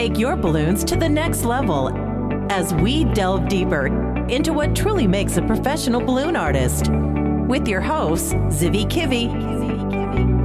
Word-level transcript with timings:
take 0.00 0.18
your 0.18 0.34
balloons 0.34 0.82
to 0.82 0.96
the 0.96 1.06
next 1.06 1.44
level 1.44 1.90
as 2.50 2.72
we 2.76 3.04
delve 3.12 3.46
deeper 3.50 3.88
into 4.28 4.50
what 4.50 4.74
truly 4.74 5.06
makes 5.06 5.36
a 5.36 5.42
professional 5.42 6.00
balloon 6.00 6.36
artist. 6.36 6.88
With 7.46 7.68
your 7.68 7.82
hosts, 7.82 8.32
Zivi 8.32 8.86
Kivi. 8.86 9.28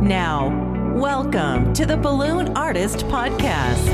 Now, 0.01 0.49
welcome 0.93 1.71
to 1.71 1.85
the 1.85 1.95
Balloon 1.95 2.49
Artist 2.57 3.05
Podcast. 3.07 3.87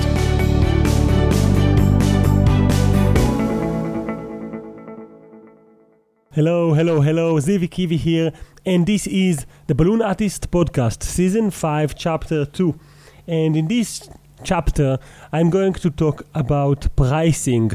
Hello, 6.32 6.73
hello, 6.73 7.02
hello, 7.02 7.36
Zivi 7.36 7.70
Kivi 7.70 7.98
here, 7.98 8.34
and 8.66 8.88
this 8.88 9.05
is 9.05 9.46
the 9.68 9.75
Balloon 9.75 10.02
Artist 10.02 10.50
Podcast, 10.50 11.04
Season 11.04 11.52
5, 11.52 11.93
Chapter 11.93 12.46
2. 12.46 12.80
And 13.28 13.55
in 13.55 13.68
this 13.68 14.09
chapter, 14.44 15.00
I'm 15.32 15.50
going 15.50 15.74
to 15.74 15.89
talk 15.89 16.26
about 16.34 16.88
pricing. 16.96 17.71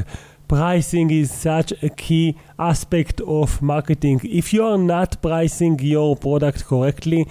Pricing 0.47 1.11
is 1.11 1.29
such 1.29 1.73
a 1.83 1.89
key 1.89 2.37
aspect 2.57 3.19
of 3.21 3.61
marketing. 3.61 4.21
If 4.23 4.53
you 4.53 4.63
are 4.63 4.77
not 4.77 5.21
pricing 5.21 5.77
your 5.79 6.15
product 6.15 6.65
correctly, 6.65 7.27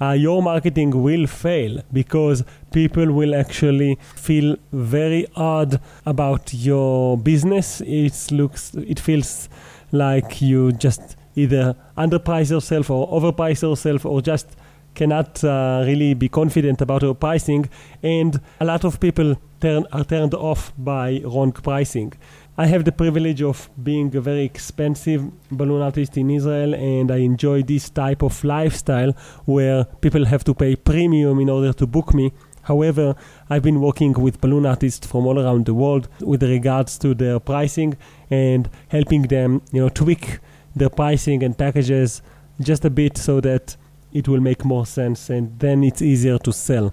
uh, 0.00 0.12
your 0.12 0.40
marketing 0.40 1.02
will 1.02 1.26
fail 1.26 1.82
because 1.92 2.44
people 2.72 3.12
will 3.12 3.34
actually 3.34 3.98
feel 4.14 4.56
very 4.72 5.26
odd 5.34 5.80
about 6.06 6.54
your 6.54 7.18
business. 7.18 7.80
It 7.80 8.14
looks, 8.30 8.72
it 8.74 9.00
feels 9.00 9.48
like 9.90 10.40
you 10.40 10.70
just 10.70 11.16
either 11.34 11.74
underprice 11.98 12.50
yourself 12.50 12.90
or 12.90 13.08
overprice 13.08 13.62
yourself 13.62 14.06
or 14.06 14.22
just 14.22 14.46
cannot 14.94 15.42
uh, 15.44 15.82
really 15.86 16.14
be 16.14 16.28
confident 16.28 16.80
about 16.80 17.02
your 17.02 17.14
pricing 17.14 17.68
and 18.02 18.40
a 18.60 18.64
lot 18.64 18.84
of 18.84 19.00
people 19.00 19.36
turn, 19.60 19.86
are 19.92 20.04
turned 20.04 20.34
off 20.34 20.72
by 20.78 21.20
wrong 21.24 21.52
pricing. 21.52 22.12
I 22.58 22.66
have 22.66 22.84
the 22.84 22.92
privilege 22.92 23.42
of 23.42 23.70
being 23.82 24.14
a 24.14 24.20
very 24.20 24.44
expensive 24.44 25.30
balloon 25.50 25.80
artist 25.80 26.16
in 26.18 26.30
israel 26.30 26.74
and 26.74 27.10
i 27.10 27.16
enjoy 27.16 27.62
this 27.62 27.88
type 27.88 28.22
of 28.22 28.44
lifestyle 28.44 29.12
where 29.46 29.84
people 30.02 30.26
have 30.26 30.44
to 30.44 30.52
pay 30.52 30.76
premium 30.76 31.40
in 31.40 31.48
order 31.48 31.72
to 31.72 31.86
book 31.86 32.12
me. 32.12 32.32
However, 32.62 33.16
I've 33.48 33.62
been 33.62 33.80
working 33.80 34.12
with 34.12 34.40
balloon 34.40 34.66
artists 34.66 35.06
from 35.06 35.26
all 35.26 35.38
around 35.40 35.66
the 35.66 35.74
world 35.74 36.08
with 36.20 36.42
regards 36.42 36.98
to 36.98 37.14
their 37.14 37.40
pricing 37.40 37.96
and 38.30 38.68
helping 38.88 39.22
them, 39.22 39.62
you 39.72 39.80
know, 39.80 39.88
tweak 39.88 40.38
their 40.76 40.90
pricing 40.90 41.42
and 41.42 41.56
packages 41.56 42.22
just 42.60 42.84
a 42.84 42.90
bit 42.90 43.16
so 43.16 43.40
that 43.40 43.76
it 44.12 44.28
will 44.28 44.40
make 44.40 44.64
more 44.64 44.86
sense 44.86 45.30
and 45.30 45.58
then 45.58 45.84
it's 45.84 46.02
easier 46.02 46.38
to 46.38 46.52
sell. 46.52 46.92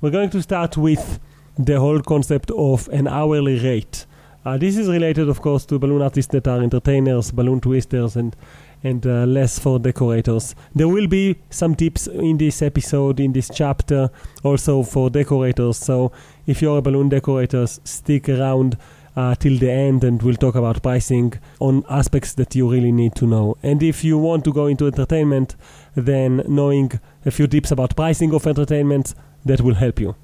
We're 0.00 0.10
going 0.10 0.30
to 0.30 0.42
start 0.42 0.76
with 0.76 1.20
the 1.58 1.78
whole 1.78 2.00
concept 2.00 2.50
of 2.52 2.88
an 2.88 3.06
hourly 3.08 3.58
rate. 3.58 4.06
Uh, 4.44 4.56
this 4.56 4.76
is 4.78 4.88
related, 4.88 5.28
of 5.28 5.42
course, 5.42 5.66
to 5.66 5.78
balloon 5.78 6.00
artists 6.00 6.32
that 6.32 6.48
are 6.48 6.62
entertainers, 6.62 7.30
balloon 7.30 7.60
twisters, 7.60 8.16
and 8.16 8.34
and 8.82 9.06
uh, 9.06 9.24
less 9.26 9.58
for 9.58 9.78
decorators. 9.78 10.54
There 10.74 10.88
will 10.88 11.06
be 11.06 11.36
some 11.50 11.74
tips 11.74 12.06
in 12.06 12.38
this 12.38 12.62
episode, 12.62 13.20
in 13.20 13.32
this 13.34 13.50
chapter, 13.54 14.10
also 14.42 14.82
for 14.82 15.10
decorators. 15.10 15.76
So 15.76 16.12
if 16.46 16.62
you're 16.62 16.78
a 16.78 16.82
balloon 16.82 17.10
decorator, 17.10 17.66
stick 17.66 18.30
around 18.30 18.78
uh, 19.20 19.34
till 19.34 19.58
the 19.58 19.70
end 19.70 20.02
and 20.02 20.22
we'll 20.22 20.42
talk 20.46 20.54
about 20.54 20.82
pricing 20.82 21.28
on 21.58 21.84
aspects 21.90 22.32
that 22.34 22.54
you 22.54 22.70
really 22.70 22.92
need 22.92 23.14
to 23.14 23.26
know. 23.26 23.56
And 23.62 23.82
if 23.82 24.02
you 24.02 24.16
want 24.16 24.44
to 24.44 24.52
go 24.52 24.66
into 24.66 24.86
entertainment, 24.86 25.56
then 25.94 26.42
knowing 26.48 26.88
a 27.26 27.30
few 27.30 27.46
tips 27.46 27.70
about 27.70 27.94
pricing 27.96 28.32
of 28.32 28.46
entertainment 28.46 29.14
that 29.44 29.60
will 29.60 29.74
help 29.74 30.00
you. 30.00 30.14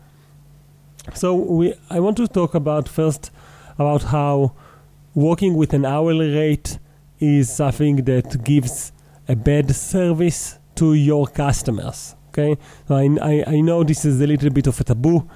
So 1.15 1.35
we, 1.35 1.75
I 1.91 2.01
want 2.01 2.17
to 2.17 2.27
talk 2.27 2.55
about 2.55 2.89
first 2.89 3.31
about 3.79 4.03
how 4.05 4.55
working 5.15 5.55
with 5.55 5.75
an 5.75 5.85
hourly 5.85 6.35
rate 6.35 6.79
is 7.21 7.55
something 7.55 7.97
that 8.05 8.45
gives 8.45 8.93
a 9.29 9.37
bad 9.37 9.75
service 9.75 10.59
to 10.77 10.95
your 10.95 11.27
customers. 11.27 12.15
Okay, 12.29 12.57
so 12.89 12.95
I, 12.95 13.05
I, 13.23 13.45
I 13.57 13.61
know 13.61 13.85
this 13.85 14.05
is 14.05 14.21
a 14.21 14.27
little 14.27 14.51
bit 14.51 14.67
of 14.67 14.81
a 14.81 14.85
taboo. 14.85 15.29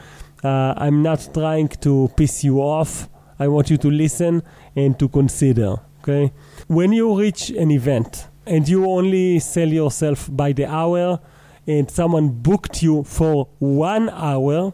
Uh, 0.43 0.75
I'm 0.76 1.03
not 1.03 1.28
trying 1.32 1.69
to 1.87 2.10
piss 2.16 2.44
you 2.44 2.60
off. 2.60 3.09
I 3.41 3.49
want 3.49 3.71
you 3.71 3.78
to 3.78 3.91
listen 3.91 4.43
and 4.77 4.97
to 5.01 5.09
consider. 5.09 5.77
Okay, 6.03 6.33
when 6.69 6.93
you 6.93 7.19
reach 7.19 7.51
an 7.51 7.71
event 7.71 8.28
and 8.47 8.69
you 8.69 8.89
only 8.89 9.39
sell 9.41 9.69
yourself 9.69 10.28
by 10.31 10.53
the 10.53 10.67
hour, 10.67 11.21
and 11.67 11.91
someone 11.91 12.29
booked 12.29 12.83
you 12.83 13.05
for 13.05 13.49
one 13.59 14.09
hour, 14.11 14.73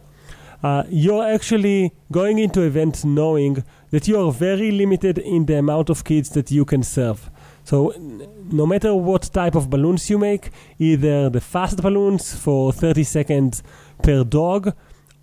uh, 0.62 0.84
you're 0.88 1.26
actually 1.26 1.92
going 2.10 2.38
into 2.38 2.62
events 2.62 3.04
knowing 3.04 3.64
that 3.90 4.08
you 4.08 4.18
are 4.20 4.32
very 4.32 4.70
limited 4.70 5.18
in 5.18 5.46
the 5.46 5.54
amount 5.58 5.90
of 5.90 6.04
kids 6.04 6.30
that 6.30 6.50
you 6.50 6.64
can 6.64 6.82
serve. 6.82 7.30
So, 7.64 7.92
no 8.50 8.66
matter 8.66 8.94
what 8.94 9.22
type 9.32 9.54
of 9.54 9.68
balloons 9.68 10.08
you 10.08 10.18
make, 10.18 10.50
either 10.78 11.28
the 11.28 11.40
fast 11.40 11.82
balloons 11.82 12.34
for 12.34 12.72
30 12.72 13.02
seconds 13.04 13.62
per 14.02 14.24
dog, 14.24 14.72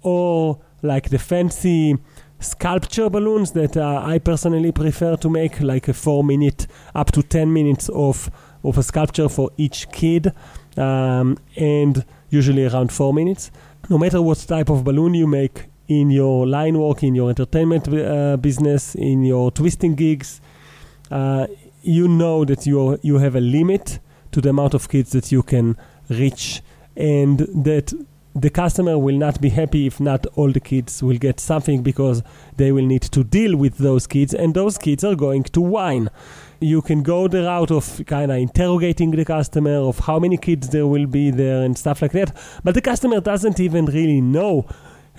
or 0.01 0.59
like 0.81 1.09
the 1.09 1.19
fancy 1.19 1.97
sculpture 2.43 3.09
balloons 3.09 3.51
that 3.51 3.77
uh, 3.77 4.03
I 4.05 4.19
personally 4.19 4.71
prefer 4.71 5.15
to 5.17 5.29
make, 5.29 5.61
like 5.61 5.87
a 5.87 5.93
4 5.93 6.23
minute 6.23 6.67
up 6.93 7.11
to 7.11 7.23
10 7.23 7.51
minutes 7.51 7.89
of, 7.89 8.29
of 8.63 8.77
a 8.77 8.83
sculpture 8.83 9.29
for 9.29 9.49
each 9.57 9.89
kid, 9.91 10.33
um, 10.77 11.37
and 11.55 12.05
usually 12.29 12.65
around 12.65 12.91
4 12.91 13.13
minutes. 13.13 13.51
No 13.89 13.97
matter 13.97 14.21
what 14.21 14.37
type 14.39 14.69
of 14.69 14.83
balloon 14.83 15.13
you 15.13 15.27
make 15.27 15.65
in 15.87 16.09
your 16.09 16.47
line 16.47 16.77
work, 16.77 17.03
in 17.03 17.15
your 17.15 17.29
entertainment 17.29 17.87
uh, 17.87 18.37
business, 18.37 18.95
in 18.95 19.23
your 19.23 19.51
twisting 19.51 19.95
gigs, 19.95 20.41
uh, 21.11 21.47
you 21.81 22.07
know 22.07 22.45
that 22.45 22.65
you 22.65 22.97
you 23.03 23.17
have 23.17 23.35
a 23.35 23.41
limit 23.41 23.99
to 24.31 24.41
the 24.41 24.49
amount 24.49 24.73
of 24.73 24.87
kids 24.87 25.11
that 25.11 25.31
you 25.31 25.43
can 25.43 25.75
reach, 26.09 26.61
and 26.95 27.39
that 27.39 27.93
the 28.35 28.49
customer 28.49 28.97
will 28.97 29.17
not 29.17 29.39
be 29.39 29.49
happy 29.49 29.85
if 29.85 29.99
not 29.99 30.25
all 30.35 30.51
the 30.51 30.59
kids 30.59 31.03
will 31.03 31.17
get 31.17 31.39
something 31.39 31.83
because 31.83 32.23
they 32.57 32.71
will 32.71 32.85
need 32.85 33.03
to 33.03 33.23
deal 33.23 33.55
with 33.55 33.77
those 33.77 34.07
kids, 34.07 34.33
and 34.33 34.53
those 34.53 34.77
kids 34.77 35.03
are 35.03 35.15
going 35.15 35.43
to 35.43 35.61
whine 35.61 36.09
you 36.63 36.81
can 36.81 37.03
go 37.03 37.27
the 37.27 37.43
route 37.43 37.71
of 37.71 38.01
kind 38.07 38.31
of 38.31 38.37
interrogating 38.37 39.11
the 39.11 39.25
customer 39.25 39.75
of 39.75 39.99
how 39.99 40.17
many 40.17 40.37
kids 40.37 40.69
there 40.69 40.87
will 40.87 41.05
be 41.05 41.29
there 41.29 41.61
and 41.61 41.77
stuff 41.77 42.01
like 42.01 42.13
that. 42.13 42.35
But 42.63 42.73
the 42.73 42.81
customer 42.81 43.19
doesn't 43.19 43.59
even 43.59 43.85
really 43.85 44.21
know 44.21 44.65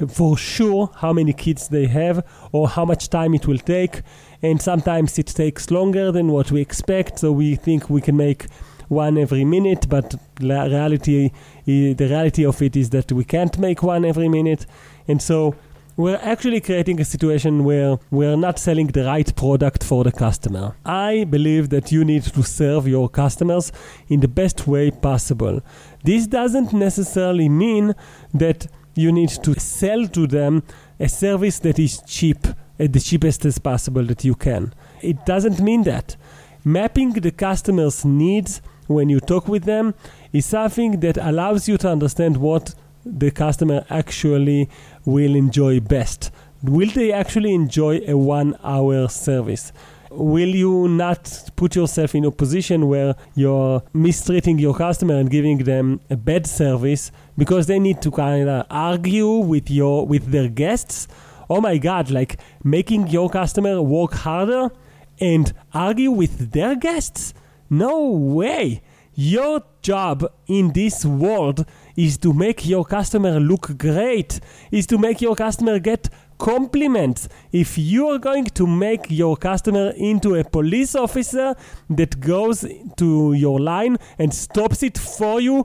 for 0.09 0.37
sure 0.37 0.91
how 0.97 1.13
many 1.13 1.33
kids 1.33 1.69
they 1.69 1.87
have 1.87 2.27
or 2.53 2.69
how 2.69 2.85
much 2.85 3.11
time 3.11 3.35
it 3.35 3.47
will 3.47 3.59
take. 3.59 4.03
And 4.43 4.61
sometimes 4.61 5.19
it 5.19 5.27
takes 5.29 5.71
longer 5.71 6.11
than 6.11 6.29
what 6.29 6.51
we 6.51 6.61
expect. 6.61 7.19
So 7.19 7.31
we 7.31 7.57
think 7.57 7.89
we 7.89 8.01
can 8.01 8.17
make 8.17 8.47
one 8.94 9.19
every 9.19 9.44
minute, 9.44 9.88
but 9.88 10.15
la- 10.41 10.65
reality, 10.65 11.31
the 11.66 11.94
reality 11.99 12.44
of 12.47 12.62
it 12.62 12.77
is 12.77 12.91
that 12.91 13.10
we 13.12 13.25
can't 13.25 13.59
make 13.59 13.82
one 13.82 14.05
every 14.05 14.28
minute. 14.28 14.66
And 15.09 15.21
so 15.21 15.55
we're 15.97 16.21
actually 16.22 16.60
creating 16.60 17.00
a 17.00 17.04
situation 17.04 17.62
where 17.62 17.99
we're 18.10 18.37
not 18.37 18.59
selling 18.59 18.88
the 18.88 19.04
right 19.04 19.31
product 19.37 19.84
for 19.84 20.03
the 20.03 20.10
customer. 20.10 20.75
I 20.84 21.25
believe 21.25 21.69
that 21.69 21.93
you 21.93 22.04
need 22.04 22.25
to 22.25 22.43
serve 22.43 22.88
your 22.88 23.09
customers 23.09 23.71
in 24.09 24.21
the 24.21 24.28
best 24.28 24.66
way 24.66 24.91
possible. 24.91 25.60
This 26.03 26.27
doesn't 26.27 26.72
necessarily 26.72 27.49
mean 27.49 27.94
that 28.33 28.66
you 28.97 29.12
need 29.12 29.31
to 29.44 29.59
sell 29.60 30.09
to 30.09 30.27
them 30.27 30.62
a 30.99 31.09
service 31.09 31.60
that 31.60 31.78
is 31.78 32.03
cheap, 32.06 32.47
at 32.78 32.93
the 32.93 33.00
cheapest 33.00 33.44
as 33.44 33.59
possible 33.59 34.04
that 34.04 34.25
you 34.25 34.34
can. 34.34 34.75
It 35.00 35.25
doesn't 35.25 35.60
mean 35.60 35.84
that. 35.84 36.16
Mapping 36.65 37.12
the 37.12 37.31
customer's 37.31 38.04
needs 38.04 38.60
when 38.87 39.09
you 39.09 39.21
talk 39.21 39.49
with 39.49 39.65
them 39.65 39.95
is 40.33 40.47
something 40.47 41.00
that 41.00 41.17
allows 41.19 41.69
you 41.69 41.77
to 41.78 41.91
understand 41.91 42.37
what 42.37 42.75
the 43.05 43.31
customer 43.31 43.84
actually 43.91 44.69
will 45.05 45.34
enjoy 45.34 45.81
best? 45.81 46.31
Will 46.62 46.91
they 46.91 47.13
actually 47.13 47.54
enjoy 47.54 48.01
a 48.07 48.16
one 48.16 48.57
hour 48.65 49.09
service? 49.09 49.72
Will 50.10 50.54
you 50.54 50.89
not 50.89 51.51
put 51.57 51.75
yourself 51.75 52.15
in 52.15 52.25
a 52.25 52.31
position 52.31 52.89
where 52.89 53.16
you're 53.34 53.83
mistreating 53.92 54.59
your 54.59 54.75
customer 54.75 55.16
and 55.16 55.28
giving 55.28 55.59
them 55.59 56.01
a 56.09 56.16
bad 56.16 56.47
service 56.47 57.10
because 57.36 57.66
they 57.66 57.78
need 57.78 58.01
to 58.03 58.10
kind 58.10 58.48
of 58.48 58.66
argue 58.71 59.28
with 59.39 59.71
your 59.71 60.07
with 60.07 60.31
their 60.31 60.48
guests? 60.48 61.09
Oh 61.51 61.60
my 61.60 61.78
god, 61.78 62.10
like 62.10 62.39
making 62.63 63.09
your 63.09 63.28
customer 63.28 63.83
work 63.83 64.13
harder 64.13 64.71
and 65.21 65.53
argue 65.72 66.10
with 66.10 66.53
their 66.53 66.77
guests? 66.77 67.34
No 67.78 68.06
way. 68.09 68.82
Your 69.16 69.65
job 69.82 70.32
in 70.47 70.72
this 70.72 71.04
world 71.04 71.66
is 71.97 72.16
to 72.18 72.32
make 72.32 72.65
your 72.65 72.84
customer 72.84 73.41
look 73.41 73.76
great, 73.78 74.38
is 74.71 74.86
to 74.86 74.97
make 74.97 75.21
your 75.21 75.34
customer 75.34 75.80
get 75.80 76.09
compliments. 76.38 77.28
If 77.50 77.76
you 77.76 78.09
are 78.10 78.18
going 78.18 78.44
to 78.44 78.66
make 78.66 79.06
your 79.10 79.36
customer 79.36 79.91
into 79.97 80.36
a 80.36 80.44
police 80.44 80.94
officer 80.94 81.56
that 81.91 82.21
goes 82.21 82.65
to 82.97 83.32
your 83.32 83.59
line 83.59 83.97
and 84.21 84.32
stops 84.32 84.84
it 84.84 84.97
for 84.97 85.41
you, 85.41 85.65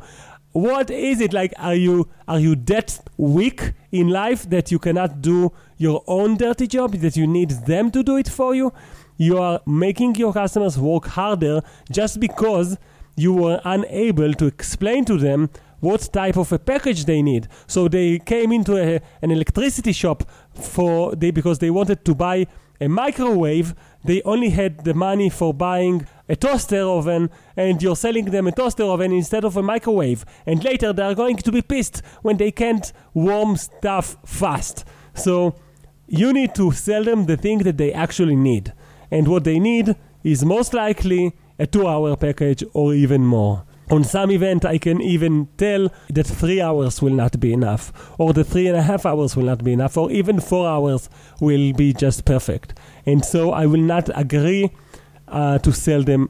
what 0.51 0.89
is 0.89 1.21
it 1.21 1.31
like 1.31 1.53
are 1.59 1.75
you 1.75 2.07
are 2.27 2.39
you 2.39 2.55
that 2.55 2.99
weak 3.17 3.73
in 3.91 4.09
life 4.09 4.49
that 4.49 4.71
you 4.71 4.79
cannot 4.79 5.21
do 5.21 5.51
your 5.77 6.03
own 6.07 6.37
dirty 6.37 6.65
job 6.65 6.93
that 6.93 7.15
you 7.15 7.27
need 7.27 7.51
them 7.67 7.91
to 7.91 8.01
do 8.01 8.17
it 8.17 8.27
for 8.27 8.55
you 8.55 8.73
you 9.19 9.37
are 9.37 9.59
making 9.67 10.15
your 10.15 10.33
customers 10.33 10.79
work 10.79 11.05
harder 11.07 11.61
just 11.91 12.19
because 12.19 12.77
you 13.17 13.33
were 13.33 13.59
unable 13.65 14.33
to 14.33 14.45
explain 14.45 15.03
to 15.03 15.17
them 15.17 15.49
what 15.81 16.09
type 16.13 16.37
of 16.37 16.51
a 16.53 16.57
package 16.57 17.03
they 17.03 17.21
need. 17.21 17.47
So 17.67 17.89
they 17.89 18.19
came 18.19 18.53
into 18.53 18.77
a, 18.77 19.01
an 19.21 19.31
electricity 19.31 19.91
shop 19.91 20.23
for 20.53 21.15
they 21.15 21.31
because 21.31 21.59
they 21.59 21.69
wanted 21.69 22.05
to 22.05 22.15
buy 22.15 22.47
a 22.79 22.87
microwave. 22.87 23.75
They 24.05 24.21
only 24.23 24.51
had 24.51 24.85
the 24.85 24.93
money 24.93 25.29
for 25.29 25.53
buying 25.53 26.07
a 26.29 26.37
toaster 26.37 26.81
oven, 26.81 27.29
and 27.57 27.83
you're 27.83 27.97
selling 27.97 28.25
them 28.25 28.47
a 28.47 28.53
toaster 28.53 28.83
oven 28.83 29.11
instead 29.11 29.43
of 29.43 29.57
a 29.57 29.61
microwave. 29.61 30.23
And 30.45 30.63
later 30.63 30.93
they 30.93 31.03
are 31.03 31.15
going 31.15 31.37
to 31.37 31.51
be 31.51 31.61
pissed 31.61 32.01
when 32.21 32.37
they 32.37 32.51
can't 32.51 32.93
warm 33.13 33.57
stuff 33.57 34.15
fast. 34.25 34.85
So 35.13 35.55
you 36.07 36.31
need 36.31 36.55
to 36.55 36.71
sell 36.71 37.03
them 37.03 37.25
the 37.25 37.35
thing 37.35 37.59
that 37.59 37.77
they 37.77 37.91
actually 37.91 38.37
need. 38.37 38.73
And 39.11 39.27
what 39.27 39.43
they 39.43 39.59
need 39.59 39.95
is 40.23 40.45
most 40.45 40.73
likely 40.73 41.33
a 41.57 41.67
two 41.67 41.87
hour 41.87 42.15
package 42.15 42.63
or 42.73 42.93
even 42.93 43.25
more. 43.25 43.63
On 43.91 44.03
some 44.03 44.29
event, 44.29 44.65
I 44.65 44.77
can 44.77 45.01
even 45.01 45.47
tell 45.57 45.89
that 46.11 46.27
three 46.27 46.61
hours 46.61 47.01
will 47.01 47.13
not 47.13 47.39
be 47.39 47.51
enough, 47.53 47.91
or 48.19 48.33
the 48.33 48.43
three 48.43 48.67
and 48.67 48.77
a 48.77 48.83
half 48.83 49.03
hours 49.03 49.35
will 49.35 49.45
not 49.45 49.63
be 49.63 49.73
enough, 49.73 49.97
or 49.97 50.11
even 50.11 50.39
four 50.39 50.67
hours 50.67 51.09
will 51.39 51.73
be 51.73 51.91
just 51.93 52.23
perfect. 52.23 52.77
And 53.07 53.25
so 53.25 53.51
I 53.51 53.65
will 53.65 53.81
not 53.81 54.09
agree 54.15 54.69
uh, 55.27 55.57
to 55.59 55.73
sell 55.73 56.03
them 56.03 56.29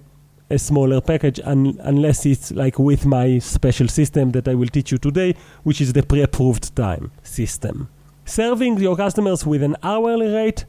a 0.49 0.57
smaller 0.57 1.01
package 1.01 1.39
un- 1.43 1.77
unless 1.81 2.25
it's 2.25 2.51
like 2.51 2.79
with 2.79 3.05
my 3.05 3.39
special 3.39 3.89
system 3.89 4.31
that 4.31 4.47
I 4.47 4.55
will 4.55 4.67
teach 4.67 4.93
you 4.93 4.97
today, 4.97 5.35
which 5.63 5.81
is 5.81 5.91
the 5.91 6.03
pre 6.03 6.21
approved 6.21 6.73
time 6.77 7.11
system. 7.23 7.89
Serving 8.23 8.77
your 8.77 8.95
customers 8.95 9.45
with 9.45 9.63
an 9.63 9.75
hourly 9.83 10.27
rate 10.33 10.65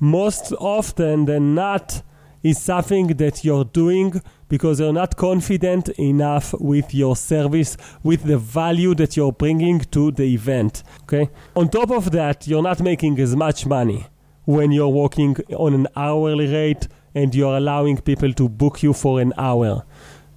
most 0.00 0.52
often 0.58 1.24
than 1.24 1.54
not 1.54 2.02
is 2.42 2.60
something 2.60 3.06
that 3.08 3.44
you're 3.44 3.64
doing 3.64 4.20
because 4.48 4.78
you're 4.78 4.92
not 4.92 5.16
confident 5.16 5.88
enough 5.98 6.54
with 6.60 6.94
your 6.94 7.16
service, 7.16 7.76
with 8.02 8.24
the 8.24 8.36
value 8.38 8.94
that 8.94 9.16
you're 9.16 9.32
bringing 9.32 9.80
to 9.80 10.12
the 10.12 10.24
event. 10.24 10.82
Okay. 11.02 11.30
On 11.56 11.68
top 11.68 11.90
of 11.90 12.10
that, 12.10 12.46
you're 12.46 12.62
not 12.62 12.80
making 12.80 13.18
as 13.18 13.34
much 13.34 13.66
money 13.66 14.06
when 14.44 14.70
you're 14.72 14.88
working 14.88 15.36
on 15.56 15.72
an 15.72 15.88
hourly 15.96 16.46
rate 16.46 16.86
and 17.14 17.34
you're 17.34 17.56
allowing 17.56 17.96
people 17.96 18.32
to 18.34 18.48
book 18.48 18.82
you 18.82 18.92
for 18.92 19.20
an 19.20 19.32
hour. 19.38 19.84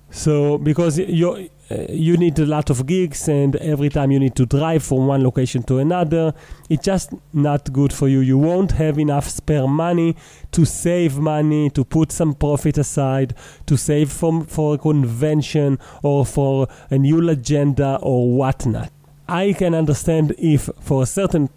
So 0.10 0.57
because 0.57 0.98
you 0.98 1.50
Uh, 1.69 1.85
you 1.89 2.15
need 2.15 2.39
a 2.39 2.45
lot 2.45 2.69
of 2.69 2.85
gigs 2.85 3.27
and 3.27 3.57
every 3.57 3.89
time 3.89 4.09
you 4.09 4.19
need 4.19 4.35
to 4.35 4.45
drive 4.45 4.81
from 4.81 5.05
one 5.05 5.21
location 5.21 5.61
to 5.61 5.79
another, 5.79 6.33
it's 6.69 6.85
just 6.85 7.13
not 7.33 7.71
good 7.73 7.91
for 7.91 8.07
you. 8.07 8.21
You 8.21 8.37
won't 8.37 8.71
have 8.71 8.97
enough 8.97 9.27
spare 9.27 9.67
money 9.67 10.15
to 10.51 10.63
save 10.63 11.17
money, 11.17 11.69
to 11.71 11.83
put 11.83 12.11
some 12.11 12.33
profit 12.33 12.77
aside, 12.77 13.35
to 13.65 13.77
save 13.77 14.09
from 14.11 14.45
for 14.45 14.75
a 14.75 14.77
convention 14.77 15.77
or 16.03 16.25
for 16.25 16.67
a 16.89 16.97
new 16.97 17.29
agenda 17.29 17.99
or 18.01 18.31
whatnot. 18.31 18.89
I 19.27 19.51
can 19.51 19.75
understand 19.75 20.33
if 20.37 20.69
for 20.79 21.03
a 21.03 21.05
certain 21.05 21.49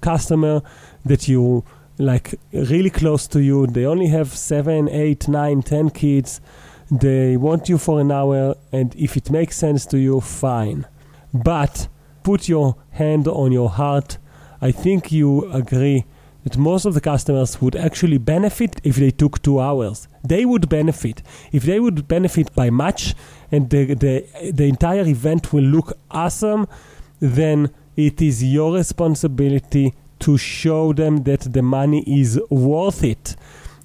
customer 0.00 0.62
that 1.04 1.28
you 1.28 1.64
like 1.98 2.34
really 2.52 2.90
close 2.90 3.28
to 3.28 3.40
you, 3.40 3.66
they 3.68 3.86
only 3.86 4.08
have 4.08 4.36
seven, 4.36 4.88
eight, 4.88 5.28
nine, 5.28 5.62
ten 5.62 5.90
kids 5.90 6.40
they 6.90 7.36
want 7.36 7.68
you 7.68 7.78
for 7.78 8.00
an 8.00 8.12
hour, 8.12 8.56
and 8.72 8.94
if 8.94 9.16
it 9.16 9.30
makes 9.30 9.56
sense 9.56 9.86
to 9.86 9.98
you, 9.98 10.20
fine. 10.20 10.86
But 11.34 11.88
put 12.22 12.48
your 12.48 12.76
hand 12.90 13.26
on 13.28 13.52
your 13.52 13.70
heart. 13.70 14.18
I 14.60 14.72
think 14.72 15.12
you 15.12 15.50
agree 15.52 16.04
that 16.44 16.56
most 16.56 16.84
of 16.84 16.94
the 16.94 17.00
customers 17.00 17.60
would 17.60 17.74
actually 17.74 18.18
benefit 18.18 18.80
if 18.84 18.96
they 18.96 19.10
took 19.10 19.42
two 19.42 19.60
hours. 19.60 20.06
They 20.22 20.44
would 20.44 20.68
benefit. 20.68 21.22
If 21.50 21.64
they 21.64 21.80
would 21.80 22.06
benefit 22.06 22.54
by 22.54 22.70
much 22.70 23.16
and 23.50 23.68
the, 23.68 23.94
the, 23.94 24.52
the 24.52 24.64
entire 24.64 25.06
event 25.06 25.52
will 25.52 25.64
look 25.64 25.98
awesome, 26.10 26.68
then 27.18 27.70
it 27.96 28.22
is 28.22 28.44
your 28.44 28.74
responsibility 28.74 29.94
to 30.20 30.38
show 30.38 30.92
them 30.92 31.24
that 31.24 31.52
the 31.52 31.62
money 31.62 32.04
is 32.06 32.40
worth 32.48 33.02
it. 33.02 33.34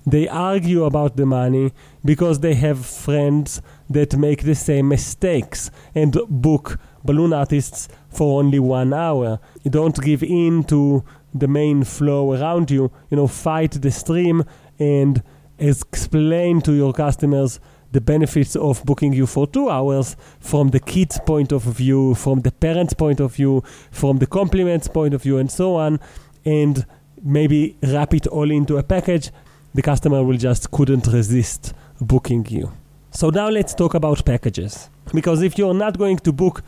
They 0.06 0.28
argue 0.28 0.86
about 0.86 1.16
the 1.16 1.26
money 1.26 1.74
because 2.04 2.40
they 2.40 2.56
have 2.56 2.86
friends 2.86 3.62
that 3.90 4.18
make 4.18 4.44
the 4.44 4.56
same 4.56 4.88
mistakes 4.88 5.70
and 5.94 6.18
book 6.28 6.80
balloon 7.04 7.34
artists 7.34 7.88
for 8.10 8.40
only 8.40 8.60
one 8.60 8.94
hour. 8.94 9.40
You 9.64 9.72
don't 9.72 10.00
give 10.02 10.24
in 10.24 10.64
to 10.66 11.04
the 11.34 11.48
main 11.48 11.84
flow 11.84 12.34
around 12.34 12.72
you. 12.72 12.92
You 13.10 13.18
know, 13.18 13.28
fight 13.28 13.72
the 13.74 13.92
stream 13.92 14.44
and 14.80 15.22
explain 15.60 16.62
to 16.62 16.74
your 16.74 16.94
customers 16.94 17.60
the 17.92 18.02
benefits 18.02 18.56
of 18.56 18.84
booking 18.86 19.14
you 19.14 19.28
for 19.28 19.46
two 19.46 19.70
hours 19.70 20.16
from 20.40 20.70
the 20.70 20.80
kid's 20.80 21.20
point 21.26 21.52
of 21.52 21.64
view, 21.64 22.16
from 22.16 22.42
the 22.42 22.52
parent's 22.52 22.94
point 22.94 23.20
of 23.20 23.36
view, 23.36 23.62
from 23.92 24.18
the 24.18 24.26
compliments 24.26 24.88
point 24.88 25.14
of 25.14 25.22
view, 25.22 25.38
and 25.38 25.52
so 25.52 25.76
on, 25.76 26.00
and 26.46 26.86
maybe 27.22 27.78
wrap 27.84 28.14
it 28.14 28.26
all 28.28 28.50
into 28.50 28.78
a 28.78 28.84
package 28.84 29.30
the 29.74 29.82
customer 29.82 30.24
will 30.24 30.38
just 30.38 30.72
couldn't 30.72 31.08
resist 31.08 31.74
booking 32.00 32.46
you. 32.50 32.72
So 33.12 33.30
now 33.30 33.50
let's 33.50 33.74
talk 33.74 33.94
about 33.94 34.24
packages. 34.26 34.90
Because 35.14 35.42
if 35.42 35.58
you're 35.58 35.74
not 35.74 35.98
going 35.98 36.18
to 36.18 36.32
book 36.32 36.64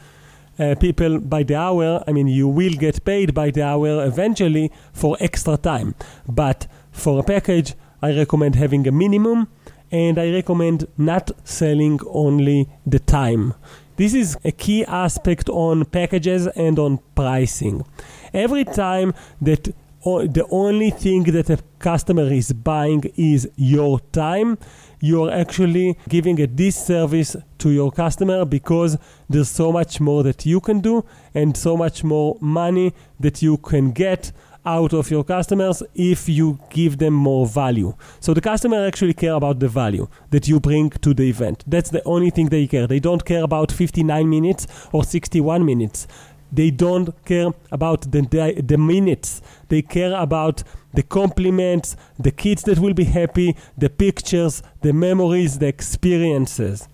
uh, 0.60 0.76
people 0.80 1.20
by 1.20 1.44
the 1.44 1.56
hour, 1.56 2.04
I 2.08 2.12
mean, 2.12 2.28
you 2.28 2.48
will 2.48 2.74
get 2.74 3.04
paid 3.06 3.34
by 3.34 3.50
the 3.52 3.64
hour 3.64 4.06
eventually 4.06 4.72
for 4.92 5.18
extra 5.20 5.58
time. 5.58 5.96
But 6.28 6.68
for 6.92 7.20
a 7.20 7.24
package, 7.24 7.74
I 8.02 8.16
recommend 8.16 8.56
having 8.56 8.88
a 8.88 8.92
minimum 8.92 9.48
and 9.92 10.20
I 10.20 10.32
recommend 10.32 10.88
not 10.98 11.32
selling 11.44 12.00
only 12.08 12.70
the 12.86 13.00
time. 13.00 13.54
This 13.96 14.14
is 14.14 14.38
a 14.44 14.52
key 14.52 14.84
aspect 14.86 15.50
on 15.50 15.86
packages 15.86 16.48
and 16.48 16.80
on 16.80 17.00
pricing. 17.16 17.86
Every 18.34 18.66
time 18.66 19.14
that 19.42 19.74
the 20.04 20.46
only 20.50 20.90
thing 20.90 21.24
that 21.24 21.50
a 21.50 21.60
customer 21.80 22.32
is 22.32 22.52
buying 22.52 23.04
is 23.16 23.50
your 23.56 24.00
time, 24.12 24.58
you're 25.00 25.32
actually 25.32 25.98
giving 26.10 26.40
a 26.42 26.48
disservice 26.48 27.36
to 27.58 27.70
your 27.70 27.92
customer 27.92 28.46
because 28.46 28.98
there's 29.30 29.50
so 29.50 29.72
much 29.72 30.02
more 30.02 30.24
that 30.24 30.46
you 30.46 30.60
can 30.60 30.82
do 30.82 31.06
and 31.34 31.56
so 31.56 31.78
much 31.78 32.04
more 32.04 32.38
money 32.42 32.94
that 33.20 33.42
you 33.42 33.58
can 33.58 33.92
get 33.92 34.32
out 34.66 34.94
of 34.94 35.12
your 35.12 35.24
customers 35.24 35.84
if 35.94 36.30
you 36.30 36.60
give 36.70 36.98
them 36.98 37.14
more 37.14 37.46
value. 37.46 37.94
So 38.20 38.34
the 38.34 38.42
customer 38.42 38.86
actually 38.86 39.14
care 39.14 39.34
about 39.34 39.60
the 39.60 39.68
value 39.68 40.08
that 40.32 40.48
you 40.48 40.60
bring 40.60 40.90
to 40.90 41.14
the 41.14 41.30
event. 41.30 41.64
That's 41.68 41.90
the 41.90 42.04
only 42.06 42.30
thing 42.30 42.50
they 42.50 42.68
care. 42.68 42.88
They 42.88 43.00
don't 43.00 43.24
care 43.26 43.44
about 43.44 43.72
59 43.72 44.30
minutes 44.30 44.68
or 44.92 45.04
61 45.04 45.66
minutes. 45.66 46.08
They 46.54 46.70
don't 46.70 47.10
care 47.26 47.52
about 47.72 48.12
the, 48.12 48.22
the, 48.22 48.62
the 48.62 48.78
minutes. 48.78 49.42
They 49.70 49.82
care 49.82 50.14
about 50.16 50.64
the 50.94 51.02
compliments, 51.02 51.96
the 52.20 52.30
kids 52.32 52.62
that 52.64 52.78
will 52.78 52.94
be 52.94 53.06
happy, 53.06 53.58
the 53.76 53.90
pictures, 53.90 54.62
the 54.82 54.94
memories, 54.94 55.58
the 55.58 55.68
experiences, 55.68 56.88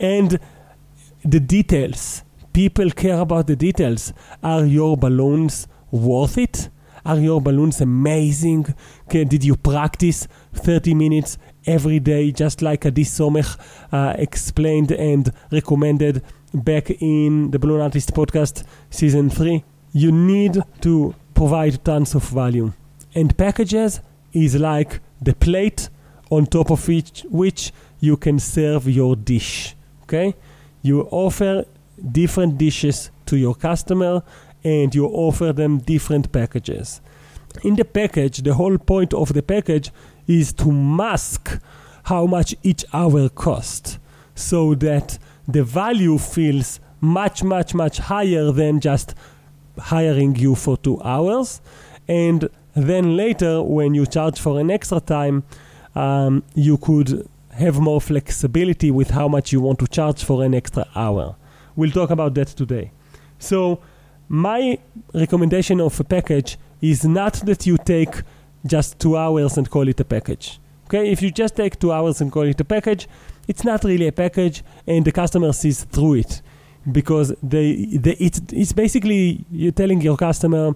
and 0.00 0.40
the 1.24 1.38
details. 1.38 2.24
People 2.52 2.90
care 2.90 3.20
about 3.20 3.46
the 3.46 3.54
details. 3.54 4.12
Are 4.42 4.66
your 4.66 4.96
balloons 4.96 5.68
worth 5.92 6.36
it? 6.36 6.68
Are 7.04 7.18
your 7.18 7.40
balloons 7.40 7.80
amazing? 7.80 8.74
Okay, 9.04 9.24
did 9.24 9.44
you 9.44 9.54
practice 9.54 10.26
30 10.54 10.94
minutes 10.94 11.38
every 11.66 12.00
day, 12.00 12.32
just 12.32 12.62
like 12.62 12.84
Adi 12.84 13.04
Somech 13.04 13.56
uh, 13.92 14.14
explained 14.18 14.90
and 14.90 15.32
recommended 15.52 16.22
back 16.54 16.90
in 17.00 17.50
the 17.50 17.58
Balloon 17.58 17.80
Artist 17.80 18.14
podcast 18.14 18.64
season 18.90 19.30
3? 19.30 19.64
You 19.92 20.12
need 20.12 20.58
to 20.80 21.14
provide 21.34 21.84
tons 21.84 22.14
of 22.14 22.24
value. 22.24 22.72
And 23.14 23.36
packages 23.36 24.00
is 24.32 24.56
like 24.56 25.00
the 25.20 25.34
plate 25.34 25.88
on 26.30 26.46
top 26.46 26.70
of 26.70 26.88
each 26.88 27.24
which 27.30 27.72
you 28.00 28.16
can 28.16 28.38
serve 28.38 28.88
your 28.88 29.16
dish. 29.16 29.74
Okay? 30.02 30.34
You 30.82 31.02
offer 31.10 31.64
different 32.12 32.58
dishes 32.58 33.10
to 33.26 33.36
your 33.36 33.54
customer 33.54 34.22
and 34.64 34.94
you 34.94 35.06
offer 35.06 35.52
them 35.52 35.78
different 35.78 36.32
packages. 36.32 37.00
In 37.62 37.76
the 37.76 37.84
package, 37.84 38.38
the 38.38 38.54
whole 38.54 38.78
point 38.78 39.14
of 39.14 39.32
the 39.32 39.42
package 39.42 39.90
is 40.26 40.52
to 40.54 40.70
mask 40.70 41.58
how 42.04 42.26
much 42.26 42.54
each 42.62 42.84
hour 42.92 43.28
costs 43.28 43.98
so 44.34 44.74
that 44.76 45.18
the 45.48 45.64
value 45.64 46.18
feels 46.18 46.78
much, 47.00 47.42
much, 47.42 47.74
much 47.74 47.98
higher 47.98 48.52
than 48.52 48.80
just 48.80 49.14
hiring 49.78 50.36
you 50.36 50.54
for 50.54 50.76
two 50.76 51.00
hours. 51.02 51.60
And 52.06 52.48
then 52.74 53.16
later, 53.16 53.62
when 53.62 53.94
you 53.94 54.06
charge 54.06 54.38
for 54.38 54.60
an 54.60 54.70
extra 54.70 55.00
time, 55.00 55.44
um, 55.94 56.44
you 56.54 56.76
could 56.76 57.26
have 57.52 57.80
more 57.80 58.00
flexibility 58.00 58.90
with 58.90 59.10
how 59.10 59.26
much 59.26 59.52
you 59.52 59.60
want 59.60 59.78
to 59.80 59.86
charge 59.88 60.22
for 60.22 60.44
an 60.44 60.54
extra 60.54 60.86
hour. 60.94 61.34
we'll 61.74 61.90
talk 61.90 62.10
about 62.10 62.34
that 62.34 62.48
today. 62.48 62.90
So, 63.38 63.80
my 64.28 64.78
recommendation 65.14 65.80
of 65.80 65.98
a 65.98 66.04
package 66.04 66.58
is 66.80 67.04
not 67.04 67.34
that 67.46 67.66
you 67.66 67.76
take 67.78 68.22
just 68.66 68.98
two 68.98 69.16
hours 69.16 69.56
and 69.56 69.68
call 69.70 69.88
it 69.88 69.98
a 70.00 70.04
package. 70.04 70.60
Okay, 70.88 71.12
if 71.12 71.20
you 71.20 71.30
just 71.30 71.54
take 71.54 71.78
two 71.78 71.92
hours 71.92 72.22
and 72.22 72.32
call 72.32 72.44
it 72.44 72.58
a 72.58 72.64
package, 72.64 73.08
it's 73.46 73.62
not 73.62 73.84
really 73.84 74.06
a 74.06 74.12
package, 74.12 74.64
and 74.86 75.04
the 75.04 75.12
customer 75.12 75.52
sees 75.52 75.84
through 75.84 76.14
it 76.14 76.40
because 76.90 77.34
they, 77.42 77.84
they 77.98 78.12
it's, 78.12 78.40
it's 78.50 78.72
basically 78.72 79.44
you're 79.50 79.70
telling 79.70 80.00
your 80.00 80.16
customer, 80.16 80.74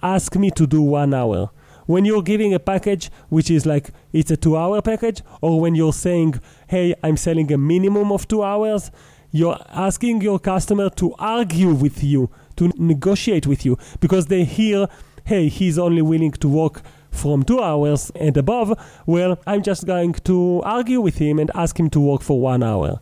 ask 0.00 0.36
me 0.36 0.52
to 0.52 0.64
do 0.64 0.80
one 0.80 1.12
hour. 1.12 1.50
When 1.86 2.04
you're 2.04 2.22
giving 2.22 2.54
a 2.54 2.60
package 2.60 3.10
which 3.30 3.50
is 3.50 3.66
like 3.66 3.90
it's 4.12 4.30
a 4.30 4.36
two 4.36 4.56
hour 4.56 4.80
package, 4.80 5.22
or 5.40 5.60
when 5.60 5.74
you're 5.74 5.92
saying, 5.92 6.40
hey, 6.68 6.94
I'm 7.02 7.16
selling 7.16 7.50
a 7.50 7.58
minimum 7.58 8.12
of 8.12 8.28
two 8.28 8.44
hours, 8.44 8.92
you're 9.32 9.58
asking 9.70 10.20
your 10.20 10.38
customer 10.38 10.88
to 10.90 11.14
argue 11.18 11.74
with 11.74 12.04
you, 12.04 12.30
to 12.58 12.70
negotiate 12.76 13.48
with 13.48 13.66
you, 13.66 13.76
because 13.98 14.26
they 14.26 14.44
hear, 14.44 14.86
hey, 15.24 15.48
he's 15.48 15.80
only 15.80 16.02
willing 16.02 16.30
to 16.30 16.48
work 16.48 16.80
from 17.10 17.42
two 17.42 17.60
hours 17.60 18.10
and 18.14 18.36
above, 18.36 18.78
well, 19.06 19.38
I'm 19.46 19.62
just 19.62 19.86
going 19.86 20.12
to 20.14 20.62
argue 20.64 21.00
with 21.00 21.18
him 21.18 21.38
and 21.38 21.50
ask 21.54 21.78
him 21.78 21.90
to 21.90 22.00
work 22.00 22.22
for 22.22 22.40
one 22.40 22.62
hour 22.62 23.00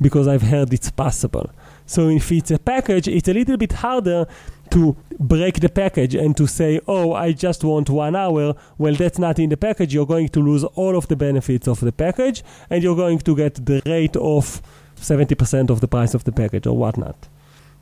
because 0.00 0.26
I've 0.26 0.42
heard 0.42 0.72
it's 0.72 0.90
possible. 0.90 1.50
So 1.86 2.08
if 2.08 2.30
it's 2.32 2.50
a 2.50 2.58
package, 2.58 3.08
it's 3.08 3.28
a 3.28 3.34
little 3.34 3.56
bit 3.56 3.72
harder 3.72 4.26
to 4.70 4.96
break 5.18 5.60
the 5.60 5.68
package 5.68 6.14
and 6.14 6.36
to 6.36 6.46
say, 6.46 6.80
oh, 6.88 7.12
I 7.12 7.32
just 7.32 7.62
want 7.62 7.90
one 7.90 8.16
hour. 8.16 8.54
Well, 8.78 8.94
that's 8.94 9.18
not 9.18 9.38
in 9.38 9.50
the 9.50 9.56
package. 9.56 9.92
You're 9.94 10.06
going 10.06 10.28
to 10.30 10.40
lose 10.40 10.64
all 10.64 10.96
of 10.96 11.08
the 11.08 11.16
benefits 11.16 11.68
of 11.68 11.80
the 11.80 11.92
package 11.92 12.42
and 12.70 12.82
you're 12.82 12.96
going 12.96 13.18
to 13.20 13.36
get 13.36 13.66
the 13.66 13.82
rate 13.86 14.16
of 14.16 14.62
70% 14.96 15.70
of 15.70 15.80
the 15.80 15.88
price 15.88 16.14
of 16.14 16.24
the 16.24 16.32
package 16.32 16.66
or 16.66 16.76
whatnot. 16.76 17.28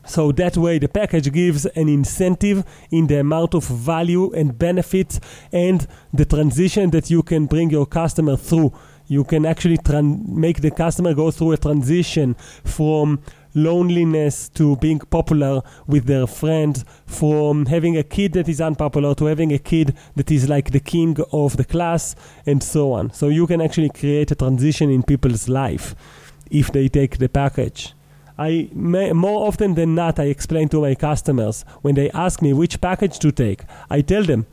So 0.05 0.33
that 0.33 0.57
way, 0.57 0.79
the 0.79 0.89
package 0.89 1.33
gives 1.33 1.67
an 1.67 1.89
incentive 1.89 2.65
in 2.91 3.07
the 3.07 3.21
amount 3.21 3.55
of 3.55 3.65
value 3.65 4.33
and 4.33 4.59
benefits 4.59 5.21
and 5.53 5.87
the 6.13 6.25
transition 6.25 6.91
that 6.91 7.11
you 7.11 7.23
can 7.23 7.47
bring 7.47 7.71
your 7.71 7.87
customer 7.87 8.37
through. 8.37 8.73
You 9.07 9.25
can 9.25 9.45
actually 9.45 9.79
tran- 9.79 10.27
make 10.29 10.61
the 10.61 10.71
customer 10.71 11.15
go 11.15 11.31
through 11.31 11.53
a 11.53 11.57
transition 11.57 12.35
from 12.65 13.21
loneliness 13.55 14.49
to 14.51 14.77
being 14.77 15.01
popular 15.01 15.63
with 15.87 16.07
their 16.07 16.27
friends, 16.27 16.85
from 17.07 17.67
having 17.67 17.97
a 17.97 18.03
kid 18.03 18.33
that 18.35 18.49
is 18.49 18.61
unpopular 18.61 19.15
to 19.17 19.25
having 19.25 19.53
a 19.53 19.59
kid 19.59 19.97
that 20.15 20.31
is 20.31 20.49
like 20.49 20.71
the 20.71 20.81
king 20.81 21.17
of 21.33 21.57
the 21.57 21.65
class, 21.65 22.15
and 22.47 22.63
so 22.63 22.93
on. 22.93 23.13
So 23.13 23.29
you 23.29 23.47
can 23.47 23.61
actually 23.61 23.91
create 23.91 24.31
a 24.31 24.37
transition 24.37 24.91
in 24.91 25.03
people's 25.03 25.49
life 25.49 25.95
if 26.51 26.71
they 26.71 26.89
take 26.89 27.19
the 27.19 27.29
package. 27.29 27.95
I 28.41 28.71
may, 28.73 29.13
more 29.13 29.47
often 29.47 29.75
than 29.75 29.95
not, 29.95 30.19
I 30.19 30.25
explain 30.25 30.71
to 30.71 30.81
my 30.81 30.95
customers 30.95 31.63
when 31.83 31.95
they 31.95 32.11
ask 32.13 32.41
me 32.41 32.55
which 32.55 32.81
package 32.81 33.19
to 33.19 33.31
take. 33.31 33.65
I 33.91 34.01
tell 34.01 34.25
them 34.25 34.47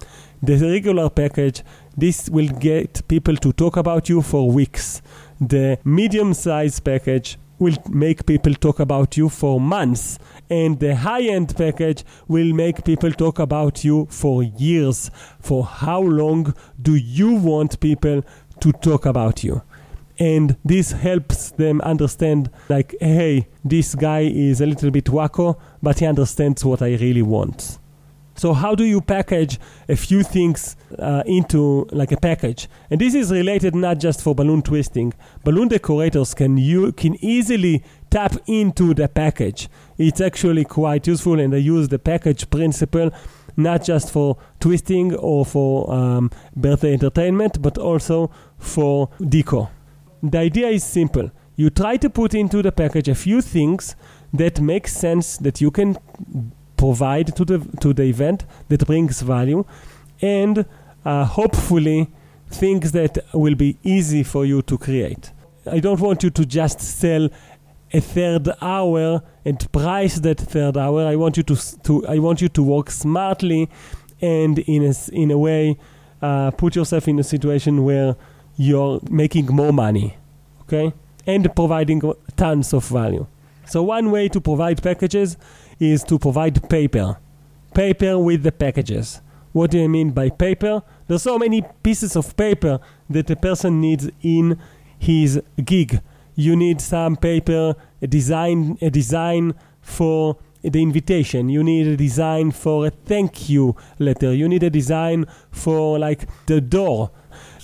the 0.43 0.57
regular 0.57 1.09
package. 1.09 1.63
This 1.95 2.29
will 2.29 2.49
get 2.49 3.07
people 3.07 3.37
to 3.37 3.53
talk 3.53 3.77
about 3.77 4.09
you 4.09 4.21
for 4.21 4.51
weeks. 4.51 5.01
The 5.39 5.79
medium 5.85 6.33
size 6.33 6.81
package 6.81 7.37
will 7.59 7.77
make 7.89 8.25
people 8.25 8.55
talk 8.55 8.81
about 8.81 9.15
you 9.15 9.29
for 9.29 9.61
months. 9.61 10.19
And 10.49 10.77
the 10.81 10.93
high 10.93 11.23
end 11.23 11.55
package 11.55 12.03
will 12.27 12.51
make 12.51 12.83
people 12.83 13.13
talk 13.13 13.39
about 13.39 13.85
you 13.85 14.07
for 14.09 14.43
years. 14.43 15.09
For 15.39 15.63
how 15.63 16.01
long 16.01 16.53
do 16.81 16.95
you 16.95 17.35
want 17.35 17.79
people 17.79 18.25
to 18.59 18.71
talk 18.73 19.05
about 19.05 19.45
you? 19.45 19.61
And 20.19 20.57
this 20.65 20.91
helps 20.91 21.51
them 21.51 21.81
understand 21.81 22.49
like 22.69 22.95
hey 22.99 23.47
this 23.63 23.95
guy 23.95 24.21
is 24.21 24.61
a 24.61 24.65
little 24.65 24.91
bit 24.91 25.05
wacko 25.05 25.59
but 25.81 25.99
he 25.99 26.05
understands 26.05 26.63
what 26.65 26.81
i 26.81 26.95
really 26.95 27.21
want. 27.21 27.79
So 28.37 28.53
how 28.53 28.75
do 28.75 28.83
you 28.83 29.01
package 29.01 29.59
a 29.89 29.95
few 29.95 30.21
things 30.21 30.75
uh, 30.99 31.23
into 31.25 31.87
like 31.91 32.11
a 32.11 32.17
package? 32.17 32.69
And 32.91 33.01
this 33.01 33.15
is 33.15 33.31
related 33.31 33.73
not 33.73 33.97
just 33.99 34.21
for 34.21 34.35
balloon 34.35 34.61
twisting. 34.61 35.13
Balloon 35.43 35.69
decorators 35.69 36.35
can 36.35 36.55
you 36.55 36.91
can 36.91 37.15
easily 37.25 37.83
tap 38.11 38.35
into 38.45 38.93
the 38.93 39.07
package. 39.07 39.69
It's 39.97 40.21
actually 40.21 40.65
quite 40.65 41.07
useful 41.07 41.39
and 41.39 41.53
i 41.53 41.57
use 41.57 41.87
the 41.87 41.97
package 41.97 42.47
principle 42.49 43.09
not 43.59 43.83
just 43.83 44.11
for 44.11 44.37
twisting 44.59 45.15
or 45.15 45.43
for 45.43 45.91
um, 45.91 46.29
birthday 46.55 46.93
entertainment 46.93 47.59
but 47.59 47.79
also 47.79 48.29
for 48.59 49.09
deco 49.19 49.67
the 50.21 50.39
idea 50.39 50.67
is 50.67 50.83
simple. 50.83 51.31
You 51.55 51.69
try 51.69 51.97
to 51.97 52.09
put 52.09 52.33
into 52.33 52.61
the 52.61 52.71
package 52.71 53.07
a 53.07 53.15
few 53.15 53.41
things 53.41 53.95
that 54.33 54.61
make 54.61 54.87
sense 54.87 55.37
that 55.37 55.59
you 55.61 55.71
can 55.71 55.97
provide 56.75 57.35
to 57.35 57.45
the 57.45 57.59
to 57.81 57.93
the 57.93 58.03
event 58.03 58.45
that 58.69 58.85
brings 58.85 59.21
value, 59.21 59.65
and 60.21 60.65
uh, 61.05 61.25
hopefully 61.25 62.09
things 62.49 62.91
that 62.91 63.17
will 63.33 63.55
be 63.55 63.77
easy 63.83 64.23
for 64.23 64.45
you 64.45 64.61
to 64.63 64.77
create. 64.77 65.31
I 65.69 65.79
don't 65.79 65.99
want 65.99 66.23
you 66.23 66.29
to 66.29 66.45
just 66.45 66.79
sell 66.79 67.29
a 67.91 67.99
third 67.99 68.49
hour 68.61 69.21
and 69.45 69.71
price 69.71 70.19
that 70.19 70.39
third 70.39 70.77
hour. 70.77 71.05
I 71.05 71.15
want 71.15 71.37
you 71.37 71.43
to 71.43 71.55
to 71.83 72.07
I 72.07 72.19
want 72.19 72.41
you 72.41 72.49
to 72.49 72.63
work 72.63 72.91
smartly 72.91 73.69
and 74.21 74.59
in 74.59 74.83
a 74.83 74.93
in 75.11 75.31
a 75.31 75.37
way 75.37 75.77
uh, 76.21 76.51
put 76.51 76.75
yourself 76.75 77.07
in 77.07 77.19
a 77.19 77.23
situation 77.23 77.83
where 77.83 78.15
you're 78.57 78.99
making 79.09 79.45
more 79.45 79.71
money, 79.71 80.17
okay, 80.63 80.91
and 81.25 81.55
providing 81.55 82.01
tons 82.35 82.73
of 82.73 82.85
value. 82.87 83.25
So 83.65 83.83
one 83.83 84.11
way 84.11 84.27
to 84.29 84.41
provide 84.41 84.81
packages 84.81 85.37
is 85.79 86.03
to 86.05 86.17
provide 86.17 86.67
paper, 86.69 87.17
paper 87.73 88.17
with 88.17 88.43
the 88.43 88.51
packages. 88.51 89.21
What 89.51 89.71
do 89.71 89.83
I 89.83 89.87
mean 89.87 90.11
by 90.11 90.29
paper? 90.29 90.83
There's 91.07 91.23
so 91.23 91.37
many 91.37 91.63
pieces 91.83 92.15
of 92.15 92.35
paper 92.35 92.79
that 93.09 93.29
a 93.29 93.35
person 93.35 93.79
needs 93.79 94.09
in 94.21 94.59
his 94.99 95.41
gig. 95.63 96.01
You 96.35 96.55
need 96.55 96.81
some 96.81 97.15
paper, 97.15 97.75
a 98.01 98.07
design, 98.07 98.77
a 98.81 98.89
design 98.89 99.53
for 99.81 100.37
the 100.61 100.81
invitation. 100.81 101.49
You 101.49 101.63
need 101.63 101.87
a 101.87 101.97
design 101.97 102.51
for 102.51 102.87
a 102.87 102.89
thank 102.89 103.49
you 103.49 103.75
letter. 103.99 104.33
You 104.33 104.47
need 104.47 104.63
a 104.63 104.69
design 104.69 105.25
for 105.51 105.97
like 105.97 106.27
the 106.45 106.61
door 106.61 107.11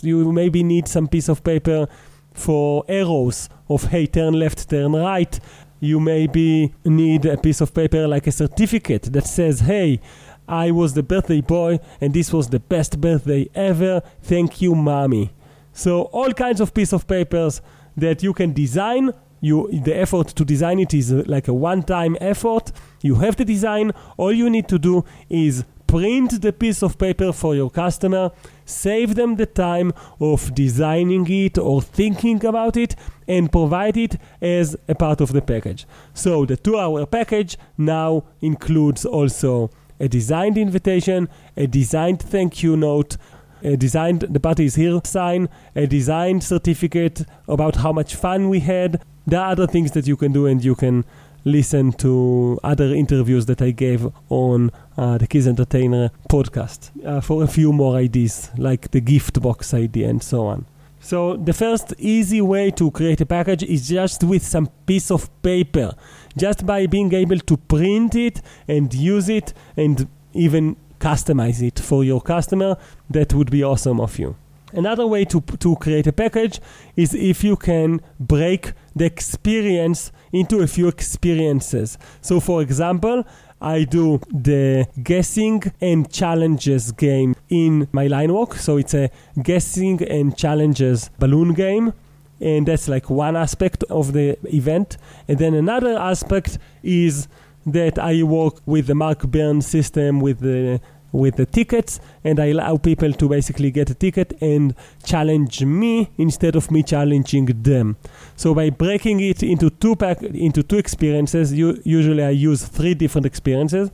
you 0.04 0.32
maybe 0.32 0.64
need 0.64 0.88
some 0.88 1.08
piece 1.08 1.30
of 1.30 1.44
paper 1.44 1.88
for 2.34 2.84
arrows 2.88 3.50
of 3.70 3.86
hey 3.86 4.06
turn 4.06 4.34
left 4.34 4.70
turn 4.70 4.94
right. 4.94 5.40
You 5.80 6.00
maybe 6.00 6.74
need 6.86 7.26
a 7.26 7.38
piece 7.38 7.62
of 7.62 7.74
paper 7.74 8.08
like 8.08 8.28
a 8.28 8.32
certificate 8.32 9.04
that 9.12 9.26
says 9.26 9.62
hey 9.62 10.00
i 10.48 10.72
was 10.72 10.94
the 10.94 11.04
birthday 11.04 11.42
boy 11.42 11.80
and 12.00 12.14
this 12.14 12.32
was 12.34 12.50
the 12.50 12.60
best 12.60 13.00
birthday 13.00 13.50
ever. 13.56 14.02
Thank 14.22 14.62
you 14.62 14.76
mommy. 14.76 15.32
So 15.74 16.04
all 16.04 16.32
kinds 16.34 16.62
of 16.62 16.74
piece 16.74 16.94
of 16.94 17.08
papers 17.08 17.62
that 17.98 18.24
you 18.24 18.34
can 18.34 18.54
design. 18.54 19.12
You 19.42 19.70
the 19.72 19.96
effort 19.98 20.28
to 20.30 20.46
design 20.46 20.80
it 20.80 20.94
is 20.94 21.12
uh, 21.12 21.24
like 21.26 21.50
a 21.50 21.54
one 21.54 21.84
time 21.84 22.16
effort. 22.22 22.72
You 23.02 23.16
have 23.16 23.36
the 23.36 23.44
design. 23.44 23.92
All 24.16 24.32
you 24.32 24.50
need 24.50 24.70
to 24.70 24.80
do 24.80 25.04
is 25.30 25.66
print 25.86 26.42
the 26.42 26.54
piece 26.54 26.82
of 26.82 26.98
paper 26.98 27.34
for 27.34 27.54
your 27.54 27.70
customer, 27.70 28.32
save 28.66 29.16
them 29.16 29.36
the 29.36 29.46
time 29.46 29.94
of 30.20 30.54
designing 30.56 31.30
it 31.30 31.58
or 31.58 31.82
thinking 31.82 32.46
about 32.46 32.78
it, 32.78 32.96
and 33.28 33.52
provide 33.52 33.98
it 33.98 34.18
as 34.42 34.76
a 34.88 34.96
part 34.96 35.22
of 35.22 35.32
the 35.34 35.42
package. 35.42 35.86
So 36.14 36.46
the 36.46 36.58
two 36.58 36.78
hour 36.78 37.06
package 37.06 37.58
now 37.78 38.26
includes 38.42 39.06
also 39.06 39.70
a 40.00 40.08
designed 40.08 40.58
invitation, 40.58 41.30
a 41.56 41.68
designed 41.68 42.22
thank 42.22 42.64
you 42.64 42.76
note, 42.76 43.18
a 43.64 43.78
designed 43.78 44.22
the 44.22 44.40
party 44.40 44.66
is 44.66 44.76
here 44.76 45.00
sign, 45.06 45.48
a 45.76 45.88
designed 45.88 46.44
certificate 46.44 47.22
about 47.48 47.78
how 47.78 47.94
much 47.94 48.16
fun 48.16 48.50
we 48.50 48.60
had. 48.60 49.02
There 49.26 49.40
are 49.40 49.52
other 49.52 49.68
things 49.68 49.92
that 49.92 50.06
you 50.06 50.18
can 50.18 50.34
do 50.34 50.46
and 50.46 50.64
you 50.64 50.76
can 50.76 51.06
listen 51.46 51.92
to 51.94 52.60
other 52.64 52.94
interviews 52.94 53.46
that 53.48 53.62
I 53.62 53.72
gave 53.72 54.08
on 54.30 54.72
uh, 54.98 55.18
the 55.18 55.28
Kids 55.28 55.48
Entertainer 55.48 56.10
podcast 56.30 56.92
uh, 57.06 57.22
for 57.22 57.44
a 57.44 57.48
few 57.48 57.74
more 57.74 57.96
ideas, 57.98 58.52
like 58.58 58.92
the 58.92 59.02
gift 59.02 59.42
box 59.42 59.74
idea 59.74 60.10
and 60.10 60.22
so 60.22 60.46
on. 60.46 60.66
So 61.00 61.36
the 61.36 61.52
first 61.52 61.94
easy 61.98 62.40
way 62.40 62.72
to 62.72 62.90
create 62.92 63.20
a 63.20 63.26
package 63.26 63.64
is 63.64 63.90
just 63.90 64.24
with 64.24 64.42
some 64.42 64.68
piece 64.86 65.12
of 65.12 65.30
paper, 65.42 65.96
just 66.38 66.66
by 66.66 66.88
being 66.88 67.14
able 67.14 67.40
to 67.40 67.58
print 67.58 68.16
it 68.16 68.42
and 68.70 68.94
use 68.94 69.28
it 69.28 69.54
and 69.76 70.08
even 70.34 70.78
customize 71.00 71.62
it 71.62 71.78
for 71.78 72.06
your 72.06 72.22
customer. 72.22 72.78
That 73.10 73.34
would 73.34 73.52
be 73.52 73.64
awesome 73.64 74.00
of 74.00 74.18
you. 74.18 74.38
Another 74.74 75.06
way 75.08 75.26
to, 75.26 75.42
to 75.42 75.76
create 75.78 76.08
a 76.08 76.12
package 76.12 76.60
is 76.96 77.14
if 77.14 77.44
you 77.44 77.56
can 77.56 78.02
break 78.20 78.74
the 78.96 79.06
experience 79.06 80.12
into 80.32 80.60
a 80.60 80.68
few 80.68 80.88
experiences. 80.88 81.98
So, 82.22 82.40
for 82.40 82.62
example, 82.62 83.26
I 83.62 83.86
do 83.86 84.20
the 84.30 84.88
guessing 85.02 85.64
and 85.80 86.12
challenges 86.12 86.92
game 86.92 87.36
in 87.50 87.88
my 87.94 88.08
line 88.08 88.34
walk. 88.34 88.56
So 88.56 88.78
it's 88.78 88.94
a 88.94 89.10
guessing 89.42 90.04
and 90.04 90.36
challenges 90.36 91.10
balloon 91.20 91.54
game. 91.54 91.94
and 92.42 92.68
that's 92.68 92.88
like 92.90 93.10
one 93.10 93.38
aspect 93.38 93.84
of 93.90 94.14
the 94.14 94.38
event. 94.54 94.98
And 95.28 95.40
then 95.40 95.54
another 95.54 95.98
aspect 95.98 96.60
is 96.84 97.28
that 97.66 97.98
I 97.98 98.24
work 98.24 98.56
with 98.66 98.88
the 98.88 98.96
Mark 98.96 99.22
Burns 99.24 99.66
system 99.66 100.20
with 100.20 100.40
the 100.40 100.82
with 101.14 101.38
the 101.38 101.46
tickets 101.46 102.02
and 102.26 102.40
I 102.40 102.48
allow 102.48 102.76
people 102.76 103.14
to 103.14 103.30
basically 103.30 103.72
get 103.72 103.90
a 103.90 103.94
ticket 103.94 104.34
and 104.42 104.76
challenge 105.06 105.64
me 105.64 106.10
instead 106.18 106.58
of 106.58 106.70
me 106.72 106.84
challenging 106.84 107.46
them. 107.46 107.96
So 108.36 108.54
by 108.54 108.72
breaking 108.72 109.22
it 109.22 109.44
into 109.44 109.70
two 109.70 109.96
pack 109.96 110.22
into 110.22 110.64
two 110.64 110.78
experiences, 110.78 111.54
you, 111.54 111.80
usually 111.86 112.24
I 112.24 112.32
use 112.32 112.66
three 112.66 112.96
different 112.96 113.26
experiences. 113.26 113.92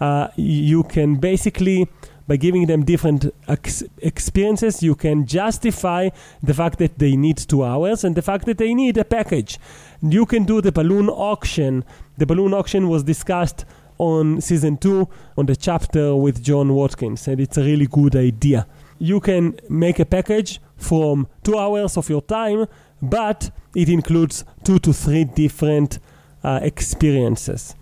Uh, 0.00 0.28
you 0.36 0.82
can 0.82 1.16
basically 1.16 1.88
by 2.26 2.36
giving 2.36 2.66
them 2.66 2.84
different 2.84 3.26
ex- 3.48 3.82
experiences, 3.98 4.82
you 4.82 4.94
can 4.94 5.26
justify 5.26 6.08
the 6.42 6.54
fact 6.54 6.78
that 6.78 6.98
they 6.98 7.16
need 7.16 7.36
two 7.36 7.64
hours 7.64 8.04
and 8.04 8.14
the 8.14 8.22
fact 8.22 8.46
that 8.46 8.58
they 8.58 8.74
need 8.74 8.96
a 8.96 9.04
package. 9.04 9.58
You 10.00 10.24
can 10.24 10.44
do 10.44 10.60
the 10.60 10.72
balloon 10.72 11.08
auction. 11.08 11.84
The 12.18 12.26
balloon 12.26 12.54
auction 12.54 12.88
was 12.88 13.02
discussed 13.02 13.64
on 14.02 14.40
season 14.40 14.76
two 14.76 15.08
on 15.36 15.46
the 15.46 15.54
chapter 15.54 16.16
with 16.16 16.42
John 16.42 16.74
Watkins, 16.74 17.28
and 17.28 17.40
it's 17.40 17.56
a 17.56 17.62
really 17.62 17.86
good 17.86 18.16
idea. 18.16 18.66
You 18.98 19.20
can 19.20 19.58
make 19.68 20.00
a 20.00 20.04
package 20.04 20.60
from 20.76 21.28
two 21.44 21.56
hours 21.56 21.96
of 21.96 22.10
your 22.10 22.22
time, 22.22 22.66
but 23.00 23.52
it 23.76 23.88
includes 23.88 24.44
two 24.64 24.80
to 24.80 24.92
three 24.92 25.24
different 25.24 26.00
uh, 26.42 26.58
experiences. 26.62 27.76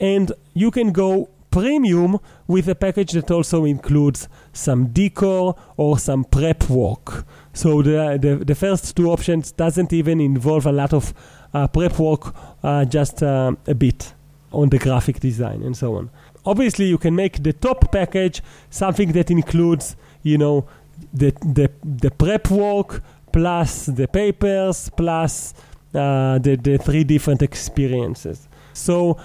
And 0.00 0.32
you 0.54 0.70
can 0.70 0.92
go 0.92 1.28
premium 1.50 2.18
with 2.46 2.68
a 2.68 2.74
package 2.74 3.12
that 3.12 3.30
also 3.30 3.66
includes 3.66 4.28
some 4.52 4.86
decor 4.88 5.56
or 5.76 5.98
some 5.98 6.24
prep 6.24 6.70
work. 6.70 7.26
So 7.52 7.82
the, 7.82 8.18
the, 8.20 8.44
the 8.44 8.54
first 8.54 8.96
two 8.96 9.10
options 9.10 9.52
doesn't 9.52 9.92
even 9.92 10.20
involve 10.20 10.66
a 10.66 10.72
lot 10.72 10.94
of 10.94 11.12
uh, 11.52 11.66
prep 11.68 11.98
work, 11.98 12.34
uh, 12.62 12.86
just 12.86 13.22
uh, 13.22 13.52
a 13.66 13.74
bit 13.74 14.14
on 14.56 14.70
the 14.70 14.78
graphic 14.78 15.20
design 15.20 15.62
and 15.62 15.76
so 15.76 15.96
on. 15.98 16.10
Obviously, 16.44 16.86
you 16.86 16.98
can 16.98 17.14
make 17.14 17.42
the 17.42 17.52
top 17.52 17.92
package 17.92 18.42
something 18.70 19.12
that 19.12 19.30
includes, 19.30 19.96
you 20.22 20.38
know, 20.38 20.66
the 21.12 21.30
the, 21.56 21.70
the 22.02 22.10
prep 22.10 22.50
work 22.50 23.02
plus 23.32 23.86
the 23.86 24.08
papers 24.08 24.90
plus 24.96 25.54
uh, 25.94 26.38
the 26.38 26.56
the 26.56 26.78
three 26.78 27.04
different 27.04 27.42
experiences. 27.42 28.48
So 28.72 29.18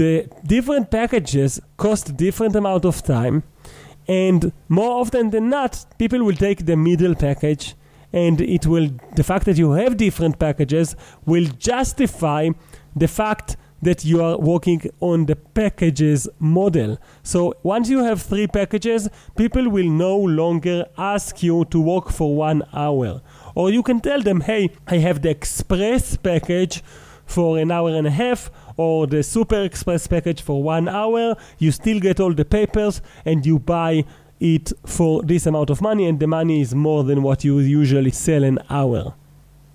the 0.00 0.28
different 0.44 0.90
packages 0.90 1.60
cost 1.76 2.16
different 2.16 2.54
amount 2.56 2.84
of 2.84 3.02
time, 3.02 3.42
and 4.06 4.52
more 4.68 5.00
often 5.00 5.30
than 5.30 5.48
not, 5.48 5.72
people 5.98 6.22
will 6.26 6.36
take 6.48 6.66
the 6.66 6.76
middle 6.76 7.14
package 7.14 7.74
and 8.12 8.40
it 8.40 8.66
will 8.66 8.88
the 9.14 9.24
fact 9.24 9.44
that 9.46 9.58
you 9.58 9.72
have 9.72 9.96
different 9.96 10.38
packages 10.38 10.96
will 11.24 11.46
justify 11.58 12.42
the 12.94 13.08
fact 13.08 13.56
that 13.82 14.04
you 14.04 14.22
are 14.22 14.38
working 14.38 14.82
on 15.00 15.26
the 15.26 15.36
packages 15.36 16.28
model. 16.38 16.98
So 17.22 17.54
once 17.62 17.88
you 17.88 18.02
have 18.04 18.22
three 18.22 18.46
packages, 18.46 19.08
people 19.36 19.68
will 19.68 19.90
no 19.90 20.16
longer 20.16 20.86
ask 20.96 21.42
you 21.42 21.64
to 21.66 21.80
work 21.80 22.10
for 22.10 22.34
one 22.34 22.62
hour. 22.72 23.20
Or 23.54 23.70
you 23.70 23.82
can 23.82 24.00
tell 24.00 24.22
them, 24.22 24.40
hey, 24.40 24.70
I 24.86 24.98
have 24.98 25.22
the 25.22 25.30
express 25.30 26.16
package 26.16 26.82
for 27.26 27.58
an 27.58 27.70
hour 27.70 27.90
and 27.90 28.06
a 28.06 28.10
half 28.10 28.50
or 28.76 29.06
the 29.06 29.22
super 29.22 29.62
express 29.62 30.06
package 30.06 30.42
for 30.42 30.62
one 30.62 30.88
hour. 30.88 31.36
You 31.58 31.72
still 31.72 32.00
get 32.00 32.20
all 32.20 32.32
the 32.32 32.44
papers 32.44 33.02
and 33.24 33.44
you 33.44 33.58
buy 33.58 34.04
it 34.38 34.72
for 34.84 35.22
this 35.22 35.46
amount 35.46 35.70
of 35.70 35.80
money, 35.80 36.06
and 36.06 36.20
the 36.20 36.26
money 36.26 36.60
is 36.60 36.74
more 36.74 37.04
than 37.04 37.22
what 37.22 37.42
you 37.42 37.58
usually 37.58 38.10
sell 38.10 38.44
an 38.44 38.58
hour. 38.68 39.14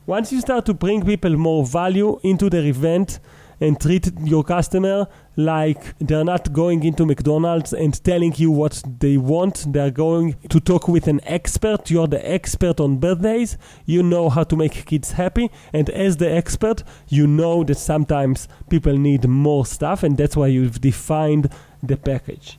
Once 0.06 0.32
you 0.32 0.40
start 0.40 0.68
to 0.68 0.74
bring 0.74 1.04
people 1.04 1.36
more 1.36 1.66
value 1.66 2.20
into 2.24 2.48
their 2.48 2.66
event, 2.66 3.20
and 3.62 3.80
treat 3.80 4.12
your 4.24 4.44
customer 4.44 5.08
like 5.38 5.98
they're 6.00 6.26
not 6.26 6.52
going 6.52 6.84
into 6.84 7.06
McDonald's 7.06 7.72
and 7.72 8.04
telling 8.04 8.34
you 8.36 8.52
what 8.52 8.84
they 9.00 9.18
want. 9.18 9.72
They're 9.72 9.92
going 9.92 10.36
to 10.50 10.60
talk 10.60 10.88
with 10.88 11.08
an 11.08 11.22
expert. 11.24 11.90
You're 11.90 12.08
the 12.08 12.30
expert 12.30 12.80
on 12.80 12.98
birthdays. 12.98 13.58
You 13.86 14.04
know 14.04 14.30
how 14.30 14.44
to 14.44 14.56
make 14.56 14.86
kids 14.86 15.14
happy. 15.14 15.50
And 15.72 15.90
as 15.92 16.18
the 16.18 16.30
expert, 16.30 16.84
you 17.08 17.28
know 17.28 17.64
that 17.64 17.78
sometimes 17.78 18.48
people 18.70 18.98
need 18.98 19.28
more 19.28 19.66
stuff, 19.66 20.04
and 20.04 20.18
that's 20.18 20.36
why 20.36 20.48
you've 20.48 20.82
defined 20.82 21.50
the 21.82 21.98
package. 21.98 22.58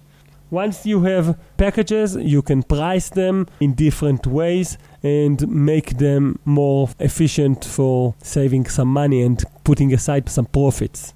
Once 0.52 0.84
you 0.84 1.00
have 1.04 1.38
packages, 1.56 2.14
you 2.14 2.42
can 2.42 2.62
price 2.62 3.08
them 3.08 3.46
in 3.58 3.72
different 3.72 4.26
ways 4.26 4.76
and 5.02 5.48
make 5.48 5.96
them 5.96 6.38
more 6.44 6.90
efficient 6.98 7.64
for 7.64 8.14
saving 8.22 8.66
some 8.66 8.86
money 8.86 9.22
and 9.22 9.42
putting 9.64 9.94
aside 9.94 10.28
some 10.28 10.44
profits. 10.44 11.14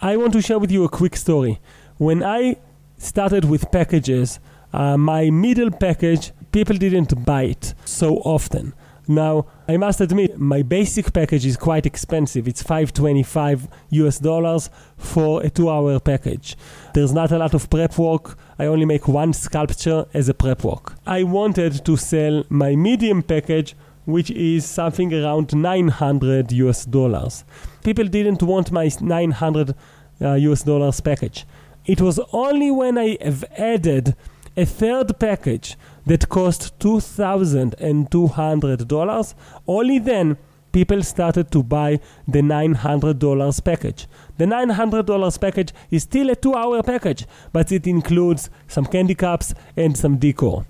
I 0.00 0.16
want 0.16 0.32
to 0.32 0.40
share 0.40 0.58
with 0.58 0.72
you 0.72 0.84
a 0.84 0.88
quick 0.88 1.16
story. 1.16 1.60
When 1.98 2.22
I 2.22 2.56
started 2.96 3.44
with 3.44 3.70
packages, 3.70 4.40
uh, 4.72 4.96
my 4.96 5.28
middle 5.28 5.70
package, 5.70 6.32
people 6.50 6.78
didn't 6.78 7.26
buy 7.26 7.42
it 7.42 7.74
so 7.84 8.16
often. 8.20 8.72
Now, 9.10 9.46
I 9.66 9.78
must 9.78 10.02
admit, 10.02 10.38
my 10.38 10.60
basic 10.60 11.14
package 11.14 11.46
is 11.46 11.56
quite 11.56 11.86
expensive. 11.86 12.46
It's 12.46 12.62
525 12.62 13.66
US 13.88 14.18
dollars 14.18 14.68
for 14.98 15.42
a 15.42 15.48
two 15.48 15.70
hour 15.70 15.98
package. 15.98 16.56
There's 16.92 17.14
not 17.14 17.32
a 17.32 17.38
lot 17.38 17.54
of 17.54 17.70
prep 17.70 17.96
work. 17.98 18.36
I 18.58 18.66
only 18.66 18.84
make 18.84 19.06
one 19.06 19.32
sculpture 19.32 20.06
as 20.12 20.28
a 20.28 20.34
prep 20.34 20.64
work. 20.64 20.94
I 21.06 21.22
wanted 21.22 21.84
to 21.84 21.96
sell 21.96 22.42
my 22.48 22.74
medium 22.74 23.22
package, 23.22 23.76
which 24.04 24.30
is 24.30 24.64
something 24.64 25.14
around 25.14 25.54
900 25.54 26.50
US 26.52 26.84
dollars. 26.84 27.44
People 27.84 28.06
didn't 28.06 28.42
want 28.42 28.72
my 28.72 28.90
900 29.00 29.74
uh, 30.20 30.34
US 30.34 30.62
dollars 30.62 31.00
package. 31.00 31.46
It 31.86 32.00
was 32.00 32.18
only 32.32 32.70
when 32.70 32.98
I 32.98 33.16
have 33.22 33.44
added 33.56 34.16
a 34.56 34.66
third 34.66 35.18
package 35.20 35.76
that 36.06 36.28
cost 36.28 36.76
$2,200, 36.80 39.34
only 39.68 39.98
then 40.00 40.36
people 40.72 41.02
started 41.02 41.50
to 41.52 41.62
buy 41.62 42.00
the 42.26 42.40
$900 42.40 43.64
package. 43.64 44.06
The 44.38 44.44
$900 44.44 45.40
package 45.40 45.72
is 45.90 46.04
still 46.04 46.30
a 46.30 46.36
two 46.36 46.54
hour 46.54 46.82
package, 46.82 47.26
but 47.52 47.70
it 47.72 47.86
includes 47.86 48.50
some 48.68 48.86
candy 48.86 49.14
cups 49.14 49.52
and 49.76 49.96
some 49.96 50.16
decor. 50.16 50.64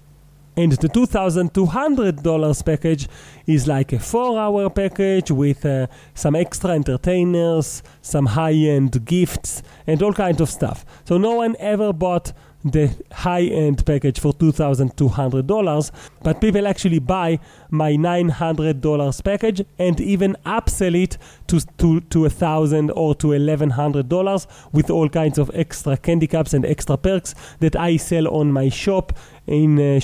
And 0.56 0.72
the 0.72 0.88
$2,200 0.88 2.64
package 2.64 3.08
is 3.46 3.68
like 3.68 3.92
a 3.92 3.98
four 4.00 4.40
hour 4.40 4.68
package 4.70 5.30
with 5.30 5.64
uh, 5.64 5.86
some 6.14 6.34
extra 6.34 6.70
entertainers, 6.70 7.82
some 8.00 8.26
high 8.26 8.54
end 8.54 9.04
gifts, 9.04 9.62
and 9.86 10.02
all 10.02 10.12
kinds 10.12 10.40
of 10.40 10.48
stuff. 10.48 10.84
So 11.04 11.16
no 11.16 11.34
one 11.34 11.54
ever 11.60 11.92
bought 11.92 12.32
the 12.64 12.90
high-end 13.12 13.86
package 13.86 14.18
for 14.18 14.32
$2,200, 14.32 15.90
but 16.22 16.40
people 16.40 16.66
actually 16.66 16.98
buy 16.98 17.38
my 17.70 17.92
$900 17.92 19.24
package 19.24 19.64
and 19.78 20.00
even 20.00 20.36
upsell 20.44 21.00
it 21.00 21.18
to 21.46 21.60
to 21.78 22.00
to 22.00 22.24
a 22.24 22.30
thousand 22.30 22.90
or 22.92 23.14
to 23.14 23.32
eleven 23.32 23.70
hundred 23.70 24.08
dollars 24.08 24.46
with 24.72 24.90
all 24.90 25.08
kinds 25.08 25.38
of 25.38 25.50
extra 25.54 25.96
candy 25.96 26.26
cups 26.26 26.52
and 26.52 26.64
extra 26.66 26.96
perks 26.96 27.34
that 27.60 27.76
I 27.76 27.96
sell 27.96 28.28
on 28.28 28.52
my 28.52 28.68
shop 28.68 29.12
in 29.46 29.78
uh, 29.78 30.00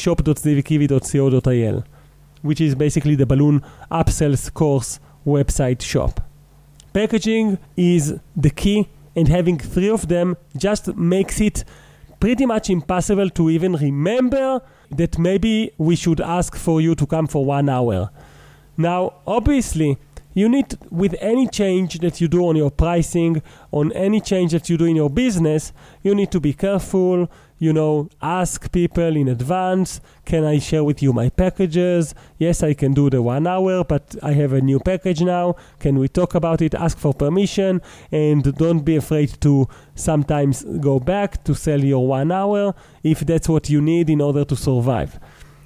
which 2.42 2.60
is 2.60 2.74
basically 2.74 3.14
the 3.14 3.26
balloon 3.26 3.62
upsells 3.90 4.52
course 4.52 5.00
website 5.26 5.82
shop. 5.82 6.20
Packaging 6.92 7.58
is 7.76 8.14
the 8.36 8.50
key, 8.50 8.88
and 9.16 9.28
having 9.28 9.58
three 9.58 9.88
of 9.88 10.08
them 10.08 10.36
just 10.56 10.94
makes 10.96 11.40
it 11.40 11.64
pretty 12.24 12.46
much 12.46 12.70
impossible 12.70 13.28
to 13.28 13.50
even 13.50 13.74
remember 13.74 14.58
that 14.90 15.18
maybe 15.18 15.70
we 15.76 15.94
should 15.94 16.22
ask 16.22 16.56
for 16.56 16.80
you 16.80 16.94
to 16.94 17.06
come 17.06 17.26
for 17.26 17.44
one 17.44 17.68
hour. 17.68 18.08
Now, 18.78 19.16
obviously, 19.26 19.98
you 20.32 20.48
need, 20.48 20.74
with 20.90 21.14
any 21.20 21.46
change 21.46 21.98
that 21.98 22.22
you 22.22 22.28
do 22.28 22.46
on 22.46 22.56
your 22.56 22.70
pricing, 22.70 23.42
on 23.72 23.92
any 23.92 24.22
change 24.22 24.52
that 24.52 24.70
you 24.70 24.78
do 24.78 24.86
in 24.86 24.96
your 24.96 25.10
business, 25.10 25.74
you 26.02 26.14
need 26.14 26.30
to 26.30 26.40
be 26.40 26.54
careful 26.54 27.30
you 27.64 27.72
know, 27.72 28.10
ask 28.20 28.70
people 28.72 29.16
in 29.16 29.26
advance, 29.26 29.98
can 30.26 30.44
I 30.44 30.58
share 30.58 30.84
with 30.84 31.02
you 31.02 31.14
my 31.14 31.30
packages? 31.30 32.14
Yes, 32.36 32.62
I 32.62 32.74
can 32.74 32.92
do 32.92 33.08
the 33.08 33.22
one 33.22 33.46
hour, 33.46 33.82
but 33.84 34.14
I 34.22 34.32
have 34.32 34.52
a 34.52 34.60
new 34.60 34.78
package 34.78 35.22
now. 35.22 35.56
Can 35.78 35.98
we 35.98 36.08
talk 36.08 36.34
about 36.34 36.60
it? 36.60 36.74
Ask 36.74 36.98
for 36.98 37.14
permission 37.14 37.80
and 38.12 38.54
don't 38.56 38.80
be 38.80 38.96
afraid 38.96 39.40
to 39.40 39.66
sometimes 39.94 40.62
go 40.62 41.00
back 41.00 41.42
to 41.44 41.54
sell 41.54 41.82
your 41.82 42.06
one 42.06 42.30
hour 42.30 42.74
if 43.02 43.20
that's 43.20 43.48
what 43.48 43.70
you 43.70 43.80
need 43.80 44.10
in 44.10 44.20
order 44.20 44.44
to 44.44 44.56
survive. 44.56 45.18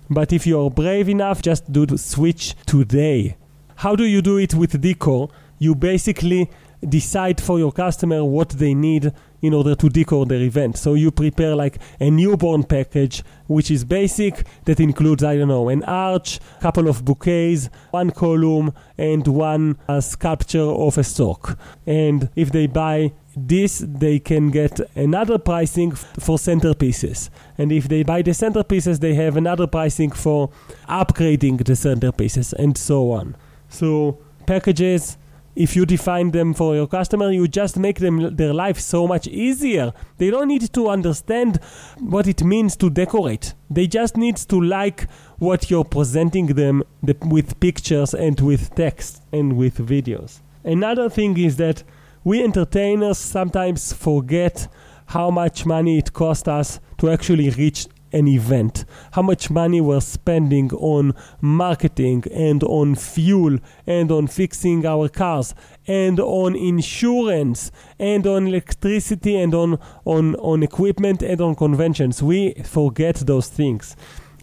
But 0.09 0.33
if 0.33 0.47
you're 0.47 0.71
brave 0.71 1.09
enough, 1.09 1.43
just 1.43 1.73
do 1.73 1.85
the 1.85 1.99
switch 1.99 2.55
today. 2.65 3.37
How 3.75 3.97
do 3.97 4.05
you 4.05 4.23
do 4.23 4.39
it 4.39 4.55
with 4.55 4.81
decor? 4.81 5.31
You 5.59 5.75
basically 5.75 6.49
decide 6.87 7.41
for 7.41 7.59
your 7.59 7.73
customer 7.73 8.25
what 8.25 8.51
they 8.51 8.75
need 8.75 9.13
in 9.41 9.55
order 9.55 9.75
to 9.75 9.89
decor 9.89 10.27
their 10.27 10.41
event. 10.41 10.77
So 10.77 10.95
you 10.95 11.11
prepare 11.11 11.55
like 11.55 11.79
a 12.01 12.11
newborn 12.11 12.65
package, 12.65 13.23
which 13.47 13.71
is 13.71 13.85
basic, 13.85 14.47
that 14.65 14.81
includes, 14.81 15.23
I 15.23 15.37
don't 15.37 15.49
know, 15.49 15.69
an 15.69 15.85
arch, 15.85 16.41
couple 16.61 16.89
of 16.89 17.05
bouquets, 17.05 17.71
one 17.91 18.11
column, 18.11 18.73
and 18.97 19.27
one 19.27 19.79
uh, 19.89 20.01
sculpture 20.01 20.61
of 20.61 20.99
a 20.99 21.05
sock. 21.05 21.59
And 21.87 22.31
if 22.35 22.51
they 22.51 22.67
buy 22.67 23.13
this, 23.37 23.85
they 23.87 24.19
can 24.19 24.51
get 24.51 24.81
another 24.97 25.39
pricing 25.39 25.93
f- 25.93 26.15
for 26.19 26.37
centerpieces. 26.37 27.31
And 27.57 27.71
if 27.71 27.89
they 27.89 28.03
buy 28.03 28.23
the 28.23 28.33
centerpieces, 28.33 28.99
they 28.99 29.15
have 29.15 29.37
another 29.37 29.69
pricing 29.69 30.11
for 30.11 30.51
upgrading 30.89 31.59
the 31.59 31.75
centerpieces, 31.75 32.53
and 32.53 32.77
so 32.77 33.13
on. 33.13 33.37
So 33.69 34.19
packages 34.47 35.17
if 35.59 35.75
you 35.75 35.85
define 35.85 36.31
them 36.31 36.55
for 36.55 36.77
your 36.77 36.87
customer, 36.87 37.33
you 37.33 37.49
just 37.49 37.77
make 37.77 37.99
them 37.99 38.37
their 38.37 38.55
life 38.55 38.79
so 38.79 39.09
much 39.09 39.27
easier. 39.27 39.93
They 40.17 40.31
don't 40.31 40.47
need 40.47 40.73
to 40.73 40.89
understand 40.89 41.59
what 41.99 42.29
it 42.29 42.45
means 42.45 42.77
to 42.77 42.89
decorate. 42.89 43.55
They 43.69 43.89
just 43.89 44.17
need 44.17 44.37
to 44.37 44.61
like 44.61 45.09
what 45.39 45.69
you're 45.69 45.85
presenting 45.85 46.47
them 46.47 46.85
with 47.03 47.59
pictures 47.59 48.15
and 48.15 48.39
with 48.39 48.73
text 48.77 49.21
and 49.33 49.57
with 49.57 49.79
videos. 49.79 50.39
Another 50.63 51.11
thing 51.11 51.37
is 51.37 51.57
that 51.57 51.83
we 52.23 52.45
entertainers 52.45 53.19
sometimes 53.19 53.93
forget 53.93 54.69
how 55.07 55.29
much 55.29 55.67
money 55.67 55.99
it 55.99 56.13
costs 56.13 56.47
us 56.47 56.79
to 56.99 57.11
actually 57.11 57.51
reach 57.51 57.89
an 58.13 58.29
event, 58.29 58.85
how 59.13 59.23
much 59.23 59.51
money 59.51 59.81
we're 59.81 60.01
spending 60.01 60.71
on 60.73 61.15
marketing 61.41 62.25
and 62.33 62.63
on 62.65 62.95
fuel 62.95 63.59
and 63.87 64.11
on 64.11 64.27
fixing 64.27 64.87
our 64.87 65.09
cars 65.09 65.55
and 65.87 66.21
on 66.21 66.55
insurance 66.57 67.71
and 67.99 68.27
on 68.27 68.47
electricity 68.47 69.37
and 69.37 69.55
on, 69.55 69.79
on, 70.05 70.35
on 70.37 70.63
equipment 70.63 71.23
and 71.23 71.41
on 71.41 71.55
conventions. 71.55 72.23
We 72.23 72.55
forget 72.65 73.17
those 73.17 73.49
things. 73.49 73.97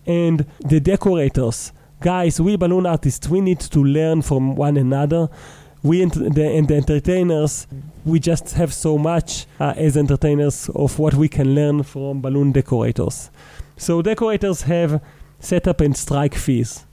And 0.05 0.45
the 0.59 0.79
decorators, 0.79 1.71
guys, 1.99 2.39
we 2.39 2.55
balloon 2.55 2.85
artists, 2.85 3.27
we 3.27 3.41
need 3.41 3.59
to 3.61 3.83
learn 3.83 4.21
from 4.21 4.55
one 4.55 4.77
another. 4.77 5.29
We 5.85 6.01
and 6.01 6.11
the, 6.11 6.63
the 6.65 6.75
entertainers, 6.75 7.67
we 8.05 8.19
just 8.19 8.53
have 8.53 8.73
so 8.73 8.97
much 8.97 9.45
uh, 9.59 9.75
as 9.77 9.95
entertainers 9.95 10.67
of 10.69 10.97
what 10.97 11.13
we 11.13 11.29
can 11.29 11.53
learn 11.53 11.83
from 11.83 12.21
balloon 12.21 12.51
decorators. 12.51 13.29
So 13.77 14.01
decorators 14.01 14.63
have 14.63 14.99
setup 15.39 15.81
and 15.81 15.95
strike 15.95 16.33
fees. 16.33 16.87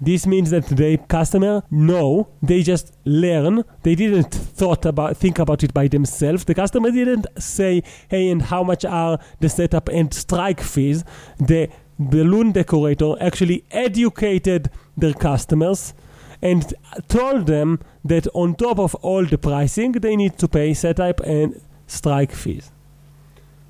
This 0.00 0.28
means 0.28 0.50
that 0.50 0.66
the 0.66 0.98
customer 1.08 1.64
know 1.72 2.28
they 2.40 2.62
just 2.62 2.94
learn. 3.04 3.64
They 3.82 3.96
didn't 3.96 4.32
thought 4.32 4.86
about 4.86 5.16
think 5.16 5.40
about 5.40 5.64
it 5.64 5.74
by 5.74 5.88
themselves. 5.88 6.44
The 6.44 6.54
customer 6.54 6.92
didn't 6.92 7.26
say, 7.36 7.82
"Hey, 8.08 8.30
and 8.30 8.42
how 8.42 8.62
much 8.62 8.84
are 8.84 9.18
the 9.40 9.48
setup 9.48 9.88
and 9.88 10.14
strike 10.14 10.60
fees?" 10.60 11.02
The 11.38 11.68
balloon 11.98 12.52
decorator 12.52 13.16
actually 13.20 13.64
educated 13.72 14.70
their 14.96 15.14
customers 15.14 15.94
and 16.42 16.74
told 17.08 17.46
them 17.46 17.80
that 18.04 18.26
on 18.34 18.54
top 18.54 18.78
of 18.78 18.94
all 18.96 19.24
the 19.24 19.38
pricing, 19.38 19.92
they 19.92 20.16
need 20.16 20.38
to 20.38 20.48
pay 20.48 20.74
setup 20.74 21.20
and 21.20 21.60
strike 21.86 22.32
fees. 22.32 22.70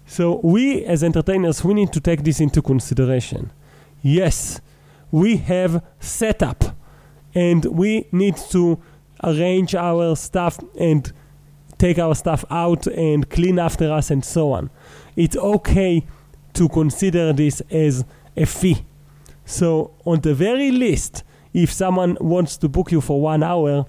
So 0.07 0.41
we 0.43 0.85
as 0.85 1.05
entertainers, 1.05 1.65
we 1.65 1.75
need 1.75 1.93
to 1.93 2.01
take 2.01 2.25
this 2.25 2.41
into 2.41 2.63
consideration. 2.63 3.53
Yes, 4.03 4.61
we 5.11 5.37
have 5.39 5.85
setup 5.99 6.77
and 7.35 7.65
we 7.67 8.07
need 8.13 8.37
to 8.51 8.81
arrange 9.23 9.75
our 9.75 10.17
stuff 10.17 10.59
and 10.79 11.13
take 11.79 11.99
our 11.99 12.15
stuff 12.15 12.45
out 12.51 12.87
and 12.87 13.29
clean 13.31 13.59
after 13.59 13.93
us 13.93 14.11
and 14.11 14.25
so 14.25 14.53
on. 14.53 14.71
It's 15.17 15.37
okay 15.37 16.07
to 16.55 16.69
consider 16.69 17.33
this 17.33 17.61
as 17.71 18.05
a 18.37 18.47
fee. 18.47 18.85
So, 19.45 19.93
on 20.05 20.21
the 20.21 20.35
very 20.35 20.71
least, 20.71 21.25
if 21.53 21.73
someone 21.73 22.17
wants 22.21 22.57
to 22.59 22.69
book 22.69 22.93
you 22.93 23.01
for 23.01 23.21
one 23.21 23.43
hour, 23.43 23.87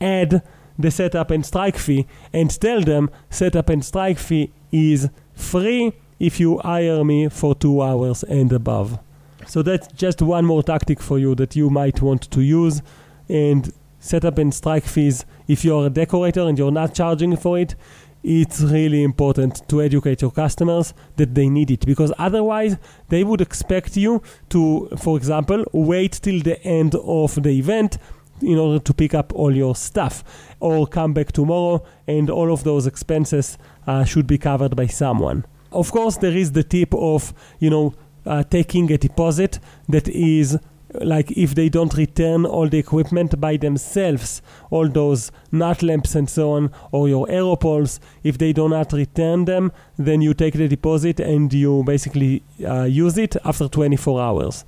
add 0.00 0.42
the 0.78 0.90
setup 0.90 1.30
and 1.30 1.44
strike 1.44 1.76
fee 1.76 2.06
and 2.32 2.50
tell 2.60 2.80
them 2.80 3.10
setup 3.30 3.68
and 3.68 3.84
strike 3.84 4.18
fee 4.18 4.52
is 4.70 5.08
free 5.34 5.92
if 6.18 6.40
you 6.40 6.58
hire 6.58 7.04
me 7.04 7.28
for 7.28 7.54
two 7.54 7.82
hours 7.82 8.22
and 8.24 8.52
above. 8.52 8.98
So 9.46 9.62
that's 9.62 9.88
just 9.88 10.22
one 10.22 10.44
more 10.44 10.62
tactic 10.62 11.00
for 11.00 11.18
you 11.18 11.34
that 11.34 11.56
you 11.56 11.68
might 11.68 12.00
want 12.00 12.30
to 12.30 12.40
use 12.40 12.80
and 13.28 13.72
setup 13.98 14.38
and 14.38 14.54
strike 14.54 14.84
fees. 14.84 15.24
If 15.48 15.64
you're 15.64 15.86
a 15.86 15.90
decorator 15.90 16.42
and 16.42 16.58
you're 16.58 16.70
not 16.70 16.94
charging 16.94 17.36
for 17.36 17.58
it, 17.58 17.74
it's 18.22 18.60
really 18.60 19.02
important 19.02 19.66
to 19.68 19.82
educate 19.82 20.22
your 20.22 20.30
customers 20.30 20.94
that 21.16 21.34
they 21.34 21.48
need 21.48 21.70
it 21.70 21.84
because 21.84 22.12
otherwise 22.18 22.76
they 23.08 23.24
would 23.24 23.40
expect 23.40 23.96
you 23.96 24.22
to, 24.48 24.88
for 24.96 25.16
example, 25.16 25.64
wait 25.72 26.12
till 26.12 26.40
the 26.40 26.62
end 26.62 26.94
of 26.94 27.42
the 27.42 27.50
event 27.50 27.98
in 28.40 28.58
order 28.58 28.78
to 28.78 28.94
pick 28.94 29.14
up 29.14 29.32
all 29.34 29.54
your 29.54 29.74
stuff 29.74 30.24
or 30.60 30.86
come 30.86 31.12
back 31.12 31.32
tomorrow 31.32 31.84
and 32.06 32.30
all 32.30 32.52
of 32.52 32.64
those 32.64 32.86
expenses 32.86 33.58
uh, 33.86 34.04
should 34.04 34.26
be 34.26 34.38
covered 34.38 34.76
by 34.76 34.86
someone. 34.86 35.44
Of 35.70 35.90
course, 35.90 36.16
there 36.16 36.36
is 36.36 36.52
the 36.52 36.62
tip 36.62 36.94
of, 36.94 37.32
you 37.58 37.70
know, 37.70 37.94
uh, 38.26 38.44
taking 38.44 38.90
a 38.92 38.98
deposit 38.98 39.58
that 39.88 40.06
is 40.08 40.58
like 41.00 41.30
if 41.32 41.54
they 41.54 41.68
don't 41.68 41.94
return 41.94 42.44
all 42.44 42.68
the 42.68 42.78
equipment 42.78 43.40
by 43.40 43.56
themselves, 43.56 44.42
all 44.70 44.88
those 44.88 45.30
knot 45.50 45.82
lamps 45.82 46.14
and 46.14 46.28
so 46.28 46.52
on, 46.52 46.70
or 46.90 47.08
your 47.08 47.26
aeropols, 47.26 47.98
if 48.22 48.38
they 48.38 48.52
do 48.52 48.68
not 48.68 48.92
return 48.92 49.44
them, 49.44 49.72
then 49.96 50.20
you 50.20 50.34
take 50.34 50.54
the 50.54 50.68
deposit 50.68 51.20
and 51.20 51.52
you 51.52 51.82
basically 51.84 52.42
uh, 52.66 52.84
use 52.84 53.16
it 53.18 53.36
after 53.44 53.68
24 53.68 54.20
hours. 54.20 54.64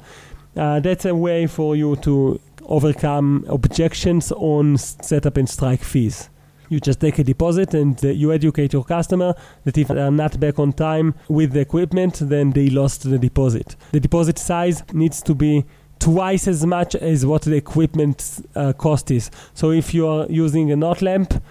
Uh, 0.56 0.80
that's 0.80 1.04
a 1.04 1.14
way 1.14 1.46
for 1.46 1.74
you 1.74 1.96
to 1.96 2.40
overcome 2.66 3.44
objections 3.48 4.32
on 4.32 4.76
setup 4.78 5.36
and 5.36 5.48
strike 5.48 5.82
fees. 5.82 6.30
You 6.70 6.80
just 6.80 7.00
take 7.00 7.18
a 7.18 7.24
deposit 7.24 7.74
and 7.74 8.02
uh, 8.04 8.08
you 8.08 8.32
educate 8.32 8.72
your 8.72 8.84
customer 8.84 9.34
that 9.64 9.76
if 9.76 9.88
they 9.88 10.00
are 10.00 10.10
not 10.10 10.40
back 10.40 10.58
on 10.58 10.72
time 10.72 11.14
with 11.28 11.52
the 11.52 11.60
equipment, 11.60 12.18
then 12.20 12.50
they 12.50 12.70
lost 12.70 13.02
the 13.08 13.18
deposit. 13.18 13.76
The 13.92 14.00
deposit 14.00 14.38
size 14.38 14.82
needs 14.92 15.22
to 15.22 15.34
be 15.34 15.64
twice 16.04 16.46
as 16.46 16.66
much 16.66 16.94
as 16.94 17.24
what 17.24 17.40
the 17.42 17.56
equipment 17.56 18.46
uh, 18.54 18.74
cost 18.74 19.10
is. 19.10 19.30
So 19.54 19.70
if 19.70 19.94
you 19.94 20.06
are 20.06 20.26
using 20.28 20.70
a 20.70 20.76
knot 20.76 21.00
lamp 21.00 21.42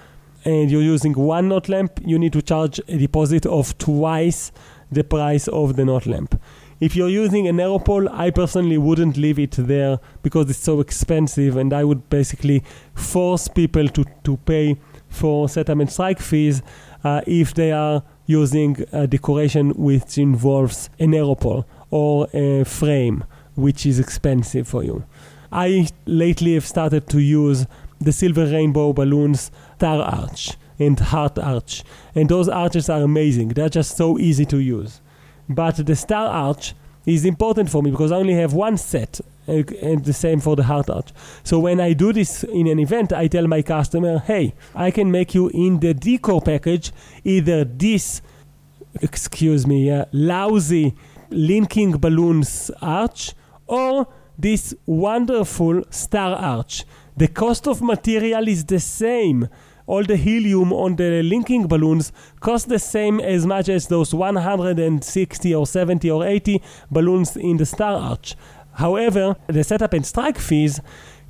and 0.45 0.69
you're 0.69 0.83
using 0.83 1.13
one 1.13 1.49
knot 1.49 1.69
lamp, 1.69 1.99
you 2.05 2.19
need 2.19 2.33
to 2.33 2.41
charge 2.43 2.79
a 2.87 2.97
deposit 2.99 3.47
of 3.47 3.75
twice 3.79 4.51
the 4.91 5.03
price 5.03 5.47
of 5.47 5.75
the 5.75 5.83
knot 5.83 6.05
lamp. 6.05 6.39
If 6.79 6.95
you're 6.95 7.09
using 7.09 7.47
an 7.47 7.57
Aeropol, 7.57 8.07
I 8.11 8.29
personally 8.29 8.77
wouldn't 8.77 9.17
leave 9.17 9.39
it 9.39 9.55
there 9.57 9.99
because 10.21 10.47
it's 10.51 10.59
so 10.59 10.81
expensive, 10.81 11.57
and 11.57 11.73
I 11.73 11.83
would 11.83 12.07
basically 12.11 12.63
force 12.93 13.47
people 13.47 13.87
to, 13.87 14.05
to 14.23 14.37
pay 14.37 14.77
for 15.09 15.49
settlement 15.49 15.91
strike 15.91 16.19
fees 16.19 16.61
uh, 17.03 17.21
if 17.25 17.55
they 17.55 17.71
are 17.71 18.03
using 18.27 18.85
a 18.91 19.07
decoration 19.07 19.71
which 19.71 20.19
involves 20.19 20.91
an 20.99 21.13
Aeropol 21.13 21.65
or 21.89 22.27
a 22.33 22.65
frame, 22.65 23.23
which 23.55 23.85
is 23.85 23.99
expensive 23.99 24.67
for 24.67 24.83
you. 24.83 25.03
I 25.51 25.87
lately 26.05 26.55
have 26.55 26.65
started 26.65 27.07
to 27.09 27.19
use 27.19 27.67
the 27.99 28.11
silver 28.11 28.45
rainbow 28.45 28.93
balloons 28.93 29.51
star 29.77 30.01
arch 30.01 30.57
and 30.79 30.99
heart 30.99 31.37
arch, 31.37 31.83
and 32.15 32.29
those 32.29 32.49
arches 32.49 32.89
are 32.89 33.01
amazing. 33.01 33.49
They're 33.49 33.69
just 33.69 33.95
so 33.95 34.17
easy 34.17 34.45
to 34.45 34.57
use. 34.57 35.01
But 35.47 35.85
the 35.85 35.95
star 35.95 36.27
arch 36.27 36.73
is 37.05 37.25
important 37.25 37.69
for 37.69 37.83
me 37.83 37.91
because 37.91 38.11
I 38.11 38.15
only 38.15 38.33
have 38.35 38.53
one 38.53 38.77
set, 38.77 39.19
uh, 39.47 39.63
and 39.81 40.03
the 40.05 40.13
same 40.13 40.39
for 40.39 40.55
the 40.55 40.63
heart 40.63 40.89
arch. 40.89 41.11
So 41.43 41.59
when 41.59 41.79
I 41.81 41.93
do 41.93 42.13
this 42.13 42.43
in 42.45 42.67
an 42.67 42.79
event, 42.79 43.11
I 43.11 43.27
tell 43.27 43.45
my 43.45 43.61
customer, 43.61 44.19
hey, 44.19 44.53
I 44.73 44.89
can 44.89 45.11
make 45.11 45.35
you 45.35 45.49
in 45.49 45.79
the 45.79 45.93
decor 45.93 46.41
package 46.41 46.91
either 47.23 47.65
this, 47.65 48.21
excuse 49.01 49.67
me, 49.67 49.91
uh, 49.91 50.05
lousy 50.11 50.95
linking 51.29 51.97
balloons 51.97 52.71
arch 52.81 53.33
or 53.73 54.07
this 54.37 54.73
wonderful 54.85 55.83
star 55.89 56.35
arch. 56.35 56.85
The 57.17 57.27
cost 57.27 57.67
of 57.67 57.81
material 57.81 58.47
is 58.47 58.65
the 58.65 58.79
same 58.79 59.47
all 59.85 60.03
the 60.03 60.15
helium 60.15 60.71
on 60.71 60.95
the 60.95 61.21
linking 61.23 61.67
balloons 61.67 62.11
cost 62.39 62.69
the 62.69 62.79
same 62.79 63.19
as 63.19 63.45
much 63.45 63.67
as 63.67 63.87
those 63.87 64.13
160 64.13 65.55
or 65.55 65.67
70 65.67 66.09
or 66.09 66.25
80 66.25 66.61
balloons 66.89 67.35
in 67.35 67.57
the 67.57 67.65
star 67.65 67.95
arch. 67.95 68.35
However, 68.73 69.35
the 69.47 69.63
setup 69.63 69.93
and 69.93 70.05
strike 70.05 70.39
fees 70.39 70.79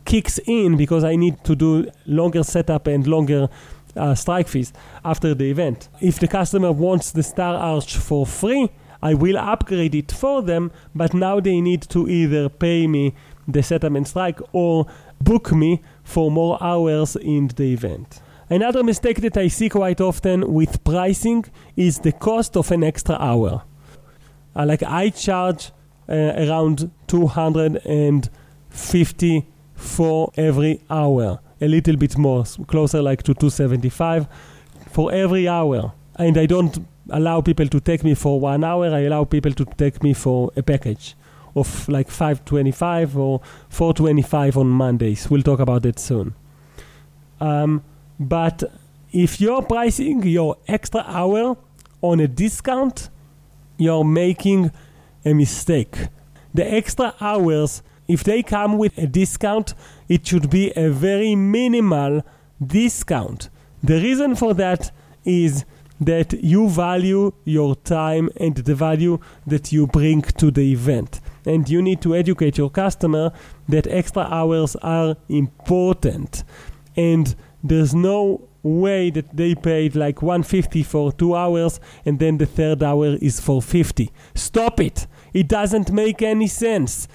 kicks 0.06 0.40
in 0.46 0.78
because 0.78 1.04
I 1.04 1.16
need 1.16 1.44
to 1.46 1.56
do 1.56 1.90
longer 2.06 2.44
setup 2.44 2.88
and 2.88 3.08
longer 3.08 3.50
uh, 3.96 4.16
strike 4.16 4.48
fees 4.48 4.72
after 5.04 5.34
the 5.34 5.50
event. 5.50 5.90
If 6.00 6.20
the 6.20 6.28
customer 6.28 6.72
wants 6.72 7.12
the 7.12 7.24
star 7.24 7.56
arch 7.56 7.98
for 7.98 8.26
free, 8.26 8.70
I 9.04 9.14
will 9.16 9.38
upgrade 9.38 9.96
it 9.96 10.14
for 10.14 10.42
them, 10.42 10.72
but 10.96 11.14
now 11.14 11.42
they 11.42 11.60
need 11.60 11.82
to 11.90 12.08
either 12.08 12.48
pay 12.48 12.88
me 12.88 13.14
the 13.46 13.80
and 13.82 14.08
strike 14.08 14.40
or 14.54 14.86
book 15.20 15.52
me 15.52 15.82
for 16.06 16.32
more 16.32 16.58
hours 16.64 17.18
in 17.18 17.50
the 17.50 17.74
event. 17.74 18.22
Another 18.50 18.82
mistake 18.82 19.20
that 19.22 19.36
I 19.36 19.50
see 19.50 19.68
quite 19.68 20.00
often 20.00 20.54
with 20.54 20.82
pricing 20.86 21.44
is 21.76 22.00
the 22.00 22.14
cost 22.14 22.56
of 22.56 22.72
an 22.72 22.86
extra 22.86 23.16
hour. 23.16 23.64
Uh, 24.56 24.66
like 24.66 24.84
I 24.84 25.10
charge 25.10 25.72
uh, 26.08 26.36
around 26.38 26.90
250 27.08 29.48
for 29.76 30.32
every 30.38 30.80
hour, 30.90 31.42
a 31.60 31.68
little 31.68 31.98
bit 31.98 32.18
more, 32.18 32.46
closer 32.68 33.02
like 33.02 33.24
to 33.24 33.34
275 33.34 34.28
for 34.92 35.12
every 35.12 35.50
hour. 35.50 35.92
And 36.16 36.38
I 36.38 36.46
don't 36.46 36.86
allow 37.10 37.42
people 37.42 37.68
to 37.68 37.80
take 37.80 38.04
me 38.04 38.14
for 38.16 38.40
one 38.40 38.64
hour, 38.64 38.88
I 38.88 39.02
allow 39.02 39.24
people 39.26 39.52
to 39.54 39.66
take 39.66 40.04
me 40.04 40.14
for 40.14 40.52
a 40.56 40.64
package 40.64 41.16
of 41.56 41.88
like 41.88 42.10
525 42.10 43.18
or 43.18 43.42
425 43.70 44.58
on 44.58 44.68
Mondays. 44.68 45.30
We'll 45.30 45.44
talk 45.44 45.60
about 45.60 45.84
that 45.84 46.00
soon. 46.00 46.34
Um, 47.40 47.84
but 48.20 48.64
if 49.12 49.40
you're 49.40 49.62
pricing 49.62 50.24
your 50.24 50.58
extra 50.68 51.04
hour 51.08 51.58
on 52.02 52.20
a 52.20 52.28
discount, 52.28 53.10
you're 53.78 54.04
making 54.04 54.72
a 55.26 55.34
mistake. 55.34 56.08
The 56.54 56.72
extra 56.72 57.16
hours, 57.20 57.84
if 58.08 58.24
they 58.24 58.44
come 58.44 58.78
with 58.78 58.98
a 58.98 59.08
discount, 59.08 59.74
it 60.08 60.26
should 60.26 60.50
be 60.50 60.72
a 60.76 60.90
very 60.90 61.36
minimal 61.36 62.24
discount. 62.66 63.50
The 63.82 63.96
reason 63.96 64.36
for 64.36 64.54
that 64.54 64.92
is 65.26 65.66
that 66.00 66.34
you 66.44 66.70
value 66.70 67.32
your 67.46 67.76
time 67.76 68.30
and 68.38 68.56
the 68.56 68.76
value 68.76 69.20
that 69.48 69.72
you 69.72 69.88
bring 69.88 70.22
to 70.22 70.52
the 70.52 70.72
event. 70.72 71.22
And 71.46 71.70
you 71.70 71.82
need 71.82 72.02
to 72.02 72.16
educate 72.16 72.58
your 72.58 72.70
customer 72.70 73.32
that 73.70 73.88
extra 73.88 74.24
hours 74.24 74.76
are 74.78 75.16
important. 75.30 76.44
And 76.96 77.36
there's 77.64 77.94
no 77.94 78.48
way 78.64 79.10
that 79.10 79.36
they 79.36 79.54
paid 79.54 79.96
like 79.96 80.22
150 80.22 80.84
for 80.84 81.12
two 81.12 81.36
hours 81.36 81.80
and 82.06 82.18
then 82.20 82.38
the 82.38 82.46
third 82.46 82.82
hour 82.82 83.18
is 83.22 83.40
for 83.40 83.62
50. 83.62 84.10
Stop 84.34 84.80
it. 84.80 85.06
It 85.34 85.48
doesn't 85.48 85.92
make 85.92 86.22
any 86.22 86.48
sense. 86.48 87.08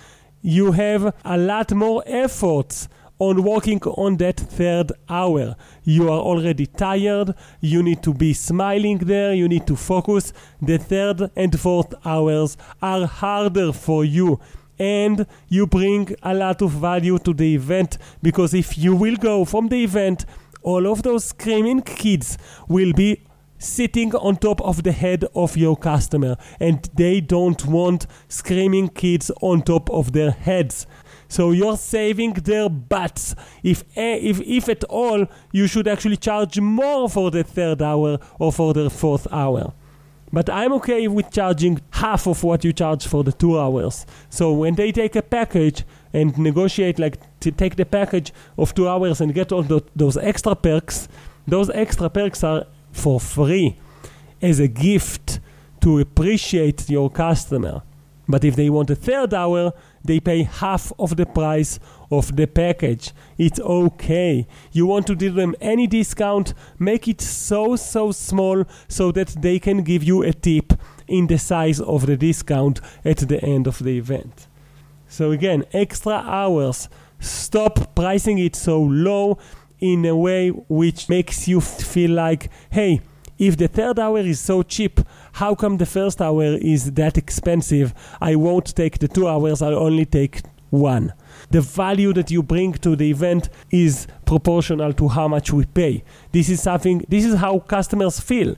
You 0.42 0.72
have 0.72 1.14
a 1.24 1.38
lot 1.38 1.72
more 1.72 2.02
efforts 2.06 2.88
on 3.18 3.42
working 3.42 3.80
on 3.82 4.16
that 4.18 4.38
third 4.38 4.92
hour. 5.08 5.56
You 5.84 6.04
are 6.08 6.20
already 6.20 6.66
tired, 6.66 7.34
you 7.60 7.82
need 7.82 8.02
to 8.04 8.14
be 8.14 8.32
smiling 8.32 8.98
there, 8.98 9.34
you 9.34 9.48
need 9.48 9.66
to 9.66 9.76
focus. 9.76 10.32
The 10.62 10.78
third 10.78 11.30
and 11.34 11.58
fourth 11.58 11.94
hours 12.04 12.56
are 12.80 13.06
harder 13.06 13.72
for 13.72 14.04
you. 14.04 14.40
And 14.78 15.26
you 15.48 15.66
bring 15.66 16.14
a 16.22 16.34
lot 16.34 16.62
of 16.62 16.70
value 16.70 17.18
to 17.18 17.34
the 17.34 17.54
event 17.56 17.98
because 18.22 18.54
if 18.54 18.78
you 18.78 18.94
will 18.94 19.16
go 19.16 19.44
from 19.44 19.68
the 19.68 19.82
event, 19.82 20.24
all 20.62 20.86
of 20.86 21.02
those 21.02 21.24
screaming 21.24 21.82
kids 21.82 22.38
will 22.68 22.92
be 22.92 23.24
sitting 23.58 24.14
on 24.14 24.36
top 24.36 24.60
of 24.60 24.84
the 24.84 24.92
head 24.92 25.24
of 25.34 25.56
your 25.56 25.76
customer 25.76 26.36
and 26.60 26.88
they 26.94 27.20
don't 27.20 27.66
want 27.66 28.06
screaming 28.28 28.88
kids 28.88 29.32
on 29.40 29.62
top 29.62 29.90
of 29.90 30.12
their 30.12 30.30
heads 30.30 30.86
so 31.28 31.50
you're 31.50 31.76
saving 31.76 32.32
their 32.32 32.68
butts. 32.68 33.34
If, 33.62 33.84
if, 33.94 34.40
if 34.40 34.68
at 34.68 34.84
all, 34.84 35.26
you 35.52 35.66
should 35.66 35.86
actually 35.86 36.16
charge 36.16 36.58
more 36.58 37.08
for 37.08 37.30
the 37.30 37.44
third 37.44 37.82
hour 37.82 38.18
or 38.38 38.52
for 38.52 38.72
the 38.72 38.88
fourth 38.90 39.26
hour. 39.30 39.72
But 40.32 40.50
I'm 40.50 40.72
okay 40.74 41.08
with 41.08 41.30
charging 41.30 41.80
half 41.90 42.26
of 42.26 42.42
what 42.42 42.64
you 42.64 42.72
charge 42.72 43.06
for 43.06 43.24
the 43.24 43.32
two 43.32 43.58
hours. 43.58 44.04
So 44.28 44.52
when 44.52 44.74
they 44.74 44.92
take 44.92 45.16
a 45.16 45.22
package 45.22 45.84
and 46.12 46.36
negotiate, 46.38 46.98
like 46.98 47.18
to 47.40 47.50
take 47.50 47.76
the 47.76 47.86
package 47.86 48.32
of 48.56 48.74
two 48.74 48.88
hours 48.88 49.20
and 49.20 49.32
get 49.32 49.52
all 49.52 49.62
the, 49.62 49.82
those 49.96 50.16
extra 50.16 50.54
perks, 50.54 51.08
those 51.46 51.70
extra 51.70 52.10
perks 52.10 52.44
are 52.44 52.66
for 52.92 53.20
free 53.20 53.78
as 54.42 54.60
a 54.60 54.68
gift 54.68 55.40
to 55.80 55.98
appreciate 55.98 56.90
your 56.90 57.10
customer. 57.10 57.82
But 58.28 58.44
if 58.44 58.56
they 58.56 58.68
want 58.68 58.90
a 58.90 58.94
third 58.94 59.32
hour, 59.32 59.72
they 60.04 60.20
pay 60.20 60.42
half 60.42 60.92
of 60.98 61.16
the 61.16 61.24
price 61.24 61.80
of 62.10 62.36
the 62.36 62.46
package. 62.46 63.12
It's 63.38 63.58
okay. 63.58 64.46
You 64.70 64.86
want 64.86 65.06
to 65.06 65.16
give 65.16 65.34
them 65.34 65.54
any 65.60 65.86
discount, 65.86 66.52
make 66.78 67.08
it 67.08 67.22
so, 67.22 67.76
so 67.76 68.12
small 68.12 68.64
so 68.86 69.10
that 69.12 69.28
they 69.28 69.58
can 69.58 69.82
give 69.82 70.04
you 70.04 70.22
a 70.22 70.32
tip 70.32 70.74
in 71.06 71.26
the 71.26 71.38
size 71.38 71.80
of 71.80 72.06
the 72.06 72.16
discount 72.16 72.80
at 73.04 73.16
the 73.18 73.42
end 73.42 73.66
of 73.66 73.78
the 73.78 73.96
event. 73.96 74.46
So, 75.08 75.30
again, 75.30 75.64
extra 75.72 76.12
hours. 76.12 76.88
Stop 77.20 77.94
pricing 77.94 78.38
it 78.38 78.54
so 78.54 78.80
low 78.80 79.38
in 79.80 80.04
a 80.04 80.14
way 80.14 80.50
which 80.50 81.08
makes 81.08 81.48
you 81.48 81.60
feel 81.60 82.10
like, 82.10 82.50
hey, 82.70 83.00
if 83.38 83.56
the 83.56 83.68
third 83.68 83.98
hour 83.98 84.18
is 84.18 84.40
so 84.40 84.62
cheap, 84.62 85.00
how 85.32 85.54
come 85.54 85.76
the 85.76 85.86
first 85.86 86.20
hour 86.20 86.44
is 86.44 86.92
that 86.92 87.16
expensive? 87.16 87.94
I 88.20 88.34
won't 88.34 88.74
take 88.74 88.98
the 88.98 89.08
two 89.08 89.28
hours, 89.28 89.62
I'll 89.62 89.78
only 89.78 90.04
take 90.04 90.42
one. 90.70 91.12
The 91.50 91.60
value 91.60 92.12
that 92.12 92.30
you 92.30 92.42
bring 92.42 92.74
to 92.74 92.96
the 92.96 93.10
event 93.10 93.48
is 93.70 94.06
proportional 94.26 94.92
to 94.94 95.08
how 95.08 95.28
much 95.28 95.52
we 95.52 95.64
pay. 95.64 96.04
This 96.32 96.48
is 96.50 96.62
something, 96.62 97.04
this 97.08 97.24
is 97.24 97.36
how 97.36 97.60
customers 97.60 98.20
feel. 98.20 98.56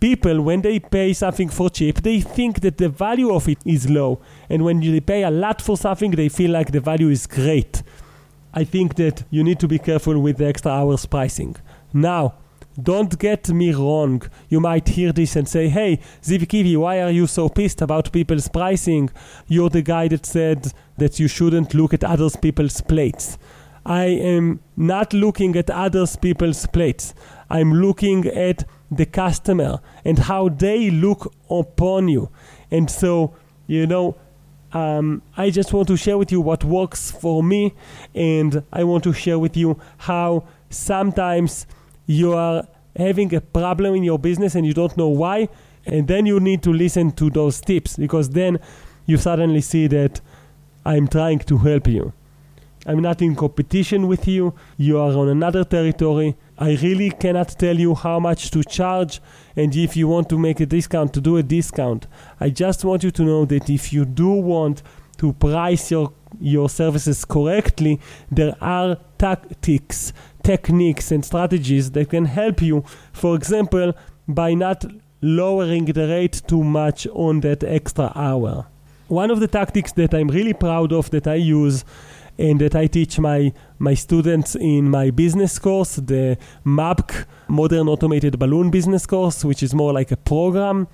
People, 0.00 0.42
when 0.42 0.62
they 0.62 0.80
pay 0.80 1.12
something 1.12 1.48
for 1.48 1.70
cheap, 1.70 2.02
they 2.02 2.20
think 2.20 2.60
that 2.62 2.78
the 2.78 2.88
value 2.88 3.32
of 3.32 3.48
it 3.48 3.58
is 3.64 3.88
low. 3.88 4.20
And 4.50 4.64
when 4.64 4.80
they 4.80 4.98
pay 4.98 5.22
a 5.22 5.30
lot 5.30 5.62
for 5.62 5.76
something, 5.76 6.10
they 6.10 6.28
feel 6.28 6.50
like 6.50 6.72
the 6.72 6.80
value 6.80 7.08
is 7.08 7.26
great. 7.28 7.82
I 8.52 8.64
think 8.64 8.96
that 8.96 9.22
you 9.30 9.44
need 9.44 9.60
to 9.60 9.68
be 9.68 9.78
careful 9.78 10.18
with 10.18 10.38
the 10.38 10.46
extra 10.46 10.72
hours 10.72 11.06
pricing. 11.06 11.54
Now, 11.92 12.34
don't 12.80 13.18
get 13.18 13.48
me 13.50 13.72
wrong. 13.72 14.22
You 14.48 14.60
might 14.60 14.88
hear 14.88 15.12
this 15.12 15.36
and 15.36 15.48
say, 15.48 15.68
hey, 15.68 16.00
Zivi 16.22 16.46
Kivi, 16.46 16.76
why 16.76 17.02
are 17.02 17.10
you 17.10 17.26
so 17.26 17.48
pissed 17.48 17.82
about 17.82 18.12
people's 18.12 18.48
pricing? 18.48 19.10
You're 19.48 19.70
the 19.70 19.82
guy 19.82 20.08
that 20.08 20.24
said 20.26 20.72
that 20.98 21.18
you 21.18 21.28
shouldn't 21.28 21.74
look 21.74 21.92
at 21.92 22.04
other 22.04 22.30
people's 22.30 22.80
plates. 22.80 23.38
I 23.84 24.04
am 24.04 24.60
not 24.76 25.12
looking 25.12 25.56
at 25.56 25.68
other 25.68 26.06
people's 26.20 26.66
plates. 26.66 27.14
I'm 27.50 27.72
looking 27.72 28.26
at 28.26 28.64
the 28.90 29.06
customer 29.06 29.80
and 30.04 30.18
how 30.18 30.48
they 30.48 30.90
look 30.90 31.34
upon 31.50 32.08
you. 32.08 32.30
And 32.70 32.90
so, 32.90 33.34
you 33.66 33.86
know, 33.86 34.16
um, 34.72 35.22
I 35.36 35.50
just 35.50 35.72
want 35.72 35.88
to 35.88 35.96
share 35.96 36.16
with 36.16 36.32
you 36.32 36.40
what 36.40 36.64
works 36.64 37.10
for 37.10 37.42
me, 37.42 37.74
and 38.14 38.62
I 38.72 38.84
want 38.84 39.04
to 39.04 39.12
share 39.12 39.38
with 39.38 39.56
you 39.56 39.78
how 39.98 40.44
sometimes 40.70 41.66
you 42.06 42.32
are 42.32 42.66
having 42.96 43.34
a 43.34 43.40
problem 43.40 43.94
in 43.94 44.02
your 44.02 44.18
business 44.18 44.54
and 44.54 44.66
you 44.66 44.74
don't 44.74 44.96
know 44.96 45.08
why, 45.08 45.48
and 45.86 46.06
then 46.08 46.26
you 46.26 46.40
need 46.40 46.62
to 46.62 46.72
listen 46.72 47.10
to 47.12 47.30
those 47.30 47.60
tips 47.60 47.96
because 47.96 48.30
then 48.30 48.58
you 49.06 49.16
suddenly 49.16 49.60
see 49.60 49.86
that 49.88 50.20
I'm 50.84 51.08
trying 51.08 51.40
to 51.40 51.58
help 51.58 51.86
you. 51.86 52.12
I'm 52.84 53.00
not 53.00 53.22
in 53.22 53.36
competition 53.36 54.08
with 54.08 54.26
you, 54.26 54.54
you 54.76 54.98
are 54.98 55.16
on 55.16 55.28
another 55.28 55.64
territory. 55.64 56.36
I 56.58 56.74
really 56.82 57.10
cannot 57.10 57.50
tell 57.50 57.78
you 57.78 57.94
how 57.94 58.18
much 58.18 58.50
to 58.50 58.64
charge, 58.64 59.20
and 59.54 59.74
if 59.74 59.96
you 59.96 60.08
want 60.08 60.28
to 60.30 60.38
make 60.38 60.58
a 60.60 60.66
discount, 60.66 61.14
to 61.14 61.20
do 61.20 61.36
a 61.36 61.42
discount. 61.42 62.08
I 62.40 62.50
just 62.50 62.84
want 62.84 63.04
you 63.04 63.12
to 63.12 63.22
know 63.22 63.44
that 63.44 63.70
if 63.70 63.92
you 63.92 64.04
do 64.04 64.30
want 64.30 64.82
to 65.18 65.32
price 65.34 65.92
your, 65.92 66.12
your 66.40 66.68
services 66.68 67.24
correctly, 67.24 68.00
there 68.30 68.56
are 68.60 68.98
tactics 69.16 70.12
techniques 70.42 71.10
and 71.12 71.24
strategies 71.24 71.90
that 71.92 72.10
can 72.10 72.24
help 72.24 72.62
you, 72.62 72.84
for 73.12 73.34
example, 73.34 73.94
by 74.28 74.54
not 74.54 74.84
lowering 75.20 75.84
the 75.86 76.08
rate 76.08 76.42
too 76.46 76.64
much 76.64 77.06
on 77.08 77.40
that 77.40 77.62
extra 77.64 78.12
hour. 78.14 78.66
One 79.08 79.30
of 79.30 79.40
the 79.40 79.48
tactics 79.48 79.92
that 79.92 80.14
I'm 80.14 80.28
really 80.28 80.54
proud 80.54 80.92
of 80.92 81.10
that 81.10 81.26
I 81.26 81.34
use 81.34 81.84
and 82.38 82.60
that 82.60 82.74
I 82.74 82.86
teach 82.86 83.18
my, 83.18 83.52
my 83.78 83.94
students 83.94 84.54
in 84.56 84.88
my 84.88 85.10
business 85.10 85.58
course, 85.58 85.96
the 85.96 86.38
MABC, 86.64 87.26
Modern 87.48 87.88
Automated 87.88 88.38
Balloon 88.38 88.70
Business 88.70 89.06
Course, 89.06 89.44
which 89.44 89.62
is 89.62 89.74
more 89.74 89.92
like 89.92 90.10
a 90.10 90.16
program. 90.16 90.88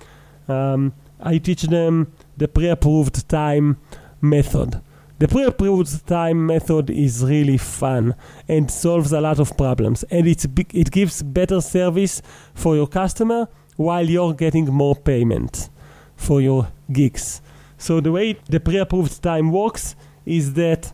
Um, 0.47 0.93
I 1.21 1.37
teach 1.37 1.63
them 1.63 2.11
the 2.37 2.47
pre 2.47 2.67
approved 2.67 3.27
time 3.29 3.77
method. 4.21 4.81
The 5.19 5.27
pre-approved 5.27 6.07
time 6.07 6.45
method 6.45 6.89
is 6.89 7.25
really 7.25 7.57
fun 7.57 8.15
and 8.47 8.71
solves 8.71 9.11
a 9.11 9.19
lot 9.19 9.39
of 9.39 9.57
problems, 9.57 10.03
and 10.03 10.25
it's 10.25 10.47
it 10.73 10.91
gives 10.91 11.21
better 11.21 11.59
service 11.59 12.21
for 12.53 12.77
your 12.77 12.87
customer 12.87 13.49
while 13.75 14.09
you're 14.09 14.33
getting 14.33 14.65
more 14.67 14.95
payment 14.95 15.69
for 16.15 16.39
your 16.39 16.69
gigs. 16.89 17.41
So 17.77 17.99
the 17.99 18.13
way 18.13 18.39
the 18.49 18.61
pre-approved 18.61 19.21
time 19.21 19.51
works 19.51 19.97
is 20.25 20.53
that 20.53 20.93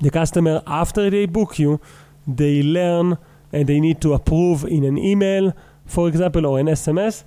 the 0.00 0.10
customer 0.10 0.60
after 0.66 1.08
they 1.08 1.26
book 1.26 1.56
you, 1.56 1.80
they 2.26 2.64
learn 2.64 3.16
and 3.52 3.68
they 3.68 3.78
need 3.78 4.00
to 4.00 4.14
approve 4.14 4.64
in 4.64 4.82
an 4.82 4.98
email, 4.98 5.54
for 5.86 6.08
example, 6.08 6.46
or 6.46 6.58
an 6.58 6.66
SMS 6.66 7.22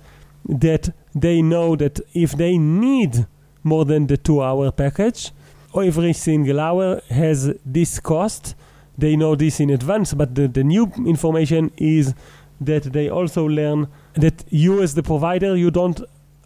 that 0.46 0.94
they 1.14 1.40
know 1.40 1.76
that 1.76 1.98
if 2.12 2.32
they 2.32 2.58
need 2.58 3.26
more 3.62 3.86
than 3.86 4.06
the 4.06 4.18
two 4.18 4.42
hour 4.42 4.70
package, 4.70 5.32
every 5.76 6.12
single 6.12 6.60
hour 6.60 7.00
has 7.08 7.54
this 7.64 8.00
cost 8.00 8.54
they 8.96 9.16
know 9.16 9.34
this 9.34 9.60
in 9.60 9.70
advance, 9.70 10.14
but 10.14 10.34
the, 10.34 10.48
the 10.48 10.62
new 10.62 10.92
information 11.06 11.72
is 11.76 12.14
that 12.60 12.84
they 12.92 13.08
also 13.08 13.44
learn 13.46 13.88
that 14.14 14.44
you 14.50 14.82
as 14.82 14.94
the 14.94 15.02
provider 15.02 15.56
you 15.56 15.70
don't 15.70 16.00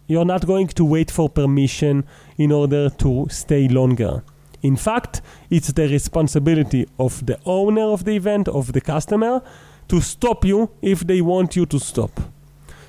you're 0.07 0.25
not 0.25 0.47
going 0.47 0.67
to 0.67 0.85
wait 0.85 1.11
for 1.11 1.29
permission 1.29 2.05
in 2.37 2.51
order 2.51 2.89
to 2.89 3.27
stay 3.29 3.67
longer. 3.67 4.23
In 4.63 4.77
fact, 4.77 5.21
it's 5.49 5.73
the 5.73 5.89
responsibility 5.89 6.87
of 6.97 7.25
the 7.25 7.37
owner 7.45 7.81
of 7.81 8.05
the 8.05 8.15
event, 8.15 8.47
of 8.47 8.71
the 8.71 8.79
customer, 8.79 9.41
to 9.89 9.99
stop 9.99 10.45
you 10.45 10.69
if 10.81 11.01
they 11.05 11.19
want 11.19 11.57
you 11.57 11.65
to 11.65 11.77
stop. 11.77 12.21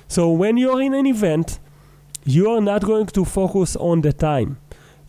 So 0.07 0.31
when 0.31 0.55
you're 0.55 0.81
in 0.81 0.93
an 0.93 1.05
event, 1.05 1.59
you 2.23 2.49
are 2.49 2.61
not 2.61 2.85
going 2.85 3.07
to 3.07 3.25
focus 3.25 3.75
on 3.75 3.99
the 3.99 4.13
time. 4.13 4.57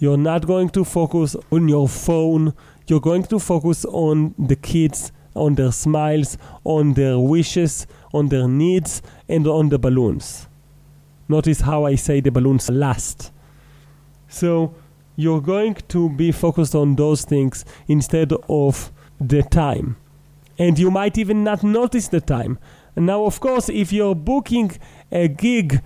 You're 0.01 0.17
not 0.17 0.47
going 0.47 0.71
to 0.71 0.83
focus 0.83 1.37
on 1.53 1.69
your 1.69 1.87
phone. 1.87 2.55
You're 2.87 3.01
going 3.01 3.25
to 3.25 3.39
focus 3.39 3.85
on 3.85 4.35
the 4.39 4.57
kids, 4.57 5.13
on 5.35 5.57
their 5.57 5.73
smiles, 5.73 6.39
on 6.65 6.95
their 6.95 7.19
wishes, 7.19 7.87
on 8.15 8.31
their 8.31 8.49
needs, 8.49 9.03
and 9.29 9.47
on 9.47 9.69
the 9.69 9.79
balloons. 9.79 10.49
Notice 11.29 11.61
how 11.61 11.85
I 11.85 11.97
say 11.97 12.21
the 12.21 12.31
balloons 12.31 12.71
last. 12.71 13.31
So 14.27 14.75
you're 15.17 15.43
going 15.43 15.75
to 15.89 16.09
be 16.09 16.33
focused 16.33 16.75
on 16.75 16.97
those 16.97 17.27
things 17.27 17.67
instead 17.87 18.33
of 18.49 18.91
the 19.21 19.43
time. 19.43 19.97
And 20.59 20.79
you 20.79 20.91
might 20.91 21.19
even 21.19 21.45
not 21.45 21.63
notice 21.63 22.09
the 22.09 22.23
time. 22.23 22.59
now, 22.97 23.25
of 23.25 23.39
course, 23.39 23.69
if 23.69 23.93
you're 23.93 24.15
booking 24.15 24.73
a 25.13 25.29
gig 25.29 25.83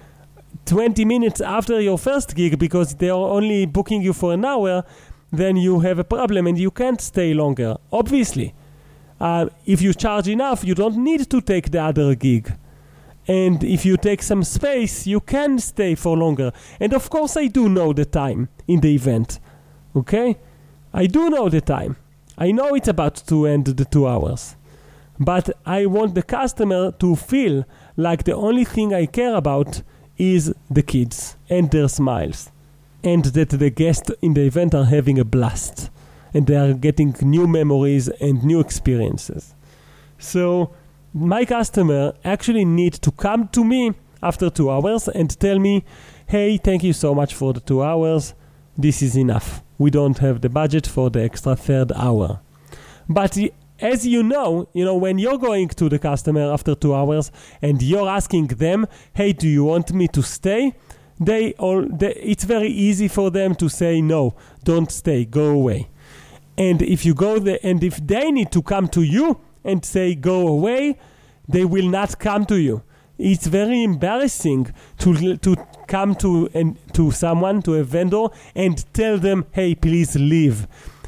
20 0.67 1.05
minutes 1.05 1.41
after 1.41 1.81
your 1.81 1.99
first 1.99 2.35
gig 2.35 2.59
because 2.59 2.95
they 2.95 3.11
are 3.11 3.29
only 3.31 3.67
booking 3.67 4.03
you 4.03 4.13
for 4.13 4.33
an 4.33 4.45
hour, 4.45 4.85
then 5.33 5.57
you 5.57 5.81
have 5.81 5.99
a 5.99 6.05
problem 6.05 6.47
and 6.47 6.59
you 6.59 6.71
can't 6.71 7.01
stay 7.01 7.35
longer. 7.35 7.77
Obviously, 7.93 8.55
uh, 9.21 9.47
if 9.67 9.83
you 9.83 9.93
charge 9.93 10.29
enough, 10.29 10.65
you 10.65 10.75
don't 10.75 10.97
need 10.97 11.31
to 11.31 11.41
take 11.41 11.71
the 11.71 11.83
other 11.83 12.15
gig. 12.15 12.53
And 13.27 13.65
if 13.65 13.87
you 13.87 13.97
take 13.97 14.23
some 14.23 14.45
space, 14.45 15.07
you 15.07 15.21
can 15.21 15.59
stay 15.59 15.95
for 15.95 16.17
longer. 16.17 16.53
And 16.79 16.93
of 16.93 17.09
course, 17.09 17.37
I 17.37 17.47
do 17.47 17.69
know 17.69 17.93
the 17.93 18.05
time 18.05 18.49
in 18.69 18.81
the 18.81 18.95
event. 18.95 19.41
Okay? 19.97 20.37
I 20.93 21.07
do 21.07 21.31
know 21.31 21.49
the 21.49 21.61
time. 21.61 21.97
I 22.37 22.53
know 22.53 22.75
it's 22.75 22.89
about 22.89 23.17
to 23.29 23.47
end 23.47 23.67
the 23.67 23.85
two 23.85 24.07
hours. 24.07 24.57
But 25.19 25.51
I 25.65 25.87
want 25.87 26.15
the 26.15 26.23
customer 26.23 26.91
to 26.93 27.17
feel 27.17 27.65
like 27.97 28.25
the 28.25 28.35
only 28.35 28.65
thing 28.65 28.93
I 28.93 29.07
care 29.07 29.35
about 29.37 29.83
is 30.19 30.55
the 30.71 30.83
kids 30.83 31.37
and 31.49 31.71
their 31.71 31.89
smiles, 31.89 32.51
and 33.03 33.25
that 33.25 33.51
the 33.51 33.71
guests 33.71 34.11
in 34.23 34.35
the 34.35 34.43
event 34.43 34.75
are 34.75 34.85
having 34.85 35.19
a 35.19 35.25
blast 35.25 35.91
and 36.35 36.49
they 36.49 36.57
are 36.57 36.75
getting 36.75 37.15
new 37.23 37.47
memories 37.47 38.09
and 38.09 38.43
new 38.45 38.61
experiences. 38.61 39.55
So, 40.19 40.75
my 41.15 41.45
customer 41.45 42.13
actually 42.25 42.65
need 42.65 42.95
to 42.95 43.13
come 43.13 43.49
to 43.49 43.65
me 43.65 43.95
after 44.21 44.51
two 44.51 44.69
hours 44.69 45.07
and 45.07 45.39
tell 45.39 45.61
me, 45.61 45.85
hey, 46.27 46.57
thank 46.57 46.83
you 46.83 46.93
so 46.93 47.15
much 47.15 47.35
for 47.35 47.53
the 47.53 47.61
two 47.61 47.83
hours. 47.83 48.35
This 48.77 49.01
is 49.01 49.17
enough. 49.17 49.63
We 49.79 49.91
don't 49.91 50.19
have 50.19 50.41
the 50.41 50.49
budget 50.49 50.87
for 50.89 51.09
the 51.09 51.23
extra 51.23 51.55
third 51.55 51.93
hour. 51.93 52.41
But 53.09 53.39
as 53.85 54.07
you 54.07 54.23
know, 54.23 54.67
you 54.73 54.83
know, 54.83 54.97
when 54.97 55.19
you're 55.19 55.37
going 55.37 55.69
to 55.69 55.91
the 55.91 55.99
customer 55.99 56.51
after 56.51 56.75
two 56.75 56.95
hours 56.95 57.31
and 57.61 57.83
you're 57.83 58.09
asking 58.09 58.47
them, 58.47 58.87
hey, 59.13 59.35
do 59.35 59.47
you 59.47 59.65
want 59.65 59.93
me 59.93 60.09
to 60.09 60.23
stay? 60.23 60.73
They 61.21 61.53
all, 61.55 61.87
they, 61.87 62.15
it's 62.15 62.45
very 62.45 62.69
easy 62.69 63.09
for 63.09 63.31
them 63.31 63.55
to 63.57 63.69
say, 63.69 64.01
no, 64.01 64.35
don't 64.65 64.91
stay, 64.91 65.27
go 65.27 65.51
away. 65.51 65.91
And 66.57 66.81
if 66.81 67.05
you 67.05 67.15
go 67.15 67.39
there, 67.39 67.59
and 67.63 67.85
if 67.85 67.99
they 67.99 68.31
need 68.31 68.51
to 68.53 68.63
come 68.63 68.89
to 68.89 69.03
you 69.03 69.39
and 69.63 69.85
say, 69.85 70.15
go 70.15 70.49
away, 70.49 70.99
they 71.47 71.67
will 71.67 71.89
not 71.89 72.19
come 72.19 72.47
to 72.47 72.57
you. 72.57 72.83
It's 73.19 73.47
very 73.47 73.85
embarrassing 73.85 74.73
to, 74.99 75.37
to 75.37 75.57
come 75.87 76.15
to, 76.17 76.49
and, 76.55 76.79
to 76.95 77.11
someone, 77.11 77.61
to 77.63 77.75
a 77.75 77.85
vendor, 77.85 78.29
and 78.55 78.83
tell 78.95 79.19
them, 79.19 79.45
hey, 79.53 79.75
please 79.75 80.17
leave 80.17 80.67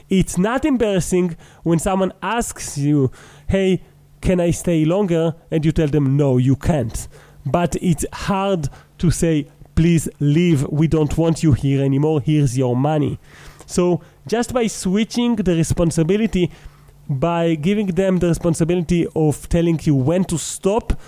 it's 0.08 0.38
not 0.38 0.64
embarrassing 0.64 1.36
when 1.62 1.78
someone 1.78 2.12
asks 2.22 2.78
you, 2.78 3.10
hey, 3.48 3.82
can 4.20 4.40
I 4.40 4.50
stay 4.50 4.84
longer? 4.84 5.34
And 5.50 5.64
you 5.64 5.72
tell 5.72 5.88
them, 5.88 6.16
no, 6.16 6.38
you 6.38 6.56
can't. 6.56 7.08
But 7.44 7.76
it's 7.76 8.04
hard 8.12 8.68
to 8.98 9.10
say, 9.10 9.48
please 9.74 10.08
leave. 10.20 10.66
We 10.68 10.88
don't 10.88 11.16
want 11.16 11.42
you 11.42 11.52
here 11.52 11.84
anymore. 11.84 12.20
Here's 12.20 12.56
your 12.56 12.76
money. 12.76 13.18
So 13.66 14.02
just 14.26 14.52
by 14.54 14.66
switching 14.68 15.36
the 15.36 15.54
responsibility, 15.54 16.50
by 17.08 17.54
giving 17.54 17.86
them 17.86 18.18
the 18.18 18.28
responsibility 18.28 19.06
of 19.14 19.48
telling 19.48 19.78
you 19.82 19.94
when 19.94 20.24
to 20.24 20.38
stop, 20.38 20.98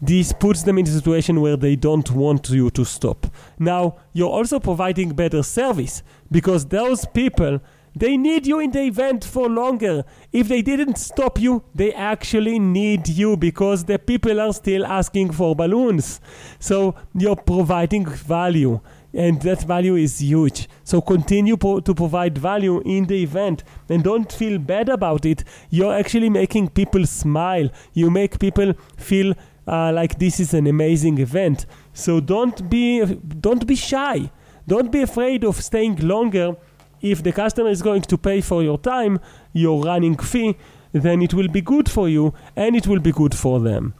this 0.00 0.32
puts 0.32 0.62
them 0.62 0.78
in 0.78 0.86
a 0.86 0.90
situation 0.90 1.40
where 1.40 1.56
they 1.56 1.74
don't 1.74 2.10
want 2.12 2.50
you 2.50 2.70
to 2.70 2.84
stop. 2.84 3.26
Now, 3.58 3.96
you're 4.12 4.30
also 4.30 4.60
providing 4.60 5.10
better 5.10 5.42
service 5.42 6.04
because 6.30 6.66
those 6.66 7.04
people 7.06 7.60
they 7.98 8.16
need 8.16 8.46
you 8.46 8.60
in 8.60 8.70
the 8.70 8.82
event 8.82 9.24
for 9.24 9.48
longer. 9.48 10.04
If 10.32 10.48
they 10.48 10.62
didn't 10.62 10.96
stop 10.96 11.40
you, 11.40 11.64
they 11.74 11.92
actually 11.92 12.58
need 12.58 13.08
you 13.08 13.36
because 13.36 13.84
the 13.84 13.98
people 13.98 14.40
are 14.40 14.52
still 14.52 14.86
asking 14.86 15.32
for 15.32 15.56
balloons. 15.56 16.20
So 16.58 16.94
you're 17.14 17.36
providing 17.36 18.06
value 18.06 18.80
and 19.14 19.40
that 19.42 19.62
value 19.62 19.96
is 19.96 20.20
huge. 20.20 20.68
So 20.84 21.00
continue 21.00 21.56
po- 21.56 21.80
to 21.80 21.94
provide 21.94 22.36
value 22.36 22.82
in 22.84 23.06
the 23.06 23.22
event 23.22 23.64
and 23.88 24.04
don't 24.04 24.30
feel 24.30 24.58
bad 24.58 24.88
about 24.88 25.24
it. 25.24 25.44
You're 25.70 25.94
actually 25.94 26.30
making 26.30 26.68
people 26.70 27.06
smile. 27.06 27.70
You 27.94 28.10
make 28.10 28.38
people 28.38 28.74
feel 28.96 29.34
uh, 29.66 29.92
like 29.92 30.18
this 30.18 30.40
is 30.40 30.54
an 30.54 30.66
amazing 30.66 31.18
event. 31.18 31.66
So 31.92 32.20
don't 32.20 32.68
be 32.68 33.04
don't 33.04 33.66
be 33.66 33.76
shy. 33.76 34.30
Don't 34.66 34.92
be 34.92 35.02
afraid 35.02 35.44
of 35.44 35.56
staying 35.62 35.96
longer 35.96 36.56
if 37.00 37.22
the 37.22 37.32
customer 37.32 37.70
is 37.70 37.82
going 37.82 38.02
to 38.02 38.18
pay 38.18 38.40
for 38.40 38.62
your 38.62 38.78
time, 38.78 39.20
your 39.52 39.82
running 39.82 40.16
fee, 40.16 40.56
then 40.92 41.22
it 41.22 41.34
will 41.34 41.48
be 41.48 41.60
good 41.60 41.90
for 41.90 42.08
you 42.08 42.34
and 42.56 42.76
it 42.76 42.86
will 42.86 43.00
be 43.00 43.12
good 43.12 43.34
for 43.34 43.60
them. 43.60 43.94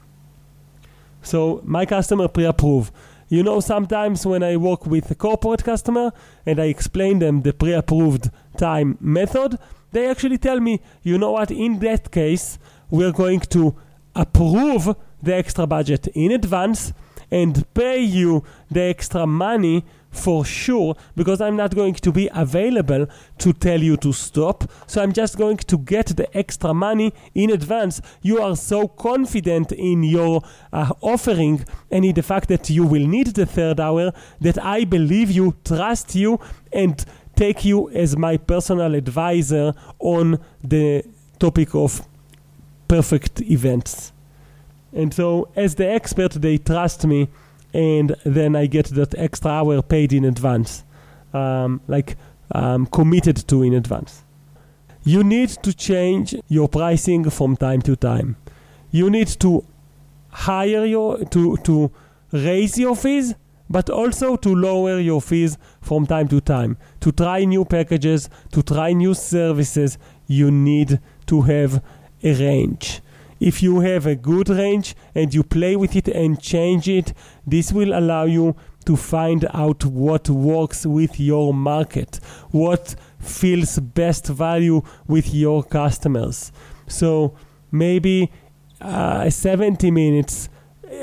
So 1.22 1.61
my 1.64 1.87
customer 1.87 2.28
pre-approve. 2.28 2.90
You 3.28 3.42
know, 3.42 3.61
sometimes 3.61 4.24
when 4.24 4.42
I 4.42 4.56
work 4.56 4.87
with 4.87 5.11
a 5.11 5.14
corporate 5.14 5.62
customer 5.62 6.12
and 6.46 6.58
I 6.58 6.64
explain 6.64 7.18
them 7.18 7.42
the 7.42 7.52
pre-approved 7.52 8.30
time 8.56 8.96
method, 9.00 9.58
they 9.92 10.08
actually 10.08 10.38
tell 10.38 10.61
me, 10.61 10.80
you 11.02 11.18
know 11.18 11.32
what, 11.32 11.50
in 11.50 11.78
that 11.80 12.11
case, 12.11 12.58
we're 12.90 13.12
going 13.12 13.40
to 13.40 13.76
approve 14.14 14.96
the 15.22 15.34
extra 15.34 15.66
budget 15.66 16.06
in 16.08 16.32
advance 16.32 16.92
and 17.31 17.64
pay 17.75 18.01
you 18.01 18.45
the 18.71 18.83
extra 18.83 19.27
money 19.27 19.85
for 20.11 20.45
sure 20.45 20.97
because 21.17 21.41
I'm 21.41 21.57
not 21.57 21.75
going 21.75 21.95
to 21.95 22.12
be 22.12 22.29
available 22.33 23.07
to 23.38 23.53
tell 23.53 23.81
you 23.81 23.97
to 23.99 24.12
stop. 24.12 24.71
So 24.87 25.03
I'm 25.03 25.12
just 25.12 25.37
going 25.37 25.59
to 25.59 25.79
get 25.79 26.07
the 26.09 26.35
extra 26.37 26.73
money 26.75 27.12
in 27.35 27.51
advance. 27.51 28.01
You 28.23 28.41
are 28.43 28.57
so 28.57 28.88
confident 28.88 29.73
in 29.73 30.03
your 30.03 30.43
uh, 30.73 30.93
offering 31.01 31.64
and 31.91 32.05
in 32.05 32.14
the 32.14 32.23
fact 32.23 32.49
that 32.49 32.71
you 32.71 32.85
will 32.85 33.07
need 33.07 33.29
the 33.29 33.47
third 33.47 33.81
hour 33.81 34.12
that 34.41 34.62
I 34.64 34.85
believe 34.85 35.31
you, 35.31 35.55
trust 35.64 36.14
you, 36.14 36.41
and 36.73 37.05
take 37.37 37.64
you 37.64 37.91
as 37.91 38.17
my 38.17 38.37
personal 38.37 38.95
advisor 38.95 39.75
on 40.01 40.41
the 40.62 41.05
topic 41.38 41.75
of 41.75 42.03
perfect 42.88 43.41
events. 43.43 44.12
And 44.92 45.12
so, 45.12 45.48
as 45.55 45.74
the 45.74 45.88
expert, 45.88 46.33
they 46.33 46.59
trust 46.59 47.07
me 47.07 47.29
and 47.74 48.16
then 48.24 48.57
I 48.57 48.66
get 48.66 48.87
that 48.87 49.14
extra 49.18 49.51
hour 49.51 49.83
paid 49.83 50.12
in 50.12 50.24
advance, 50.24 50.85
um, 51.35 51.81
like 51.87 52.16
um, 52.53 52.87
committed 52.87 53.37
to 53.48 53.62
in 53.62 53.74
advance. 53.74 54.24
You 55.05 55.22
need 55.22 55.51
to 55.62 55.74
change 55.74 56.35
your 56.48 56.68
pricing 56.68 57.29
from 57.31 57.57
time 57.57 57.83
to 57.83 57.96
time. 57.96 58.37
You 58.90 59.11
need 59.11 59.29
to 59.40 59.64
hire 60.31 60.85
your 60.85 61.24
to 61.27 61.57
to 61.59 61.90
raise 62.33 62.79
your 62.79 62.96
fees, 62.96 63.35
but 63.68 63.90
also 63.90 64.37
to 64.37 64.55
lower 64.55 64.98
your 64.98 65.20
fees 65.20 65.59
from 65.81 66.07
time 66.07 66.29
to 66.29 66.40
time. 66.40 66.79
To 67.01 67.12
try 67.12 67.44
new 67.44 67.64
packages, 67.64 68.29
to 68.53 68.62
try 68.62 68.92
new 68.92 69.14
services, 69.14 69.98
you 70.27 70.51
need 70.51 71.01
to 71.27 71.42
have 71.42 71.83
a 72.22 72.35
range. 72.35 73.03
If 73.40 73.62
you 73.62 73.81
have 73.81 74.07
a 74.07 74.16
good 74.16 74.48
range 74.48 74.94
and 75.14 75.33
you 75.33 75.42
play 75.42 75.77
with 75.77 75.95
it 75.97 76.09
and 76.09 76.41
change 76.41 76.89
it, 76.89 77.12
this 77.47 77.72
will 77.72 77.97
allow 77.97 78.24
you 78.24 78.57
to 78.86 78.97
find 78.97 79.47
out 79.53 79.84
what 79.84 80.28
works 80.30 80.86
with 80.86 81.20
your 81.20 81.53
market, 81.53 82.20
what 82.51 82.95
feels 83.18 83.78
best 83.78 84.26
value 84.26 84.82
with 85.07 85.34
your 85.34 85.62
customers. 85.62 86.53
So 86.86 87.36
maybe 87.70 88.32
uh, 88.80 89.28
70 89.28 89.91
minutes 89.91 90.49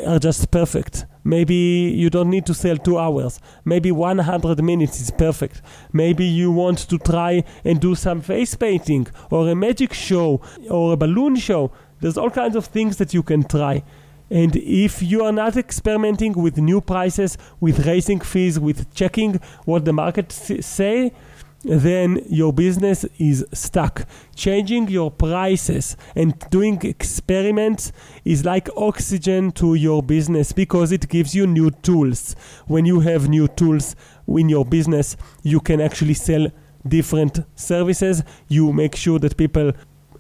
are 0.06 0.20
just 0.20 0.52
perfect. 0.52 1.06
Maybe 1.24 1.56
you 1.56 2.10
don't 2.10 2.30
need 2.30 2.46
to 2.46 2.54
sell 2.54 2.78
two 2.78 3.00
hours. 3.00 3.40
Maybe 3.66 3.92
100 3.92 4.64
minutes 4.64 5.02
is 5.02 5.10
perfect. 5.10 5.62
Maybe 5.92 6.24
you 6.26 6.52
want 6.52 6.78
to 6.90 6.98
try 7.00 7.44
and 7.64 7.80
do 7.80 7.96
some 7.96 8.22
face 8.22 8.54
painting 8.56 9.08
or 9.32 9.50
a 9.50 9.56
magic 9.56 9.94
show 9.94 10.42
or 10.70 10.94
a 10.94 10.98
balloon 10.98 11.36
show. 11.36 11.72
There's 12.02 12.18
all 12.18 12.30
kinds 12.30 12.56
of 12.56 12.66
things 12.66 12.98
that 12.98 13.14
you 13.14 13.24
can 13.24 13.44
try. 13.44 13.84
And 14.30 14.56
if 14.56 15.04
you 15.04 15.24
are 15.24 15.32
not 15.32 15.56
experimenting 15.56 16.34
with 16.34 16.58
new 16.58 16.82
prices, 16.82 17.38
with 17.60 17.86
raising 17.86 18.20
fees, 18.20 18.60
with 18.60 18.94
checking 18.94 19.40
what 19.66 19.86
the 19.86 19.94
market 19.94 20.32
say, 20.32 21.14
then 21.64 22.22
your 22.30 22.54
business 22.54 23.06
is 23.18 23.46
stuck. 23.54 24.08
Changing 24.36 24.88
your 24.88 25.10
prices 25.10 25.98
and 26.16 26.40
doing 26.52 26.80
experiments 26.84 27.92
is 28.24 28.46
like 28.46 28.70
oxygen 28.78 29.52
to 29.54 29.74
your 29.74 30.04
business 30.04 30.52
because 30.52 30.92
it 30.92 31.10
gives 31.10 31.34
you 31.34 31.48
new 31.48 31.72
tools. 31.72 32.36
When 32.68 32.86
you 32.86 33.00
have 33.02 33.30
new 33.30 33.48
tools 33.48 33.96
in 34.28 34.50
your 34.50 34.66
business, 34.66 35.18
you 35.42 35.60
can 35.60 35.82
actually 35.82 36.14
sell 36.14 36.48
different 36.88 37.40
services. 37.56 38.24
You 38.48 38.72
make 38.72 38.96
sure 38.96 39.18
that 39.20 39.38
people 39.38 39.72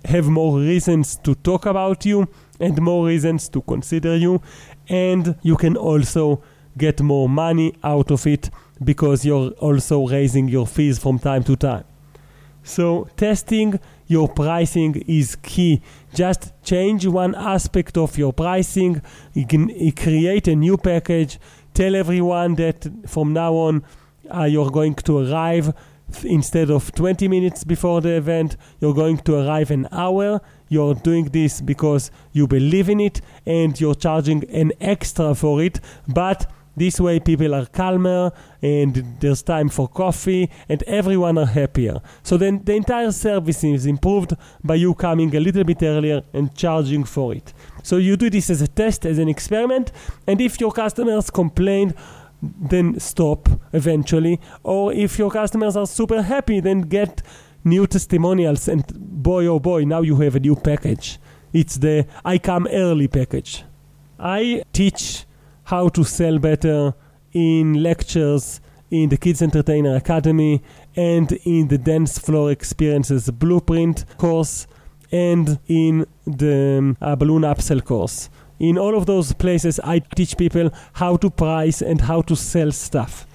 have 0.06 0.28
more 0.28 0.60
reasons 0.60 1.18
to 1.18 1.36
talk 1.36 1.66
about 1.66 2.06
you 2.06 2.28
and 2.60 2.82
more 2.82 3.06
reasons 3.08 3.50
to 3.50 3.62
consider 3.62 4.16
you, 4.16 4.42
and 4.88 5.36
you 5.42 5.56
can 5.56 5.76
also 5.76 6.42
get 6.78 7.02
more 7.02 7.30
money 7.30 7.74
out 7.84 8.12
of 8.12 8.26
it 8.28 8.50
because 8.84 9.26
you're 9.26 9.52
also 9.60 10.08
raising 10.08 10.48
your 10.48 10.68
fees 10.68 11.00
from 11.00 11.20
time 11.20 11.44
to 11.44 11.56
time. 11.56 11.86
So, 12.64 13.08
testing 13.16 13.80
your 14.08 14.28
pricing 14.28 14.96
is 15.08 15.36
key. 15.36 15.82
Just 16.14 16.52
change 16.64 17.06
one 17.06 17.36
aspect 17.36 17.98
of 17.98 18.18
your 18.18 18.34
pricing, 18.34 19.02
you 19.34 19.46
can 19.46 19.70
create 19.92 20.48
a 20.48 20.56
new 20.56 20.78
package, 20.78 21.40
tell 21.74 21.96
everyone 21.96 22.56
that 22.56 22.88
from 23.08 23.34
now 23.34 23.54
on 23.54 23.84
uh, 24.34 24.44
you're 24.44 24.72
going 24.72 24.96
to 24.96 25.20
arrive 25.20 25.74
instead 26.24 26.70
of 26.70 26.94
20 26.94 27.28
minutes 27.28 27.64
before 27.64 28.02
the 28.02 28.16
event, 28.16 28.58
you're 28.80 28.94
going 28.94 29.18
to 29.18 29.36
arrive 29.36 29.72
an 29.72 29.88
hour. 29.92 30.42
You're 30.70 30.96
doing 30.96 31.26
this 31.26 31.62
because 31.62 32.12
you 32.32 32.48
believe 32.48 32.90
in 32.90 33.00
it 33.00 33.22
and 33.46 33.80
you're 33.80 33.96
charging 33.96 34.44
an 34.50 34.72
extra 34.80 35.36
for 35.36 35.62
it, 35.62 35.80
but 36.08 36.52
this 36.78 37.00
way, 37.00 37.22
people 37.22 37.56
are 37.56 37.66
calmer 37.66 38.34
and 38.62 39.18
there's 39.22 39.42
time 39.42 39.70
for 39.70 39.88
coffee 39.88 40.52
and 40.68 40.84
everyone 40.84 41.38
are 41.38 41.46
happier. 41.46 42.02
So 42.22 42.36
then 42.36 42.64
the 42.66 42.74
entire 42.74 43.14
service 43.14 43.64
is 43.64 43.86
improved 43.86 44.34
by 44.62 44.76
you 44.76 44.94
coming 44.94 45.34
a 45.36 45.40
little 45.40 45.64
bit 45.64 45.82
earlier 45.84 46.24
and 46.34 46.54
charging 46.54 47.06
for 47.06 47.34
it. 47.34 47.54
So 47.82 47.96
you 47.98 48.18
do 48.18 48.30
this 48.30 48.50
as 48.50 48.62
a 48.62 48.68
test, 48.68 49.06
as 49.06 49.20
an 49.20 49.30
experiment, 49.30 49.94
and 50.28 50.42
if 50.42 50.60
your 50.60 50.72
customers 50.72 51.30
complain, 51.30 51.94
then 52.42 53.00
stop 53.00 53.50
eventually. 53.74 54.40
Or 54.64 54.94
if 54.94 55.18
your 55.18 55.32
customers 55.32 55.76
are 55.76 55.88
super 55.88 56.22
happy, 56.22 56.60
then 56.60 56.82
get 56.82 57.22
new 57.64 57.88
testimonials 57.88 58.68
and 58.68 58.86
boy 58.96 59.48
oh 59.48 59.60
boy, 59.60 59.84
now 59.84 60.02
you 60.02 60.16
have 60.18 60.36
a 60.36 60.40
new 60.40 60.56
package. 60.56 61.20
It's 61.54 61.78
the 61.78 62.06
I 62.24 62.38
come 62.38 62.68
early 62.72 63.08
package. 63.08 63.64
I 64.20 64.64
teach 64.72 65.26
how 65.64 65.90
to 65.90 66.04
sell 66.04 66.38
better 66.38 66.94
in 67.34 67.82
lectures 67.82 68.62
in 68.92 69.10
the 69.10 69.18
Kids 69.18 69.42
Entertainer 69.42 69.96
Academy 69.96 70.62
and 70.96 71.32
in 71.44 71.68
the 71.68 71.78
Dance 71.78 72.20
Floor 72.20 72.52
Experiences 72.52 73.30
Blueprint 73.32 74.06
course 74.18 74.68
and 75.12 75.60
in 75.68 76.06
the 76.26 76.96
uh, 77.02 77.16
Balloon 77.16 77.42
Upsell 77.42 77.84
course. 77.84 78.30
In 78.60 78.78
all 78.78 78.96
of 78.96 79.06
those 79.06 79.34
places, 79.34 79.80
I 79.84 80.00
teach 80.00 80.38
people 80.38 80.72
how 80.94 81.18
to 81.18 81.30
price 81.30 81.82
and 81.82 82.02
how 82.02 82.22
to 82.24 82.36
sell 82.36 82.72
stuff. 82.72 83.26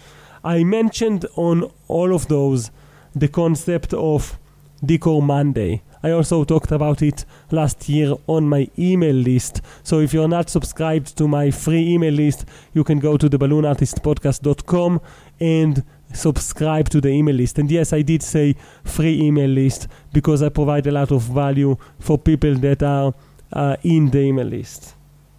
I 0.42 0.64
mentioned 0.64 1.26
on 1.36 1.70
all 1.88 2.14
of 2.14 2.28
those 2.28 2.70
the 3.14 3.28
concept 3.28 3.92
of 3.92 4.38
Decor 4.84 5.22
Monday. 5.22 5.82
I 6.02 6.12
also 6.12 6.44
talked 6.44 6.72
about 6.72 7.02
it 7.02 7.26
last 7.50 7.88
year 7.88 8.14
on 8.26 8.48
my 8.48 8.68
email 8.78 9.14
list. 9.14 9.60
So 9.82 10.00
if 10.00 10.14
you're 10.14 10.28
not 10.28 10.48
subscribed 10.48 11.18
to 11.18 11.28
my 11.28 11.50
free 11.50 11.86
email 11.92 12.14
list, 12.14 12.46
you 12.72 12.84
can 12.84 12.98
go 12.98 13.18
to 13.18 13.28
the 13.28 13.38
balloonartistpodcast.com 13.38 15.00
and 15.40 15.84
subscribe 16.14 16.88
to 16.88 17.00
the 17.02 17.08
email 17.10 17.34
list. 17.34 17.58
And 17.58 17.70
yes, 17.70 17.92
I 17.92 18.00
did 18.00 18.22
say 18.22 18.56
free 18.84 19.20
email 19.20 19.50
list 19.50 19.88
because 20.14 20.42
I 20.42 20.48
provide 20.48 20.86
a 20.86 20.92
lot 20.92 21.12
of 21.12 21.22
value 21.22 21.76
for 21.98 22.16
people 22.16 22.54
that 22.54 22.82
are 22.82 23.12
uh, 23.52 23.76
in 23.82 24.10
the 24.10 24.20
email 24.20 24.46
list. 24.46 24.94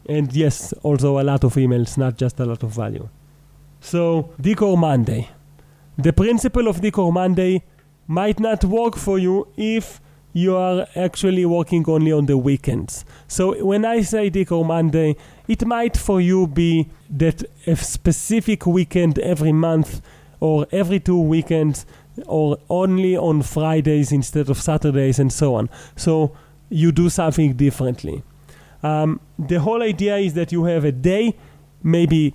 And 0.07 0.31
yes, 0.33 0.73
also 0.83 1.19
a 1.19 1.23
lot 1.23 1.43
of 1.43 1.55
emails, 1.55 1.97
not 1.97 2.17
just 2.17 2.39
a 2.39 2.45
lot 2.45 2.63
of 2.63 2.71
value. 2.71 3.07
So, 3.79 4.33
Decor 4.39 4.77
Monday. 4.77 5.29
The 5.97 6.13
principle 6.13 6.67
of 6.67 6.81
Decor 6.81 7.11
Monday 7.11 7.63
might 8.07 8.39
not 8.39 8.63
work 8.63 8.95
for 8.95 9.19
you 9.19 9.47
if 9.57 10.01
you 10.33 10.55
are 10.55 10.87
actually 10.95 11.45
working 11.45 11.83
only 11.87 12.11
on 12.11 12.25
the 12.25 12.37
weekends. 12.37 13.05
So 13.27 13.63
when 13.63 13.85
I 13.85 14.01
say 14.01 14.29
Decor 14.29 14.63
Monday, 14.65 15.15
it 15.47 15.65
might 15.65 15.97
for 15.97 16.21
you 16.21 16.47
be 16.47 16.89
that 17.09 17.43
a 17.67 17.75
specific 17.75 18.65
weekend 18.65 19.19
every 19.19 19.51
month 19.51 20.01
or 20.39 20.67
every 20.71 20.99
two 20.99 21.19
weekends 21.19 21.85
or 22.25 22.57
only 22.69 23.15
on 23.17 23.41
Fridays 23.41 24.11
instead 24.11 24.49
of 24.49 24.61
Saturdays 24.61 25.19
and 25.19 25.31
so 25.31 25.55
on. 25.55 25.69
So 25.95 26.35
you 26.69 26.91
do 26.91 27.09
something 27.09 27.53
differently. 27.53 28.23
Um, 28.83 29.19
the 29.47 29.59
whole 29.59 29.81
idea 29.81 30.17
is 30.17 30.33
that 30.35 30.51
you 30.51 30.65
have 30.65 30.85
a 30.85 30.91
day, 30.91 31.35
maybe 31.83 32.33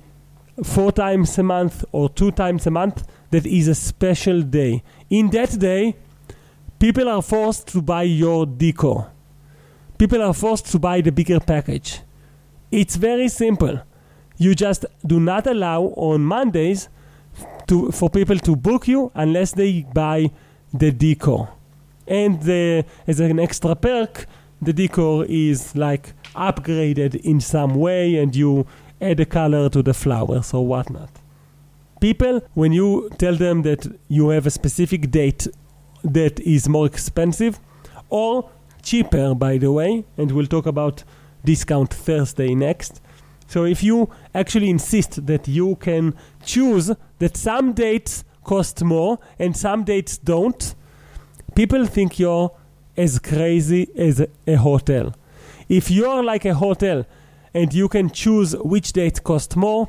four 0.62 0.92
times 0.92 1.38
a 1.38 1.42
month 1.42 1.84
or 1.92 2.08
two 2.08 2.30
times 2.30 2.66
a 2.66 2.70
month, 2.70 3.06
that 3.30 3.46
is 3.46 3.68
a 3.68 3.74
special 3.74 4.42
day. 4.42 4.82
In 5.10 5.30
that 5.30 5.58
day, 5.58 5.96
people 6.78 7.08
are 7.08 7.22
forced 7.22 7.68
to 7.68 7.82
buy 7.82 8.02
your 8.02 8.46
decor. 8.46 9.10
People 9.98 10.22
are 10.22 10.34
forced 10.34 10.66
to 10.72 10.78
buy 10.78 11.00
the 11.00 11.12
bigger 11.12 11.40
package. 11.40 12.00
It's 12.70 12.96
very 12.96 13.28
simple. 13.28 13.80
You 14.36 14.54
just 14.54 14.84
do 15.06 15.18
not 15.18 15.46
allow 15.46 15.84
on 15.96 16.24
Mondays 16.24 16.88
to, 17.68 17.90
for 17.92 18.10
people 18.10 18.38
to 18.38 18.56
book 18.56 18.86
you 18.88 19.10
unless 19.14 19.52
they 19.52 19.86
buy 19.94 20.30
the 20.72 20.92
decor. 20.92 21.48
And 22.06 22.40
the, 22.42 22.84
as 23.06 23.20
an 23.20 23.40
extra 23.40 23.74
perk, 23.74 24.26
the 24.60 24.72
decor 24.72 25.24
is 25.28 25.76
like 25.76 26.14
upgraded 26.34 27.16
in 27.16 27.40
some 27.40 27.74
way 27.74 28.16
and 28.16 28.34
you 28.34 28.66
add 29.00 29.20
a 29.20 29.26
color 29.26 29.68
to 29.68 29.82
the 29.82 29.94
flowers 29.94 30.54
or 30.54 30.66
whatnot. 30.66 31.10
People, 32.00 32.42
when 32.54 32.72
you 32.72 33.10
tell 33.18 33.34
them 33.34 33.62
that 33.62 33.86
you 34.08 34.28
have 34.30 34.46
a 34.46 34.50
specific 34.50 35.10
date 35.10 35.46
that 36.04 36.40
is 36.40 36.68
more 36.68 36.86
expensive 36.86 37.58
or 38.10 38.50
cheaper, 38.82 39.34
by 39.34 39.58
the 39.58 39.72
way, 39.72 40.04
and 40.16 40.32
we'll 40.32 40.46
talk 40.46 40.66
about 40.66 41.02
discount 41.44 41.92
Thursday 41.92 42.54
next. 42.54 43.00
So 43.46 43.64
if 43.64 43.82
you 43.82 44.10
actually 44.34 44.70
insist 44.70 45.26
that 45.26 45.48
you 45.48 45.76
can 45.76 46.14
choose 46.44 46.92
that 47.18 47.36
some 47.36 47.72
dates 47.72 48.24
cost 48.44 48.82
more 48.82 49.18
and 49.38 49.56
some 49.56 49.84
dates 49.84 50.18
don't, 50.18 50.74
people 51.54 51.86
think 51.86 52.18
you're 52.18 52.50
as 52.96 53.18
crazy 53.18 53.88
as 53.96 54.24
a 54.46 54.54
hotel. 54.54 55.14
If 55.68 55.90
you're 55.90 56.22
like 56.22 56.44
a 56.44 56.54
hotel 56.54 57.06
and 57.52 57.72
you 57.72 57.88
can 57.88 58.10
choose 58.10 58.54
which 58.56 58.92
date 58.92 59.22
cost 59.24 59.56
more, 59.56 59.88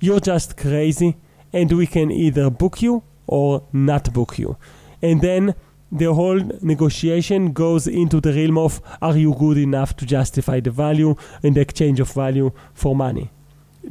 you're 0.00 0.20
just 0.20 0.56
crazy 0.56 1.16
and 1.52 1.72
we 1.72 1.86
can 1.86 2.10
either 2.10 2.50
book 2.50 2.82
you 2.82 3.02
or 3.26 3.64
not 3.72 4.12
book 4.12 4.38
you 4.38 4.56
and 5.02 5.20
then 5.20 5.54
the 5.90 6.12
whole 6.12 6.40
negotiation 6.60 7.52
goes 7.52 7.86
into 7.86 8.20
the 8.20 8.32
realm 8.32 8.58
of 8.58 8.80
are 9.00 9.16
you 9.16 9.34
good 9.34 9.56
enough 9.56 9.96
to 9.96 10.04
justify 10.04 10.60
the 10.60 10.70
value 10.70 11.14
and 11.42 11.54
the 11.56 11.60
exchange 11.60 11.98
of 11.98 12.12
value 12.12 12.50
for 12.74 12.94
money. 12.94 13.30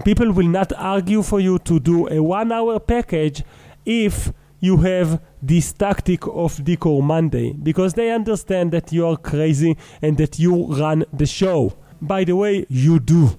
People 0.05 0.32
will 0.32 0.47
not 0.47 0.72
argue 0.78 1.24
for 1.24 1.39
you 1.39 1.58
to 1.60 1.80
do 1.80 2.08
a 2.10 2.22
one 2.22 2.51
hour 2.51 2.80
package 2.80 3.43
if 3.84 4.32
you 4.60 4.78
have 4.78 5.22
this 5.41 5.72
tactic 5.72 6.26
of 6.28 6.64
Decor 6.64 7.03
Monday 7.03 7.53
because 7.53 7.93
they 7.93 8.12
understand 8.12 8.72
that 8.72 8.91
you 8.91 9.05
are 9.05 9.18
crazy 9.18 9.78
and 10.01 10.18
that 10.18 10.39
you 10.39 10.66
run 10.74 11.05
the 11.14 11.26
show. 11.26 11.74
By 12.01 12.24
the 12.24 12.36
way, 12.36 12.66
you 12.70 12.99
do. 12.99 13.38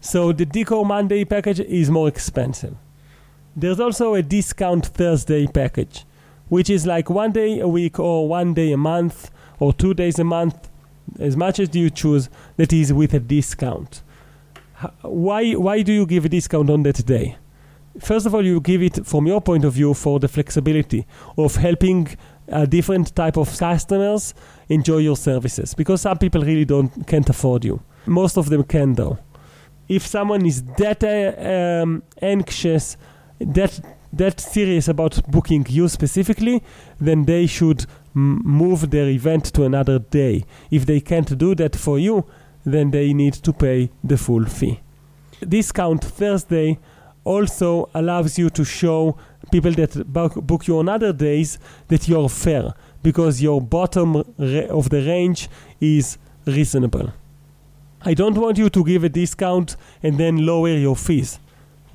So 0.00 0.32
the 0.32 0.44
Decor 0.44 0.84
Monday 0.84 1.24
package 1.24 1.60
is 1.60 1.90
more 1.90 2.08
expensive. 2.08 2.76
There's 3.54 3.80
also 3.80 4.14
a 4.14 4.22
discount 4.22 4.86
Thursday 4.86 5.46
package 5.46 6.04
which 6.52 6.68
is 6.68 6.84
like 6.86 7.08
one 7.08 7.32
day 7.32 7.60
a 7.60 7.66
week 7.66 7.98
or 7.98 8.28
one 8.28 8.52
day 8.52 8.72
a 8.72 8.76
month 8.76 9.30
or 9.58 9.72
two 9.72 9.94
days 9.94 10.18
a 10.18 10.24
month, 10.24 10.68
as 11.18 11.34
much 11.34 11.58
as 11.58 11.74
you 11.74 11.88
choose, 11.88 12.28
that 12.58 12.74
is 12.74 12.92
with 12.92 13.14
a 13.14 13.20
discount. 13.20 14.02
Why, 15.00 15.52
why 15.52 15.80
do 15.80 15.94
you 15.94 16.04
give 16.04 16.26
a 16.26 16.28
discount 16.28 16.68
on 16.68 16.82
that 16.82 17.06
day? 17.06 17.36
First 18.00 18.26
of 18.26 18.34
all, 18.34 18.44
you 18.44 18.60
give 18.60 18.82
it 18.82 19.06
from 19.06 19.26
your 19.26 19.40
point 19.40 19.64
of 19.64 19.74
view 19.74 19.94
for 19.94 20.18
the 20.18 20.28
flexibility 20.28 21.06
of 21.36 21.56
helping 21.56 22.08
a 22.48 22.66
different 22.66 23.14
type 23.14 23.36
of 23.36 23.56
customers 23.58 24.34
enjoy 24.68 24.98
your 24.98 25.16
services 25.16 25.74
because 25.74 26.00
some 26.00 26.18
people 26.18 26.42
really 26.42 26.64
don't 26.64 27.06
can't 27.06 27.28
afford 27.28 27.64
you. 27.64 27.80
Most 28.06 28.36
of 28.38 28.48
them 28.48 28.64
can 28.64 28.94
though. 28.94 29.18
if 29.88 30.06
someone 30.06 30.46
is 30.46 30.62
that 30.78 31.04
uh, 31.04 31.82
um, 31.82 32.02
anxious, 32.20 32.96
that 33.38 33.80
that 34.12 34.40
serious 34.40 34.88
about 34.88 35.20
booking 35.30 35.64
you 35.68 35.88
specifically, 35.88 36.62
then 37.00 37.24
they 37.24 37.46
should 37.46 37.86
m- 38.14 38.42
move 38.44 38.90
their 38.90 39.08
event 39.08 39.44
to 39.54 39.64
another 39.64 39.98
day. 39.98 40.44
If 40.70 40.84
they 40.84 41.00
can't 41.00 41.36
do 41.38 41.54
that 41.54 41.74
for 41.76 41.98
you, 41.98 42.26
then 42.64 42.90
they 42.90 43.14
need 43.14 43.34
to 43.34 43.52
pay 43.52 43.90
the 44.04 44.18
full 44.18 44.44
fee. 44.44 44.80
Discount 45.46 46.04
Thursday 46.04 46.78
also 47.24 47.88
allows 47.94 48.38
you 48.38 48.50
to 48.50 48.64
show 48.64 49.16
people 49.50 49.72
that 49.72 50.12
book 50.12 50.66
you 50.66 50.78
on 50.78 50.88
other 50.88 51.12
days 51.12 51.58
that 51.88 52.08
you're 52.08 52.28
fair 52.28 52.72
because 53.02 53.42
your 53.42 53.60
bottom 53.60 54.16
of 54.16 54.90
the 54.90 55.04
range 55.06 55.48
is 55.80 56.18
reasonable. 56.46 57.12
I 58.02 58.14
don't 58.14 58.36
want 58.36 58.58
you 58.58 58.68
to 58.68 58.84
give 58.84 59.04
a 59.04 59.08
discount 59.08 59.76
and 60.02 60.18
then 60.18 60.44
lower 60.44 60.70
your 60.70 60.96
fees, 60.96 61.38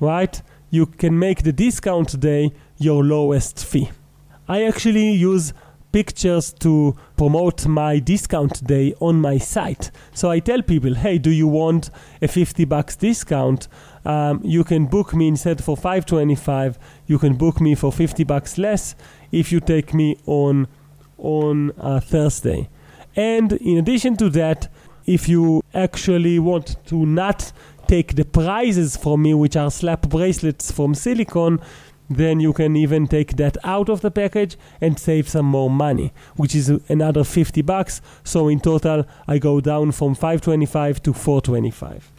right? 0.00 0.40
You 0.70 0.86
can 0.86 1.18
make 1.18 1.42
the 1.42 1.52
discount 1.52 2.18
day 2.20 2.52
your 2.78 3.04
lowest 3.04 3.64
fee. 3.64 3.90
I 4.48 4.64
actually 4.64 5.10
use 5.12 5.52
pictures 5.92 6.52
to 6.52 6.94
promote 7.16 7.66
my 7.66 7.98
discount 7.98 8.66
day 8.66 8.94
on 9.00 9.20
my 9.20 9.38
site. 9.38 9.90
So 10.12 10.30
I 10.30 10.38
tell 10.40 10.62
people, 10.62 10.94
hey, 10.94 11.18
do 11.18 11.30
you 11.30 11.46
want 11.46 11.90
a 12.20 12.28
50 12.28 12.64
bucks 12.66 12.96
discount? 12.96 13.68
Um, 14.08 14.40
you 14.42 14.64
can 14.64 14.86
book 14.86 15.14
me 15.14 15.28
instead 15.28 15.62
for 15.62 15.76
525. 15.76 16.78
You 17.06 17.18
can 17.18 17.36
book 17.36 17.60
me 17.60 17.74
for 17.74 17.92
50 17.92 18.24
bucks 18.24 18.56
less 18.56 18.94
if 19.30 19.52
you 19.52 19.60
take 19.60 19.92
me 19.92 20.16
on 20.24 20.66
on 21.18 21.72
uh, 21.78 22.00
Thursday. 22.00 22.70
And 23.14 23.52
in 23.52 23.76
addition 23.76 24.16
to 24.16 24.30
that, 24.30 24.68
if 25.04 25.28
you 25.28 25.62
actually 25.74 26.38
want 26.38 26.76
to 26.86 27.04
not 27.04 27.52
take 27.86 28.14
the 28.14 28.24
prizes 28.24 28.96
from 28.96 29.22
me, 29.22 29.34
which 29.34 29.56
are 29.56 29.70
slap 29.70 30.08
bracelets 30.08 30.70
from 30.70 30.94
silicone, 30.94 31.60
then 32.08 32.40
you 32.40 32.54
can 32.54 32.76
even 32.76 33.06
take 33.06 33.36
that 33.36 33.58
out 33.62 33.90
of 33.90 34.00
the 34.00 34.10
package 34.10 34.56
and 34.80 34.98
save 34.98 35.28
some 35.28 35.44
more 35.44 35.68
money, 35.68 36.14
which 36.36 36.54
is 36.54 36.70
another 36.88 37.24
50 37.24 37.60
bucks. 37.60 38.00
So 38.24 38.48
in 38.48 38.60
total, 38.60 39.04
I 39.26 39.38
go 39.38 39.60
down 39.60 39.92
from 39.92 40.14
525 40.14 41.02
to 41.02 41.12
425. 41.12 42.12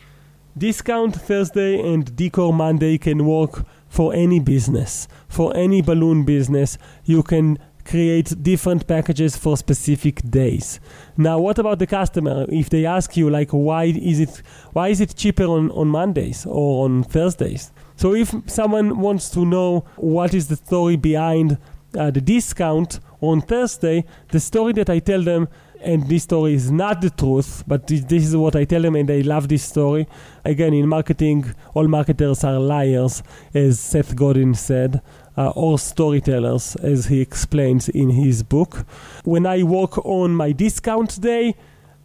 Discount 0.57 1.15
Thursday 1.15 1.79
and 1.79 2.15
Decor 2.15 2.53
Monday 2.53 2.97
can 2.97 3.25
work 3.25 3.65
for 3.87 4.13
any 4.13 4.39
business, 4.39 5.07
for 5.27 5.55
any 5.55 5.81
balloon 5.81 6.25
business. 6.25 6.77
You 7.05 7.23
can 7.23 7.59
create 7.85 8.43
different 8.43 8.85
packages 8.87 9.35
for 9.35 9.57
specific 9.57 10.21
days. 10.29 10.79
Now, 11.17 11.39
what 11.39 11.57
about 11.59 11.79
the 11.79 11.87
customer? 11.87 12.45
If 12.49 12.69
they 12.69 12.85
ask 12.85 13.17
you, 13.17 13.29
like, 13.29 13.49
why 13.51 13.85
is 13.85 14.19
it 14.19 14.41
why 14.73 14.89
is 14.89 15.01
it 15.01 15.15
cheaper 15.15 15.45
on, 15.45 15.71
on 15.71 15.87
Mondays 15.87 16.45
or 16.45 16.85
on 16.85 17.03
Thursdays? 17.03 17.71
So, 17.95 18.13
if 18.13 18.33
someone 18.45 18.99
wants 18.99 19.29
to 19.31 19.45
know 19.45 19.85
what 19.97 20.33
is 20.33 20.47
the 20.47 20.55
story 20.55 20.97
behind 20.97 21.57
uh, 21.97 22.11
the 22.11 22.21
discount 22.21 22.99
on 23.21 23.41
Thursday, 23.41 24.05
the 24.31 24.39
story 24.39 24.73
that 24.73 24.89
I 24.89 24.99
tell 24.99 25.23
them 25.23 25.47
and 25.81 26.07
this 26.07 26.23
story 26.23 26.53
is 26.53 26.71
not 26.71 27.01
the 27.01 27.09
truth, 27.09 27.63
but 27.67 27.87
this 27.87 28.11
is 28.11 28.35
what 28.35 28.55
I 28.55 28.65
tell 28.65 28.81
them, 28.81 28.95
and 28.95 29.07
they 29.07 29.23
love 29.23 29.47
this 29.47 29.63
story. 29.63 30.07
Again, 30.43 30.73
in 30.73 30.87
marketing, 30.87 31.53
all 31.73 31.87
marketers 31.87 32.43
are 32.43 32.59
liars, 32.59 33.23
as 33.53 33.79
Seth 33.79 34.15
Godin 34.15 34.53
said 34.53 35.01
uh, 35.37 35.49
or 35.49 35.79
storytellers, 35.79 36.75
as 36.77 37.05
he 37.05 37.21
explains 37.21 37.89
in 37.89 38.09
his 38.09 38.43
book. 38.43 38.85
When 39.23 39.45
I 39.45 39.63
work 39.63 39.97
on 40.05 40.35
my 40.35 40.51
discount 40.51 41.21
day, 41.21 41.55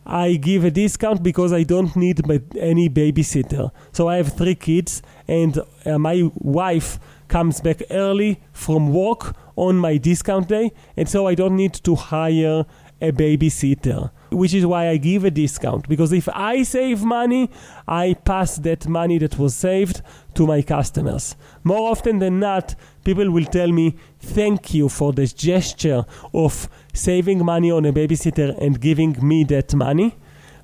I 0.06 0.34
give 0.34 0.64
a 0.64 0.70
discount 0.70 1.22
because 1.22 1.52
I 1.52 1.62
don't 1.62 1.96
need 1.96 2.20
any 2.58 2.90
babysitter. 2.90 3.70
So 3.92 4.08
I 4.08 4.16
have 4.16 4.36
three 4.36 4.54
kids, 4.54 5.02
and 5.26 5.58
uh, 5.84 5.98
my 5.98 6.30
wife 6.34 6.98
comes 7.28 7.60
back 7.60 7.82
early 7.90 8.40
from 8.52 8.92
work 8.92 9.34
on 9.56 9.76
my 9.76 9.96
discount 9.96 10.48
day, 10.48 10.72
and 10.96 11.08
so 11.08 11.26
I 11.26 11.34
don't 11.34 11.56
need 11.56 11.74
to 11.74 11.94
hire 11.94 12.66
a 13.04 13.12
babysitter 13.12 14.10
which 14.34 14.54
is 14.54 14.66
why 14.66 14.88
I 14.88 14.96
give 14.96 15.24
a 15.24 15.30
discount. 15.30 15.88
Because 15.88 16.12
if 16.12 16.28
I 16.28 16.62
save 16.62 17.04
money, 17.04 17.50
I 17.86 18.14
pass 18.14 18.56
that 18.58 18.86
money 18.88 19.18
that 19.18 19.38
was 19.38 19.54
saved 19.54 20.02
to 20.34 20.46
my 20.46 20.62
customers. 20.62 21.36
More 21.62 21.90
often 21.90 22.18
than 22.18 22.40
not, 22.40 22.74
people 23.04 23.30
will 23.30 23.44
tell 23.44 23.68
me, 23.68 23.96
Thank 24.20 24.74
you 24.74 24.88
for 24.88 25.12
this 25.12 25.32
gesture 25.32 26.04
of 26.32 26.68
saving 26.92 27.44
money 27.44 27.70
on 27.70 27.84
a 27.84 27.92
babysitter 27.92 28.56
and 28.60 28.80
giving 28.80 29.16
me 29.26 29.44
that 29.44 29.74
money. 29.74 30.16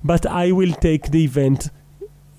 But 0.03 0.25
I 0.25 0.51
will 0.51 0.73
take 0.73 1.11
the 1.11 1.23
event 1.23 1.69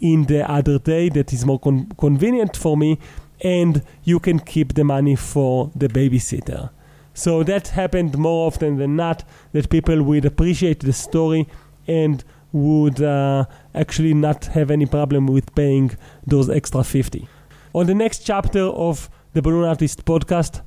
in 0.00 0.24
the 0.24 0.50
other 0.50 0.78
day 0.78 1.09
that 1.11 1.32
is 1.32 1.46
more 1.46 1.61
con- 1.61 1.92
convenient 1.96 2.57
for 2.57 2.76
me, 2.76 2.98
and 3.40 3.82
you 4.03 4.18
can 4.18 4.40
keep 4.40 4.74
the 4.74 4.84
money 4.84 5.14
for 5.14 5.70
the 5.76 5.88
babysitter. 5.88 6.70
So 7.14 7.42
that 7.42 7.68
happened 7.68 8.16
more 8.16 8.46
often 8.46 8.78
than 8.78 8.96
not 8.96 9.24
that 9.52 9.70
people 9.70 10.02
would 10.02 10.24
appreciate 10.24 10.80
the 10.80 10.92
story 10.92 11.48
and 11.86 12.24
would 12.52 13.00
uh, 13.02 13.44
actually 13.74 14.14
not 14.14 14.46
have 14.46 14.70
any 14.70 14.86
problem 14.86 15.26
with 15.26 15.54
paying 15.54 15.96
those 16.26 16.48
extra 16.50 16.84
50. 16.84 17.28
On 17.74 17.86
the 17.86 17.94
next 17.94 18.20
chapter 18.20 18.60
of 18.60 19.08
the 19.32 19.42
Balloon 19.42 19.64
Artist 19.64 20.04
podcast, 20.04 20.62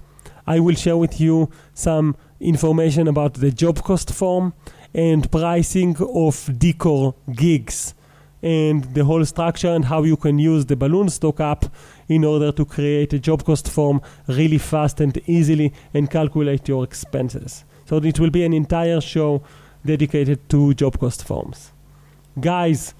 I 0.47 0.59
will 0.59 0.75
share 0.75 0.97
with 0.97 1.19
you 1.19 1.49
some 1.73 2.15
information 2.39 3.07
about 3.07 3.35
the 3.35 3.51
job 3.51 3.83
cost 3.83 4.11
form 4.13 4.53
and 4.93 5.29
pricing 5.31 5.95
of 5.99 6.49
decor 6.57 7.15
gigs 7.33 7.93
and 8.41 8.83
the 8.93 9.03
whole 9.03 9.25
structure 9.25 9.69
and 9.69 9.85
how 9.85 10.03
you 10.03 10.15
can 10.15 10.37
use 10.37 10.65
the 10.67 10.75
balloon 10.75 11.09
stock 11.09 11.39
app 11.39 11.65
in 12.08 12.24
order 12.24 12.51
to 12.51 12.66
create 12.66 13.14
a 13.14 13.20
job 13.20 13.43
cost 13.43 13.70
form 13.70 14.01
really 14.28 14.58
fast 14.58 15.01
and 15.01 15.18
easily 15.28 15.74
and 15.93 16.10
calculate 16.10 16.68
your 16.68 16.84
expenses. 16.84 17.64
So 17.86 17.97
it 17.97 18.20
will 18.20 18.32
be 18.32 18.43
an 18.43 18.53
entire 18.53 19.01
show 19.01 19.43
dedicated 19.86 20.49
to 20.49 20.74
job 20.74 20.99
cost 20.99 21.24
forms. 21.24 21.72
Guys, 22.39 22.93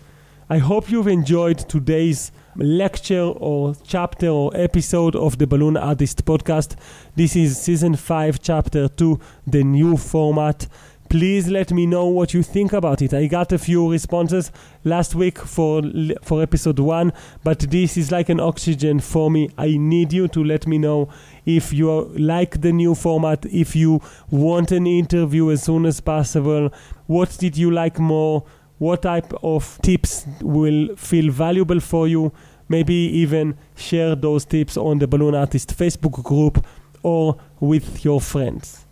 I 0.48 0.60
hope 0.60 0.92
you've 0.92 1.08
enjoyed 1.08 1.58
today's 1.58 2.32
lecture 2.56 3.24
or 3.24 3.76
chapter 3.84 4.28
or 4.28 4.52
episode 4.56 5.16
of 5.16 5.40
the 5.40 5.48
Balloon 5.48 5.76
Artist 5.76 6.24
podcast. 6.24 6.76
This 7.16 7.36
is 7.36 7.60
season 7.60 7.96
5, 7.96 8.40
chapter 8.42 8.88
2, 8.88 9.20
the 9.48 9.64
new 9.64 9.98
format 9.98 10.68
please 11.10 11.48
let 11.48 11.72
me 11.72 11.86
know 11.86 12.06
what 12.06 12.34
you 12.34 12.44
think 12.44 12.74
about 12.74 13.02
it. 13.02 13.14
I 13.14 13.28
got 13.28 13.52
a 13.52 13.58
few 13.58 13.90
responses 13.92 14.52
last 14.84 15.16
week 15.16 15.38
for 15.38 15.82
for 16.22 16.42
episode 16.42 16.80
1, 16.80 17.14
but 17.44 17.60
this 17.60 17.98
is 17.98 18.12
like 18.12 18.30
an 18.30 18.40
oxygen 18.40 19.00
for 19.00 19.30
me. 19.30 19.50
I 19.58 19.78
need 19.78 20.14
you 20.14 20.28
to 20.30 20.44
let 20.44 20.68
me 20.68 20.78
know 20.78 21.10
if 21.46 21.72
you 21.74 22.06
like 22.18 22.62
the 22.62 22.72
new 22.72 22.96
format, 22.96 23.46
if 23.46 23.76
you 23.76 24.02
want 24.30 24.72
an 24.72 24.88
interview 24.88 25.52
as 25.52 25.64
soon 25.64 25.86
as 25.86 26.02
possible. 26.02 26.72
What 27.08 27.38
did 27.40 27.58
you 27.58 27.72
like 27.72 28.00
more? 28.00 28.44
What 28.78 29.04
type 29.04 29.32
of 29.42 29.80
tips 29.82 30.26
will 30.42 30.96
feel 30.96 31.32
valuable 31.32 31.80
for 31.80 32.08
you? 32.08 32.34
Maybe 32.68 32.96
even 32.96 33.58
share 33.76 34.16
those 34.16 34.44
tips 34.44 34.76
on 34.76 35.00
the 35.00 35.08
Balloon 35.08 35.36
Artist 35.36 35.78
Facebook 35.78 36.24
group 36.24 36.66
or 37.04 37.38
with 37.60 38.04
your 38.04 38.20
friends 38.20 38.85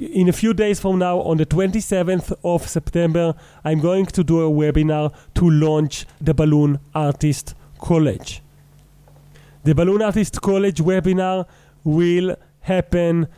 in 0.00 0.28
a 0.28 0.32
few 0.32 0.52
days 0.52 0.80
from 0.80 0.98
now, 0.98 1.20
on 1.20 1.38
the 1.38 1.46
27th 1.46 2.36
of 2.44 2.68
September, 2.68 3.34
I'm 3.64 3.80
going 3.80 4.06
to 4.06 4.22
do 4.22 4.40
a 4.40 4.50
webinar 4.50 5.14
to 5.34 5.50
launch 5.50 6.06
the 6.20 6.34
Balloon 6.34 6.78
Artist 6.94 7.54
College. 7.78 8.42
The 9.64 9.74
Balloon 9.74 10.02
Artist 10.02 10.40
College 10.42 10.80
webinar 10.82 11.46
will 11.84 12.36
happen 12.60 13.28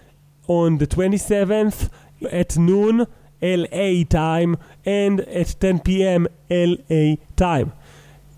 on 0.47 0.79
the 0.79 0.87
27th 0.87 1.91
at 2.33 2.57
noon 2.57 3.07
LA 3.41 4.03
time 4.09 4.57
and 4.85 5.21
at 5.21 5.61
10 5.61 5.81
p.m. 5.81 6.27
LA 6.51 7.17
time. 7.37 7.73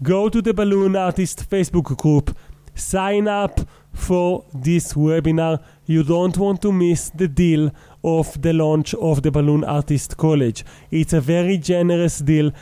Go 0.02 0.28
to 0.28 0.42
the 0.42 0.52
Balloon 0.52 0.96
Artist 0.96 1.48
Facebook 1.48 1.96
group, 1.96 2.36
sign 2.74 3.28
up 3.28 3.60
for 3.92 4.44
this 4.52 4.94
webinar. 4.94 5.62
You 5.86 6.02
don't 6.02 6.36
want 6.36 6.62
to 6.62 6.72
miss 6.72 7.10
the 7.10 7.28
deal 7.28 7.70
of 8.02 8.40
the 8.42 8.52
launch 8.52 8.94
of 8.94 9.22
the 9.22 9.30
Balloon 9.30 9.64
Artist 9.64 10.16
College. 10.16 10.64
It's 10.90 11.12
a 11.12 11.20
very 11.20 11.58
generous 11.58 12.18
deal. 12.18 12.52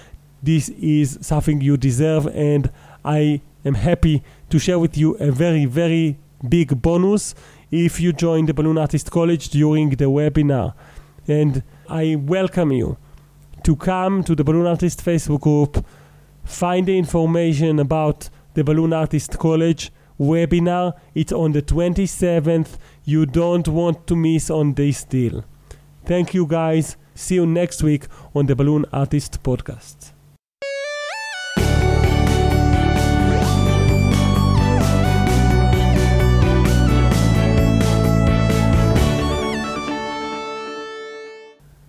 This 0.43 0.68
is 0.70 1.18
something 1.20 1.61
you 1.61 1.76
deserve, 1.76 2.26
and 2.28 2.70
I 3.05 3.41
am 3.64 3.74
happy 3.74 4.22
to 4.51 4.59
share 4.59 4.78
with 4.78 4.97
you 4.97 5.14
a 5.16 5.30
very, 5.30 5.64
very 5.64 6.18
big 6.49 6.80
bonus 6.80 7.34
if 7.70 8.01
you 8.01 8.12
join 8.12 8.47
the 8.47 8.55
Balloon 8.55 8.78
Artist 8.78 9.11
College 9.11 9.51
during 9.51 9.91
the 9.91 10.07
webinar. 10.07 10.74
And 11.26 11.62
I 11.89 12.16
welcome 12.16 12.72
you 12.72 12.97
to 13.64 13.76
come 13.76 14.24
to 14.24 14.34
the 14.34 14.45
Balloon 14.45 14.66
Artist 14.66 15.05
Facebook 15.05 15.41
group, 15.41 15.84
find 16.45 16.86
the 16.86 16.97
information 16.97 17.78
about 17.78 18.30
the 18.55 18.64
Balloon 18.64 18.93
Artist 18.93 19.39
College 19.39 19.93
webinar. 20.18 20.95
It's 21.14 21.32
on 21.32 21.53
the 21.53 21.62
27th. 21.62 22.78
You 23.09 23.25
don't 23.25 23.67
want 23.69 24.07
to 24.09 24.15
miss 24.15 24.51
on 24.51 24.75
this 24.75 25.03
deal. 25.03 25.43
Thank 26.05 26.35
you 26.35 26.47
guys. 26.47 26.99
See 27.15 27.37
you 27.37 27.47
next 27.47 27.83
week 27.83 28.05
on 28.35 28.45
the 28.45 28.55
Balloon 28.55 28.85
Artist 28.93 29.43
Podcast. 29.43 30.13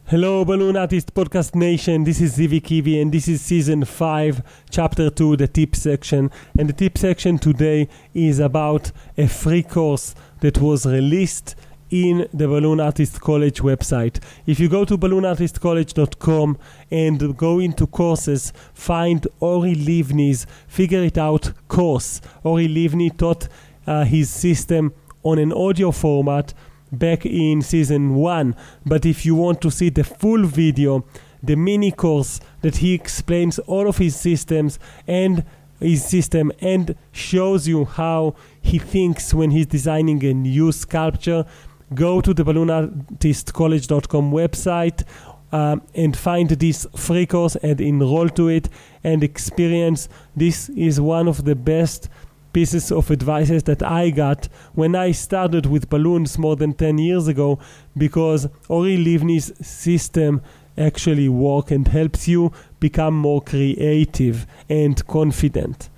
Hello, 0.06 0.44
Balloon 0.44 0.76
Artist 0.76 1.14
Podcast 1.14 1.54
Nation. 1.54 2.04
This 2.04 2.20
is 2.20 2.36
Zivi 2.36 2.60
Kivi, 2.60 3.00
and 3.00 3.12
this 3.12 3.28
is 3.28 3.42
season 3.42 3.86
5, 3.86 4.42
chapter 4.72 5.12
2, 5.12 5.36
the 5.38 5.48
tip 5.48 5.76
section. 5.76 6.32
And 6.58 6.68
the 6.68 6.74
tip 6.74 6.98
section 6.98 7.38
today 7.38 7.90
is 8.16 8.40
about 8.40 8.92
a 9.20 9.28
free 9.28 9.62
course 9.62 10.16
that 10.42 10.60
was 10.60 10.86
released 10.86 11.56
in 11.90 12.28
the 12.34 12.48
Balloon 12.48 12.80
Artist 12.80 13.20
College 13.20 13.62
website. 13.62 14.20
If 14.46 14.60
you 14.60 14.70
go 14.70 14.86
to 14.86 14.98
balloonartistcollege.com 14.98 16.58
and 16.92 17.38
go 17.38 17.60
into 17.60 17.88
courses, 17.88 18.54
find 18.74 19.28
Ori 19.40 19.76
Livni's 19.76 20.46
Figure 20.68 21.04
It 21.04 21.18
Out 21.18 21.52
course. 21.68 22.22
Ori 22.44 22.68
Livni 22.68 23.16
taught 23.18 23.48
uh, 23.88 24.04
his 24.04 24.30
system 24.30 24.94
on 25.24 25.40
an 25.40 25.52
audio 25.52 25.92
format 25.92 26.54
back 26.92 27.26
in 27.26 27.62
season 27.62 28.16
one. 28.16 28.56
But 28.86 29.06
if 29.06 29.26
you 29.26 29.36
want 29.36 29.62
to 29.62 29.72
see 29.72 29.90
the 29.90 30.04
full 30.04 30.46
video, 30.46 31.06
the 31.42 31.56
mini 31.56 31.92
course 31.92 32.40
that 32.62 32.78
he 32.78 32.94
explains 32.94 33.60
all 33.60 33.88
of 33.88 33.98
his 33.98 34.16
systems 34.16 34.80
and 35.08 35.44
his 35.80 36.04
system 36.04 36.52
and 36.60 36.96
shows 37.12 37.68
you 37.68 37.86
how 37.86 38.36
he 38.62 38.80
thinks 38.80 39.34
when 39.34 39.52
he's 39.52 39.66
designing 39.66 40.24
a 40.26 40.34
new 40.34 40.72
sculpture, 40.72 41.46
go 41.94 42.22
to 42.22 42.34
the 42.34 42.44
balloonartistcollege.com 42.44 44.32
website 44.32 45.04
um, 45.52 45.82
and 45.96 46.16
find 46.16 46.50
this 46.50 46.86
free 46.96 47.26
course 47.26 47.56
and 47.58 47.82
enroll 47.82 48.30
to 48.30 48.48
it 48.48 48.70
and 49.04 49.24
experience. 49.24 50.08
This 50.36 50.70
is 50.70 51.02
one 51.02 51.28
of 51.28 51.46
the 51.46 51.56
best 51.56 52.10
pieces 52.54 52.92
of 52.92 53.12
advices 53.12 53.64
that 53.64 53.84
I 53.84 54.10
got 54.10 54.48
when 54.74 54.96
I 54.96 55.12
started 55.12 55.66
with 55.66 55.90
balloons 55.90 56.38
more 56.38 56.56
than 56.56 56.74
10 56.74 56.98
years 56.98 57.28
ago 57.28 57.60
because 57.96 58.48
Ori 58.68 58.98
Livni's 58.98 59.52
system 59.66 60.42
actually 60.78 61.30
work 61.30 61.72
and 61.72 61.88
helps 61.88 62.28
you 62.28 62.52
become 62.80 63.16
more 63.16 63.42
creative 63.42 64.48
and 64.70 65.06
confident. 65.08 65.90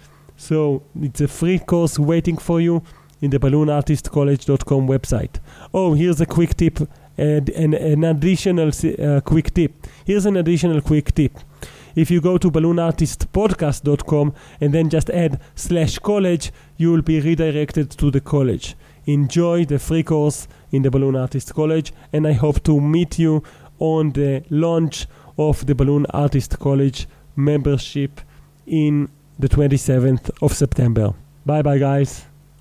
So 0.41 0.81
it's 0.99 1.21
a 1.21 1.27
free 1.27 1.59
course 1.59 1.99
waiting 1.99 2.37
for 2.37 2.59
you 2.59 2.81
in 3.21 3.29
the 3.29 3.37
balloonartistcollege.com 3.37 4.87
website. 4.87 5.39
Oh, 5.71 5.93
here's 5.93 6.19
a 6.19 6.25
quick 6.25 6.57
tip 6.57 6.79
and, 7.15 7.47
and 7.51 7.75
an 7.75 8.03
additional 8.03 8.69
uh, 8.69 9.21
quick 9.21 9.53
tip. 9.53 9.85
Here's 10.03 10.25
an 10.25 10.37
additional 10.37 10.81
quick 10.81 11.13
tip 11.13 11.37
if 11.95 12.09
you 12.09 12.21
go 12.21 12.39
to 12.39 12.49
balloonartistpodcast.com 12.49 14.33
and 14.59 14.73
then 14.73 14.89
just 14.89 15.11
add 15.11 15.39
slash 15.53 15.99
college, 15.99 16.51
you 16.77 16.91
will 16.91 17.03
be 17.03 17.19
redirected 17.19 17.91
to 17.91 18.09
the 18.09 18.21
college. 18.21 18.75
Enjoy 19.05 19.63
the 19.65 19.77
free 19.77 20.01
course 20.03 20.47
in 20.71 20.81
the 20.81 20.89
Balloon 20.89 21.15
Artist 21.15 21.53
College, 21.53 21.93
and 22.11 22.25
I 22.27 22.33
hope 22.33 22.63
to 22.63 22.79
meet 22.79 23.19
you 23.19 23.43
on 23.77 24.11
the 24.13 24.43
launch 24.49 25.05
of 25.37 25.67
the 25.67 25.75
Balloon 25.75 26.05
Artist 26.11 26.57
College 26.57 27.07
membership 27.35 28.21
in 28.65 29.09
the 29.41 29.49
27th 29.49 30.29
of 30.41 30.53
September. 30.53 31.13
Bye 31.45 31.61
bye, 31.63 31.79
guys. 31.79 32.30